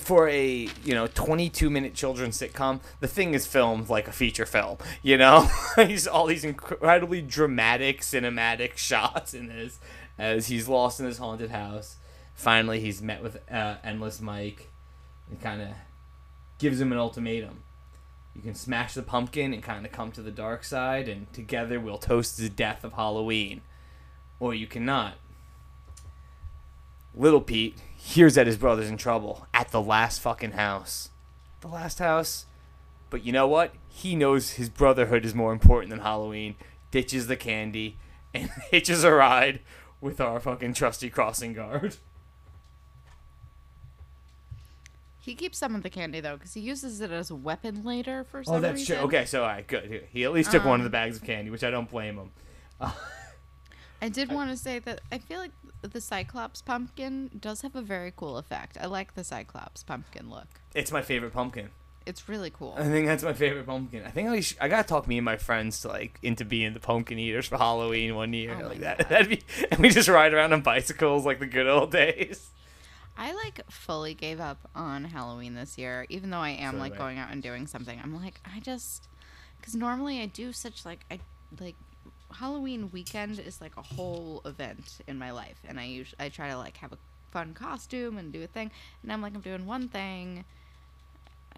for 0.00 0.28
a 0.28 0.68
you 0.82 0.94
know 0.94 1.06
22 1.06 1.68
minute 1.70 1.94
children's 1.94 2.40
sitcom. 2.40 2.80
The 3.00 3.08
thing 3.08 3.34
is 3.34 3.46
filmed 3.46 3.88
like 3.88 4.08
a 4.08 4.12
feature 4.12 4.46
film. 4.46 4.78
You 5.02 5.18
know, 5.18 5.48
he's 5.76 6.06
all 6.06 6.26
these 6.26 6.44
incredibly 6.44 7.20
dramatic 7.20 8.00
cinematic 8.00 8.76
shots 8.76 9.34
in 9.34 9.48
this 9.48 9.78
as 10.22 10.46
he's 10.46 10.68
lost 10.68 11.00
in 11.00 11.06
this 11.06 11.18
haunted 11.18 11.50
house. 11.50 11.96
Finally, 12.34 12.78
he's 12.78 13.02
met 13.02 13.22
with 13.22 13.38
uh, 13.50 13.76
Endless 13.82 14.20
Mike, 14.20 14.70
and 15.28 15.40
kind 15.40 15.60
of 15.60 15.68
gives 16.58 16.80
him 16.80 16.92
an 16.92 16.98
ultimatum. 16.98 17.64
You 18.34 18.40
can 18.40 18.54
smash 18.54 18.94
the 18.94 19.02
pumpkin 19.02 19.52
and 19.52 19.62
kind 19.62 19.84
of 19.84 19.90
come 19.90 20.12
to 20.12 20.22
the 20.22 20.30
dark 20.30 20.62
side, 20.62 21.08
and 21.08 21.30
together 21.32 21.80
we'll 21.80 21.98
toast 21.98 22.38
the 22.38 22.48
death 22.48 22.84
of 22.84 22.92
Halloween. 22.92 23.62
Or 24.38 24.54
you 24.54 24.66
cannot. 24.66 25.14
Little 27.14 27.42
Pete 27.42 27.76
hears 27.96 28.36
that 28.36 28.46
his 28.46 28.56
brother's 28.56 28.88
in 28.88 28.96
trouble 28.96 29.46
at 29.52 29.70
the 29.70 29.82
last 29.82 30.20
fucking 30.20 30.52
house. 30.52 31.10
The 31.60 31.68
last 31.68 31.98
house. 31.98 32.46
But 33.10 33.24
you 33.24 33.32
know 33.32 33.46
what? 33.46 33.74
He 33.88 34.14
knows 34.14 34.52
his 34.52 34.68
brotherhood 34.68 35.24
is 35.24 35.34
more 35.34 35.52
important 35.52 35.90
than 35.90 35.98
Halloween. 35.98 36.54
Ditches 36.90 37.26
the 37.26 37.36
candy 37.36 37.98
and 38.32 38.50
hitches 38.70 39.04
a 39.04 39.12
ride 39.12 39.60
with 40.02 40.20
our 40.20 40.38
fucking 40.40 40.74
trusty 40.74 41.08
crossing 41.08 41.54
guard. 41.54 41.96
He 45.24 45.36
keeps 45.36 45.56
some 45.56 45.76
of 45.76 45.84
the 45.84 45.88
candy 45.90 46.18
though, 46.18 46.34
because 46.36 46.52
he 46.54 46.60
uses 46.60 47.00
it 47.00 47.12
as 47.12 47.30
a 47.30 47.36
weapon 47.36 47.84
later 47.84 48.24
for 48.24 48.42
some 48.42 48.54
reason. 48.54 48.64
Oh, 48.64 48.68
that's 48.68 48.80
reason. 48.80 48.96
true. 48.96 49.04
Okay, 49.06 49.24
so 49.24 49.42
all 49.42 49.48
right, 49.48 49.64
good. 49.64 50.08
He 50.10 50.24
at 50.24 50.32
least 50.32 50.50
took 50.50 50.64
one 50.64 50.80
of 50.80 50.84
the 50.84 50.88
Um, 50.88 50.90
bags 51.04 51.16
of 51.18 51.22
candy, 51.22 51.48
which 51.48 51.62
I 51.62 51.70
don't 51.70 51.88
blame 51.88 52.16
him. 52.18 52.30
I 54.00 54.08
did 54.08 54.32
want 54.32 54.50
to 54.50 54.56
say 54.56 54.80
that 54.80 55.00
I 55.12 55.18
feel 55.18 55.38
like 55.38 55.52
the 55.82 56.00
Cyclops 56.00 56.60
pumpkin 56.60 57.30
does 57.40 57.62
have 57.62 57.76
a 57.76 57.82
very 57.82 58.12
cool 58.16 58.36
effect. 58.36 58.76
I 58.80 58.86
like 58.86 59.14
the 59.14 59.22
Cyclops 59.22 59.84
pumpkin 59.84 60.28
look. 60.28 60.48
It's 60.74 60.90
my 60.90 61.02
favorite 61.02 61.32
pumpkin. 61.32 61.70
It's 62.06 62.28
really 62.28 62.50
cool. 62.50 62.74
I 62.76 62.84
think 62.84 63.06
that's 63.06 63.22
my 63.22 63.32
favorite 63.32 63.66
pumpkin. 63.66 64.02
I 64.04 64.10
think 64.10 64.28
I, 64.28 64.40
sh- 64.40 64.56
I 64.60 64.68
gotta 64.68 64.86
talk 64.86 65.06
me 65.06 65.18
and 65.18 65.24
my 65.24 65.36
friends 65.36 65.80
to 65.80 65.88
like 65.88 66.18
into 66.22 66.44
being 66.44 66.74
the 66.74 66.80
pumpkin 66.80 67.18
eaters 67.18 67.46
for 67.46 67.58
Halloween 67.58 68.14
one 68.14 68.32
year 68.32 68.56
Oh 68.60 68.68
like 68.68 68.80
that. 68.80 68.98
God. 68.98 69.08
That'd 69.08 69.28
be 69.28 69.42
and 69.70 69.80
we 69.80 69.90
just 69.90 70.08
ride 70.08 70.32
around 70.34 70.52
on 70.52 70.62
bicycles 70.62 71.24
like 71.24 71.38
the 71.38 71.46
good 71.46 71.66
old 71.66 71.92
days. 71.92 72.50
I 73.16 73.32
like 73.34 73.60
fully 73.70 74.14
gave 74.14 74.40
up 74.40 74.70
on 74.74 75.04
Halloween 75.04 75.54
this 75.54 75.76
year, 75.76 76.06
even 76.08 76.30
though 76.30 76.38
I 76.38 76.50
am 76.50 76.74
So 76.74 76.78
like 76.80 76.96
going 76.96 77.18
out 77.18 77.30
and 77.30 77.42
doing 77.42 77.66
something. 77.66 78.00
I'm 78.02 78.14
like, 78.22 78.40
I 78.44 78.60
just 78.60 79.08
because 79.58 79.74
normally 79.74 80.20
I 80.20 80.26
do 80.26 80.52
such 80.52 80.84
like 80.84 81.04
I 81.10 81.20
like 81.60 81.76
Halloween 82.32 82.90
weekend 82.92 83.38
is 83.38 83.60
like 83.60 83.76
a 83.76 83.82
whole 83.82 84.40
event 84.46 85.00
in 85.06 85.18
my 85.18 85.30
life, 85.30 85.60
and 85.68 85.78
I 85.78 85.84
usually 85.84 86.18
I 86.24 86.30
try 86.30 86.48
to 86.50 86.56
like 86.56 86.78
have 86.78 86.92
a 86.92 86.98
fun 87.30 87.54
costume 87.54 88.16
and 88.18 88.32
do 88.32 88.42
a 88.42 88.46
thing. 88.46 88.70
And 89.02 89.12
I'm 89.12 89.20
like, 89.22 89.34
I'm 89.34 89.40
doing 89.40 89.66
one 89.66 89.88
thing. 89.88 90.44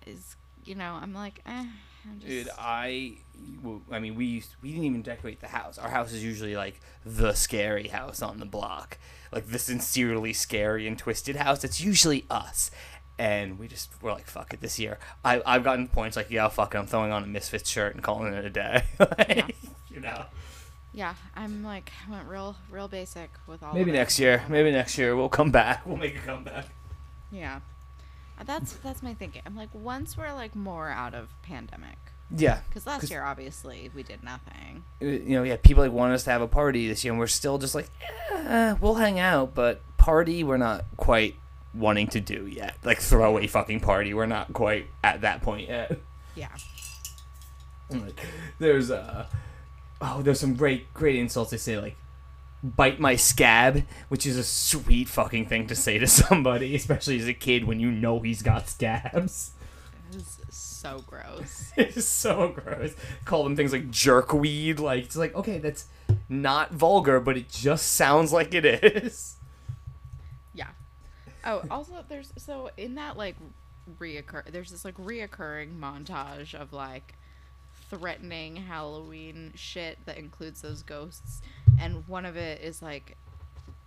Is 0.06 0.36
you 0.64 0.74
know, 0.74 0.98
I'm 1.00 1.12
like, 1.14 1.40
eh. 1.46 1.66
I'm 2.06 2.18
just, 2.20 2.26
Dude, 2.28 2.48
I, 2.58 3.14
well, 3.62 3.80
I 3.90 3.98
mean, 3.98 4.14
we 4.14 4.26
used, 4.26 4.56
we 4.62 4.70
didn't 4.72 4.84
even 4.84 5.00
decorate 5.02 5.40
the 5.40 5.48
house. 5.48 5.78
Our 5.78 5.88
house 5.88 6.12
is 6.12 6.22
usually 6.22 6.54
like 6.54 6.80
the 7.04 7.32
scary 7.32 7.88
house 7.88 8.20
on 8.20 8.38
the 8.40 8.44
block, 8.46 8.98
like 9.32 9.46
the 9.46 9.58
sincerely 9.58 10.34
scary 10.34 10.86
and 10.86 10.98
twisted 10.98 11.36
house. 11.36 11.64
It's 11.64 11.80
usually 11.80 12.26
us, 12.28 12.70
and 13.18 13.58
we 13.58 13.68
just 13.68 13.90
we're 14.02 14.12
like, 14.12 14.26
fuck 14.26 14.52
it 14.52 14.60
this 14.60 14.78
year. 14.78 14.98
I 15.24 15.40
I've 15.46 15.64
gotten 15.64 15.88
points 15.88 16.14
like, 16.16 16.30
yeah, 16.30 16.48
fuck 16.48 16.74
it, 16.74 16.78
I'm 16.78 16.86
throwing 16.86 17.10
on 17.12 17.24
a 17.24 17.26
Misfits 17.26 17.70
shirt 17.70 17.94
and 17.94 18.02
calling 18.04 18.34
it 18.34 18.44
a 18.44 18.50
day. 18.50 18.84
like, 18.98 19.28
Yeah. 19.28 19.46
You 19.90 20.00
know. 20.00 20.24
yeah, 20.92 21.14
I'm 21.34 21.62
like, 21.64 21.90
I 22.06 22.10
went 22.10 22.28
real, 22.28 22.56
real 22.70 22.88
basic 22.88 23.30
with 23.46 23.62
all. 23.62 23.72
Maybe 23.72 23.92
next 23.92 24.18
year. 24.18 24.42
Maybe 24.48 24.70
next 24.72 24.98
year 24.98 25.16
we'll 25.16 25.28
come 25.30 25.50
back. 25.50 25.82
We'll 25.86 25.96
make 25.96 26.16
a 26.16 26.20
comeback. 26.20 26.66
Yeah, 27.30 27.60
that's 28.44 28.72
that's 28.74 29.02
my 29.02 29.14
thinking. 29.14 29.42
I'm 29.46 29.56
like, 29.56 29.68
once 29.72 30.16
we're 30.16 30.32
like 30.32 30.54
more 30.56 30.90
out 30.90 31.14
of 31.14 31.28
pandemic, 31.42 31.96
Yeah. 32.34 32.60
because 32.68 32.86
last 32.86 33.02
'Cause- 33.02 33.10
year 33.10 33.22
obviously 33.22 33.90
we 33.94 34.02
did 34.02 34.22
nothing. 34.24 34.82
Uh, 35.00 35.06
You 35.06 35.36
know, 35.36 35.42
yeah, 35.44 35.56
people 35.56 35.82
like 35.84 35.92
want 35.92 36.12
us 36.12 36.24
to 36.24 36.30
have 36.30 36.42
a 36.42 36.48
party 36.48 36.88
this 36.88 37.04
year, 37.04 37.12
and 37.12 37.20
we're 37.20 37.26
still 37.26 37.58
just 37.58 37.74
like, 37.74 37.88
eh, 38.32 38.74
we'll 38.80 38.94
hang 38.96 39.18
out, 39.18 39.54
but 39.54 39.80
party 39.98 40.42
we're 40.44 40.56
not 40.56 40.84
quite 40.96 41.36
wanting 41.72 42.06
to 42.08 42.20
do 42.20 42.46
yet. 42.46 42.76
Like 42.84 42.98
throw 42.98 43.18
throwaway 43.20 43.46
fucking 43.46 43.80
party, 43.80 44.14
we're 44.14 44.26
not 44.26 44.52
quite 44.52 44.86
at 45.02 45.20
that 45.22 45.42
point 45.42 45.68
yet. 45.68 45.98
Yeah. 46.34 46.48
There's 48.58 48.90
uh 48.90 49.26
oh, 50.00 50.22
there's 50.22 50.40
some 50.40 50.54
great 50.54 50.92
great 50.94 51.16
insults 51.16 51.50
they 51.50 51.56
say 51.56 51.78
like 51.78 51.96
bite 52.64 52.98
my 52.98 53.14
scab, 53.14 53.84
which 54.08 54.26
is 54.26 54.38
a 54.38 54.42
sweet 54.42 55.08
fucking 55.08 55.46
thing 55.46 55.66
to 55.66 55.74
say 55.76 55.98
to 55.98 56.06
somebody, 56.08 56.74
especially 56.74 57.20
as 57.20 57.28
a 57.28 57.34
kid 57.34 57.64
when 57.64 57.78
you 57.78 57.90
know 57.90 58.20
he's 58.20 58.42
got 58.42 58.68
scabs. 58.68 59.52
It 60.10 60.16
was 60.16 60.40
so 60.50 61.04
gross. 61.06 61.72
It's 61.76 62.06
so 62.06 62.48
gross. 62.48 62.94
Call 63.24 63.44
them 63.44 63.56
things 63.56 63.72
like 63.72 63.90
jerkweed. 63.90 64.80
Like 64.80 65.04
it's 65.04 65.16
like 65.16 65.34
okay, 65.34 65.58
that's 65.58 65.86
not 66.28 66.72
vulgar, 66.72 67.20
but 67.20 67.36
it 67.36 67.50
just 67.50 67.92
sounds 67.92 68.32
like 68.32 68.54
it 68.54 68.64
is. 68.64 69.36
Yeah. 70.54 70.68
Oh, 71.44 71.62
also 71.70 72.04
there's 72.08 72.32
so 72.38 72.70
in 72.76 72.94
that 72.94 73.16
like 73.16 73.36
reoccur 74.00 74.50
there's 74.50 74.70
this 74.70 74.84
like 74.84 74.96
reoccurring 74.96 75.78
montage 75.78 76.54
of 76.54 76.72
like 76.72 77.14
threatening 77.90 78.56
Halloween 78.56 79.52
shit 79.54 79.98
that 80.06 80.18
includes 80.18 80.62
those 80.62 80.82
ghosts, 80.82 81.42
and 81.80 82.06
one 82.08 82.26
of 82.26 82.36
it 82.36 82.60
is 82.60 82.82
like 82.82 83.16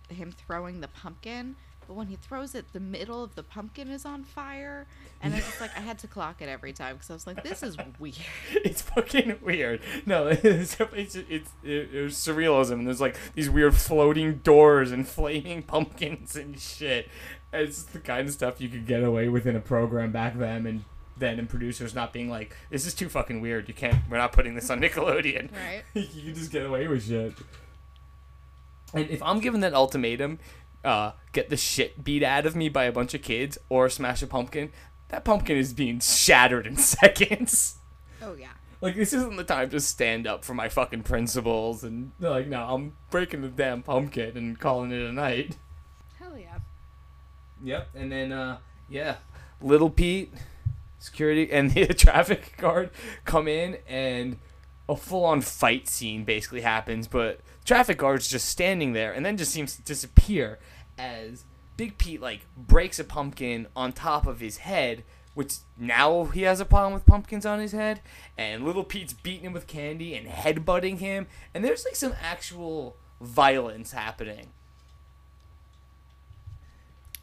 him 0.08 0.32
throwing 0.32 0.80
the 0.80 0.88
pumpkin. 0.88 1.56
But 1.86 1.94
when 1.94 2.08
he 2.08 2.16
throws 2.16 2.54
it, 2.54 2.74
the 2.74 2.80
middle 2.80 3.24
of 3.24 3.34
the 3.34 3.42
pumpkin 3.42 3.90
is 3.90 4.04
on 4.04 4.22
fire, 4.22 4.86
and 5.22 5.34
I 5.34 5.38
just 5.38 5.58
like 5.58 5.74
I 5.74 5.80
had 5.80 5.98
to 6.00 6.06
clock 6.06 6.42
it 6.42 6.48
every 6.48 6.74
time 6.74 6.96
because 6.96 7.08
I 7.08 7.14
was 7.14 7.26
like, 7.26 7.42
"This 7.42 7.62
is 7.62 7.78
weird." 7.98 8.16
It's 8.52 8.82
fucking 8.82 9.38
weird. 9.42 9.80
No, 10.04 10.26
it's 10.30 10.78
it's 10.78 11.16
it's, 11.16 11.50
it, 11.64 11.94
it 11.94 12.02
was 12.02 12.14
surrealism. 12.14 12.72
And 12.72 12.86
there's 12.86 13.00
like 13.00 13.16
these 13.34 13.48
weird 13.48 13.74
floating 13.74 14.36
doors 14.38 14.92
and 14.92 15.08
flaming 15.16 15.62
pumpkins 15.62 16.36
and 16.36 16.60
shit. 16.60 17.08
It's 17.54 17.84
the 17.84 18.00
kind 18.00 18.28
of 18.28 18.34
stuff 18.34 18.60
you 18.60 18.68
could 18.68 18.86
get 18.86 19.02
away 19.02 19.30
with 19.30 19.46
in 19.46 19.56
a 19.56 19.60
program 19.60 20.12
back 20.12 20.38
then, 20.38 20.66
and 20.66 20.84
then 21.18 21.38
and 21.38 21.48
producers 21.48 21.94
not 21.94 22.12
being 22.12 22.28
like, 22.30 22.54
"This 22.70 22.86
is 22.86 22.94
too 22.94 23.08
fucking 23.08 23.40
weird. 23.40 23.68
You 23.68 23.74
can't. 23.74 23.96
We're 24.10 24.18
not 24.18 24.32
putting 24.32 24.54
this 24.54 24.70
on 24.70 24.80
Nickelodeon." 24.82 25.50
Right. 25.52 25.82
you 25.94 26.22
can 26.24 26.34
just 26.34 26.50
get 26.52 26.66
away 26.66 26.86
with 26.88 27.06
shit. 27.06 27.34
And 28.94 29.10
if 29.10 29.22
I'm 29.22 29.40
given 29.40 29.60
that 29.60 29.74
ultimatum, 29.74 30.38
uh, 30.84 31.12
get 31.32 31.50
the 31.50 31.56
shit 31.56 32.02
beat 32.04 32.22
out 32.22 32.46
of 32.46 32.56
me 32.56 32.68
by 32.68 32.84
a 32.84 32.92
bunch 32.92 33.14
of 33.14 33.22
kids 33.22 33.58
or 33.68 33.88
smash 33.88 34.22
a 34.22 34.26
pumpkin, 34.26 34.70
that 35.08 35.24
pumpkin 35.24 35.56
is 35.56 35.72
being 35.72 36.00
shattered 36.00 36.66
in 36.66 36.76
seconds. 36.78 37.76
Oh 38.22 38.34
yeah. 38.34 38.52
Like 38.80 38.94
this 38.94 39.12
isn't 39.12 39.36
the 39.36 39.44
time 39.44 39.70
to 39.70 39.80
stand 39.80 40.26
up 40.26 40.44
for 40.44 40.54
my 40.54 40.68
fucking 40.68 41.02
principles 41.02 41.82
and 41.82 42.12
like, 42.20 42.46
no, 42.46 42.62
I'm 42.62 42.92
breaking 43.10 43.42
the 43.42 43.48
damn 43.48 43.82
pumpkin 43.82 44.36
and 44.36 44.58
calling 44.58 44.92
it 44.92 45.02
a 45.02 45.12
night. 45.12 45.56
Hell 46.18 46.38
yeah. 46.38 46.58
Yep, 47.62 47.88
and 47.94 48.12
then 48.12 48.32
uh 48.32 48.58
yeah, 48.88 49.16
little 49.60 49.90
Pete, 49.90 50.32
security 50.98 51.50
and 51.50 51.70
the 51.72 51.86
traffic 51.94 52.56
guard 52.56 52.90
come 53.24 53.48
in 53.48 53.78
and 53.88 54.38
a 54.88 54.96
full-on 54.96 55.40
fight 55.40 55.88
scene 55.88 56.24
basically 56.24 56.62
happens, 56.62 57.06
but 57.06 57.40
traffic 57.64 57.98
guard's 57.98 58.28
just 58.28 58.48
standing 58.48 58.92
there 58.92 59.12
and 59.12 59.24
then 59.24 59.36
just 59.36 59.52
seems 59.52 59.76
to 59.76 59.82
disappear 59.82 60.58
as 60.96 61.44
Big 61.76 61.98
Pete 61.98 62.20
like 62.20 62.46
breaks 62.56 62.98
a 62.98 63.04
pumpkin 63.04 63.68
on 63.76 63.92
top 63.92 64.26
of 64.26 64.40
his 64.40 64.58
head, 64.58 65.04
which 65.34 65.56
now 65.76 66.24
he 66.24 66.42
has 66.42 66.58
a 66.58 66.64
problem 66.64 66.92
with 66.92 67.06
pumpkins 67.06 67.46
on 67.46 67.60
his 67.60 67.72
head, 67.72 68.00
and 68.36 68.64
little 68.64 68.82
Pete's 68.82 69.12
beating 69.12 69.44
him 69.46 69.52
with 69.52 69.66
candy 69.66 70.14
and 70.14 70.26
headbutting 70.26 70.98
him, 70.98 71.26
and 71.54 71.64
there's 71.64 71.84
like 71.84 71.94
some 71.94 72.14
actual 72.20 72.96
violence 73.20 73.92
happening. 73.92 74.48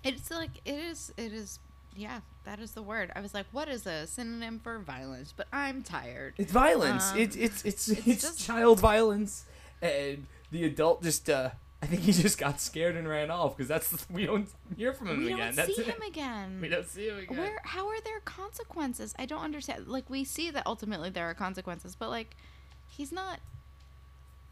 It's 0.06 0.30
like 0.30 0.62
it 0.64 0.76
is. 0.76 1.12
It 1.18 1.34
is. 1.34 1.60
Yeah, 1.96 2.20
that 2.44 2.60
is 2.60 2.72
the 2.72 2.82
word. 2.82 3.12
I 3.16 3.22
was 3.22 3.34
like, 3.34 3.46
what 3.52 3.70
is 3.70 3.86
a 3.88 4.06
synonym 4.08 4.60
for 4.60 4.80
violence? 4.80 5.34
But 5.36 5.48
I'm 5.54 5.82
tired. 5.82 6.34
It's 6.38 6.52
violence. 6.52 7.12
Um, 7.12 7.20
it's 7.20 7.36
it's 7.36 7.64
it's 7.66 7.88
it's 7.88 8.08
it's, 8.08 8.22
just- 8.22 8.46
child 8.46 8.80
violence, 8.80 9.46
and 9.82 10.26
the 10.52 10.66
adult 10.66 11.04
just 11.04 11.30
uh, 11.30 11.52
I 11.82 11.86
think 11.88 12.02
he 12.02 12.12
just 12.12 12.38
got 12.38 12.60
scared 12.60 12.96
and 12.96 13.08
ran 13.08 13.32
off 13.32 13.56
because 13.56 13.68
that's 13.70 14.10
we 14.10 14.26
don't 14.26 14.50
hear 14.76 14.92
from 14.94 15.08
him 15.08 15.20
we 15.20 15.26
again. 15.28 15.38
We 15.38 15.42
don't 15.46 15.56
that's 15.56 15.76
see 15.76 15.82
it. 15.84 15.88
him 15.88 16.02
again. 16.02 16.58
We 16.62 16.70
don't 16.70 16.88
see 16.88 17.08
him 17.08 17.18
again. 17.20 17.38
Where? 17.38 17.62
How 17.64 17.88
are 17.88 18.02
there 18.02 18.20
consequences? 18.22 19.14
I 19.18 19.26
don't 19.26 19.42
understand. 19.44 19.88
Like 19.88 20.10
we 20.10 20.24
see 20.24 20.52
that 20.52 20.64
ultimately 20.66 21.10
there 21.10 21.30
are 21.30 21.34
consequences, 21.34 21.96
but 21.96 22.10
like 22.10 22.36
he's 22.90 23.12
not. 23.12 23.40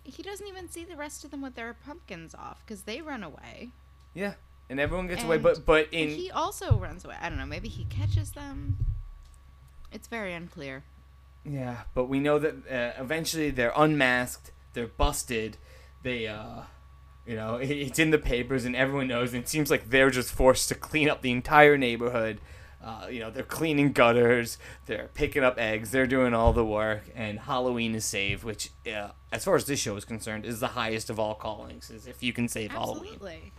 He 0.05 0.21
doesn't 0.21 0.47
even 0.47 0.69
see 0.69 0.83
the 0.83 0.97
rest 0.97 1.23
of 1.23 1.31
them 1.31 1.41
with 1.41 1.55
their 1.55 1.73
pumpkins 1.73 2.35
off 2.35 2.61
because 2.65 2.83
they 2.83 3.01
run 3.01 3.23
away. 3.23 3.69
Yeah, 4.13 4.33
and 4.69 4.79
everyone 4.79 5.07
gets 5.07 5.23
away, 5.23 5.37
but 5.37 5.65
but 5.65 5.85
And 5.93 6.09
in 6.11 6.17
he 6.17 6.31
also 6.31 6.77
runs 6.77 7.03
away. 7.05 7.15
I 7.21 7.29
don't 7.29 7.37
know. 7.37 7.45
Maybe 7.45 7.67
he 7.69 7.85
catches 7.85 8.31
them. 8.31 8.77
It's 9.91 10.07
very 10.07 10.33
unclear. 10.33 10.83
yeah, 11.45 11.81
but 11.93 12.05
we 12.05 12.19
know 12.19 12.39
that 12.39 12.55
uh, 12.69 13.01
eventually 13.01 13.51
they're 13.51 13.73
unmasked, 13.75 14.51
they're 14.73 14.87
busted, 14.87 15.57
they 16.03 16.27
uh. 16.27 16.61
You 17.25 17.37
know, 17.37 17.55
it- 17.55 17.69
it's 17.71 17.99
in 17.99 18.11
the 18.11 18.17
papers 18.17 18.65
and 18.65 18.75
everyone 18.75 19.07
knows. 19.07 19.33
And 19.33 19.41
it 19.43 19.47
seems 19.47 19.71
like 19.71 19.89
they're 19.89 20.09
just 20.09 20.33
forced 20.33 20.67
to 20.67 20.75
clean 20.75 21.07
up 21.09 21.21
the 21.21 21.31
entire 21.31 21.77
neighborhood. 21.77 22.41
Uh, 22.83 23.07
you 23.09 23.21
know, 23.21 23.31
they're 23.31 23.43
cleaning 23.45 23.93
gutters, 23.93 24.57
they're 24.87 25.09
picking 25.13 25.41
up 25.41 25.57
eggs, 25.57 25.91
they're 25.91 26.05
doing 26.05 26.33
all 26.33 26.51
the 26.51 26.65
work, 26.65 27.03
and 27.15 27.39
Halloween 27.39 27.95
is 27.95 28.03
saved, 28.03 28.43
which, 28.43 28.71
uh, 28.93 29.11
as 29.31 29.45
far 29.45 29.55
as 29.55 29.63
this 29.63 29.79
show 29.79 29.95
is 29.95 30.03
concerned, 30.03 30.45
is 30.45 30.59
the 30.59 30.67
highest 30.67 31.09
of 31.09 31.17
all 31.17 31.33
callings. 31.33 31.89
Is 31.89 32.07
if 32.07 32.21
you 32.21 32.33
can 32.33 32.49
save 32.49 32.71
Halloween 32.71 33.13
Absolutely. 33.13 33.53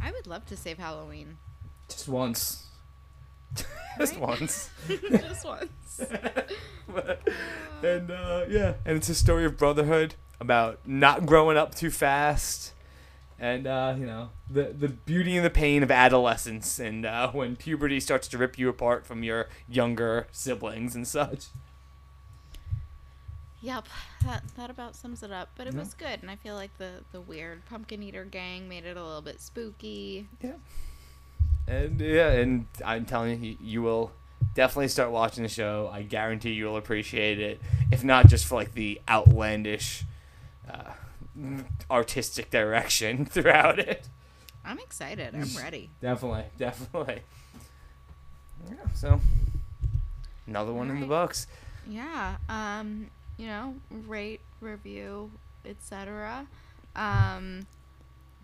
I 0.00 0.10
would 0.12 0.26
love 0.26 0.46
to 0.46 0.56
save 0.56 0.78
Halloween. 0.78 1.38
just 1.88 2.08
once, 2.08 2.66
just 3.98 4.18
once. 4.18 4.70
Just 4.88 5.44
once. 5.44 6.00
and 7.82 8.10
uh, 8.10 8.44
yeah, 8.48 8.74
and 8.84 8.96
it's 8.96 9.08
a 9.08 9.14
story 9.14 9.44
of 9.44 9.56
brotherhood 9.56 10.14
about 10.40 10.78
not 10.86 11.26
growing 11.26 11.56
up 11.56 11.74
too 11.74 11.90
fast, 11.90 12.72
and 13.38 13.66
uh, 13.66 13.94
you 13.98 14.06
know 14.06 14.30
the 14.48 14.64
the 14.78 14.88
beauty 14.88 15.36
and 15.36 15.44
the 15.44 15.50
pain 15.50 15.82
of 15.82 15.90
adolescence, 15.90 16.78
and 16.78 17.04
uh, 17.04 17.30
when 17.32 17.56
puberty 17.56 17.98
starts 18.00 18.28
to 18.28 18.38
rip 18.38 18.58
you 18.58 18.68
apart 18.68 19.04
from 19.06 19.22
your 19.22 19.48
younger 19.68 20.28
siblings 20.32 20.94
and 20.94 21.06
such. 21.06 21.46
Yep, 23.60 23.86
that 24.24 24.42
that 24.56 24.70
about 24.70 24.94
sums 24.94 25.22
it 25.22 25.32
up. 25.32 25.48
But 25.56 25.66
it 25.66 25.74
Yeah. 25.74 25.80
was 25.80 25.94
good, 25.94 26.20
and 26.22 26.30
I 26.30 26.36
feel 26.36 26.54
like 26.54 26.76
the 26.78 27.02
the 27.12 27.20
weird 27.20 27.64
pumpkin 27.66 28.02
eater 28.02 28.24
gang 28.24 28.68
made 28.68 28.84
it 28.84 28.96
a 28.96 29.02
little 29.04 29.22
bit 29.22 29.40
spooky. 29.40 30.28
Yeah. 30.40 30.52
And 31.66 32.00
yeah, 32.00 32.30
and 32.30 32.66
I'm 32.84 33.04
telling 33.04 33.42
you, 33.42 33.56
you 33.60 33.82
will 33.82 34.12
definitely 34.54 34.88
start 34.88 35.10
watching 35.10 35.42
the 35.42 35.48
show. 35.48 35.90
I 35.92 36.02
guarantee 36.02 36.52
you'll 36.52 36.76
appreciate 36.76 37.40
it, 37.40 37.60
if 37.90 38.04
not 38.04 38.28
just 38.28 38.46
for 38.46 38.54
like 38.54 38.74
the 38.74 39.00
outlandish, 39.08 40.04
uh, 40.70 40.92
artistic 41.90 42.50
direction 42.50 43.24
throughout 43.26 43.78
it. 43.80 44.08
I'm 44.64 44.78
excited. 44.78 45.34
I'm 45.34 45.56
ready. 45.56 45.90
Definitely, 46.00 46.44
definitely. 46.58 47.22
Yeah, 48.68 48.74
so 48.94 49.20
another 50.46 50.72
one 50.72 50.90
in 50.90 51.00
the 51.00 51.06
Alright. 51.06 51.28
books. 51.28 51.46
Yeah. 51.88 52.36
Um. 52.48 53.08
You 53.38 53.46
know, 53.46 53.74
rate, 54.06 54.40
review, 54.60 55.30
etc. 55.64 56.46
Um, 56.94 57.66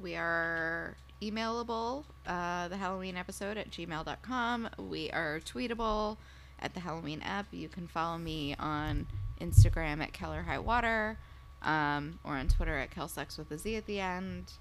we 0.00 0.14
are 0.14 0.96
emailable. 1.20 2.04
Uh, 2.26 2.68
the 2.68 2.76
Halloween 2.76 3.16
episode 3.16 3.56
at 3.56 3.70
gmail.com. 3.70 4.70
We 4.78 5.10
are 5.10 5.40
tweetable 5.40 6.16
at 6.60 6.74
the 6.74 6.80
Halloween 6.80 7.20
app. 7.22 7.46
You 7.50 7.68
can 7.68 7.86
follow 7.86 8.18
me 8.18 8.54
on 8.58 9.06
Instagram 9.40 10.02
at 10.02 10.12
Keller 10.12 11.18
um, 11.62 12.18
or 12.24 12.36
on 12.36 12.48
Twitter 12.48 12.78
at 12.78 12.90
Kelsex 12.90 13.38
with 13.38 13.50
a 13.50 13.58
Z 13.58 13.76
at 13.76 13.86
the 13.86 14.00
end. 14.00 14.52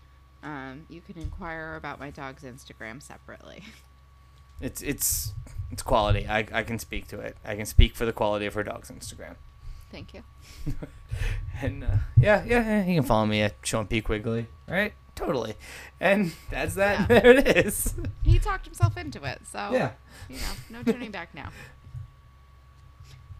Um, 0.41 0.85
you 0.89 1.01
can 1.01 1.17
inquire 1.17 1.75
about 1.75 1.99
my 1.99 2.09
dog's 2.09 2.43
Instagram 2.43 3.01
separately. 3.01 3.63
It's 4.61 4.81
it's 4.81 5.33
it's 5.71 5.81
quality. 5.81 6.27
I 6.27 6.45
I 6.53 6.63
can 6.63 6.79
speak 6.79 7.07
to 7.07 7.19
it. 7.19 7.35
I 7.43 7.55
can 7.55 7.65
speak 7.65 7.95
for 7.95 8.05
the 8.05 8.13
quality 8.13 8.45
of 8.45 8.53
her 8.53 8.63
dog's 8.63 8.89
Instagram. 8.89 9.35
Thank 9.93 10.13
you. 10.13 10.23
And 11.61 11.83
uh, 11.83 11.87
yeah, 12.17 12.43
yeah, 12.43 12.59
yeah, 12.67 12.85
you 12.85 12.95
can 12.95 13.03
follow 13.03 13.27
me 13.27 13.41
at 13.43 13.53
Sean 13.63 13.85
P 13.85 14.01
Quigley. 14.01 14.47
Right? 14.67 14.93
Totally. 15.15 15.53
And 15.99 16.33
that's 16.49 16.73
that. 16.75 17.01
Yeah. 17.09 17.19
There 17.21 17.31
it 17.37 17.65
is. 17.65 17.93
He 18.23 18.39
talked 18.39 18.65
himself 18.65 18.97
into 18.97 19.23
it, 19.23 19.41
so 19.49 19.69
Yeah. 19.71 19.91
you 20.27 20.37
know, 20.37 20.79
no 20.79 20.83
turning 20.91 21.11
back 21.11 21.29
now. 21.35 21.49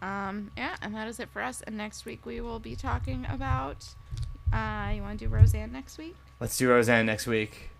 Um, 0.01 0.51
yeah, 0.55 0.75
and 0.81 0.93
that 0.95 1.07
is 1.07 1.19
it 1.19 1.29
for 1.29 1.41
us. 1.41 1.61
And 1.63 1.75
next 1.75 2.05
week 2.05 2.25
we 2.25 2.39
will 2.41 2.59
be 2.59 2.75
talking 2.75 3.25
about. 3.29 3.87
Uh, 4.53 4.91
you 4.95 5.01
want 5.01 5.17
to 5.19 5.25
do 5.25 5.33
Roseanne 5.33 5.71
next 5.71 5.97
week? 5.97 6.15
Let's 6.39 6.55
do 6.57 6.69
Roseanne 6.69 7.07
next 7.07 7.25
week. 7.25 7.71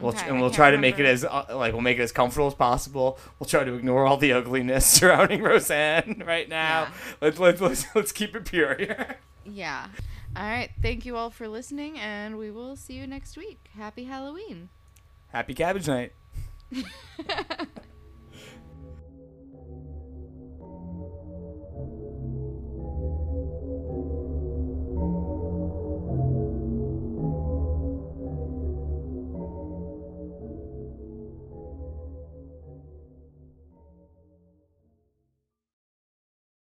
We'll 0.00 0.12
Okay, 0.12 0.28
and 0.28 0.40
we'll 0.40 0.50
try 0.50 0.70
to 0.70 0.78
make 0.78 0.98
it 0.98 1.06
as 1.06 1.24
uh, 1.24 1.44
like 1.50 1.72
we'll 1.72 1.82
make 1.82 1.98
it 1.98 2.02
as 2.02 2.12
comfortable 2.12 2.46
as 2.46 2.54
possible. 2.54 3.18
We'll 3.38 3.48
try 3.48 3.64
to 3.64 3.74
ignore 3.74 4.06
all 4.06 4.16
the 4.16 4.32
ugliness 4.32 4.86
surrounding 4.98 5.42
Roseanne 5.42 6.22
right 6.26 6.48
now. 6.48 6.82
Yeah. 6.82 6.90
Let's, 7.20 7.38
let's 7.38 7.60
let's 7.60 7.86
let's 7.94 8.12
keep 8.12 8.36
it 8.36 8.44
pure 8.44 8.74
here. 8.76 9.16
Yeah. 9.44 9.88
All 10.36 10.44
right. 10.44 10.70
Thank 10.80 11.04
you 11.04 11.16
all 11.16 11.30
for 11.30 11.48
listening, 11.48 11.98
and 11.98 12.38
we 12.38 12.50
will 12.50 12.76
see 12.76 12.94
you 12.94 13.06
next 13.06 13.36
week. 13.36 13.58
Happy 13.76 14.04
Halloween. 14.04 14.68
Happy 15.28 15.54
Cabbage 15.54 15.88
Night. 15.88 16.12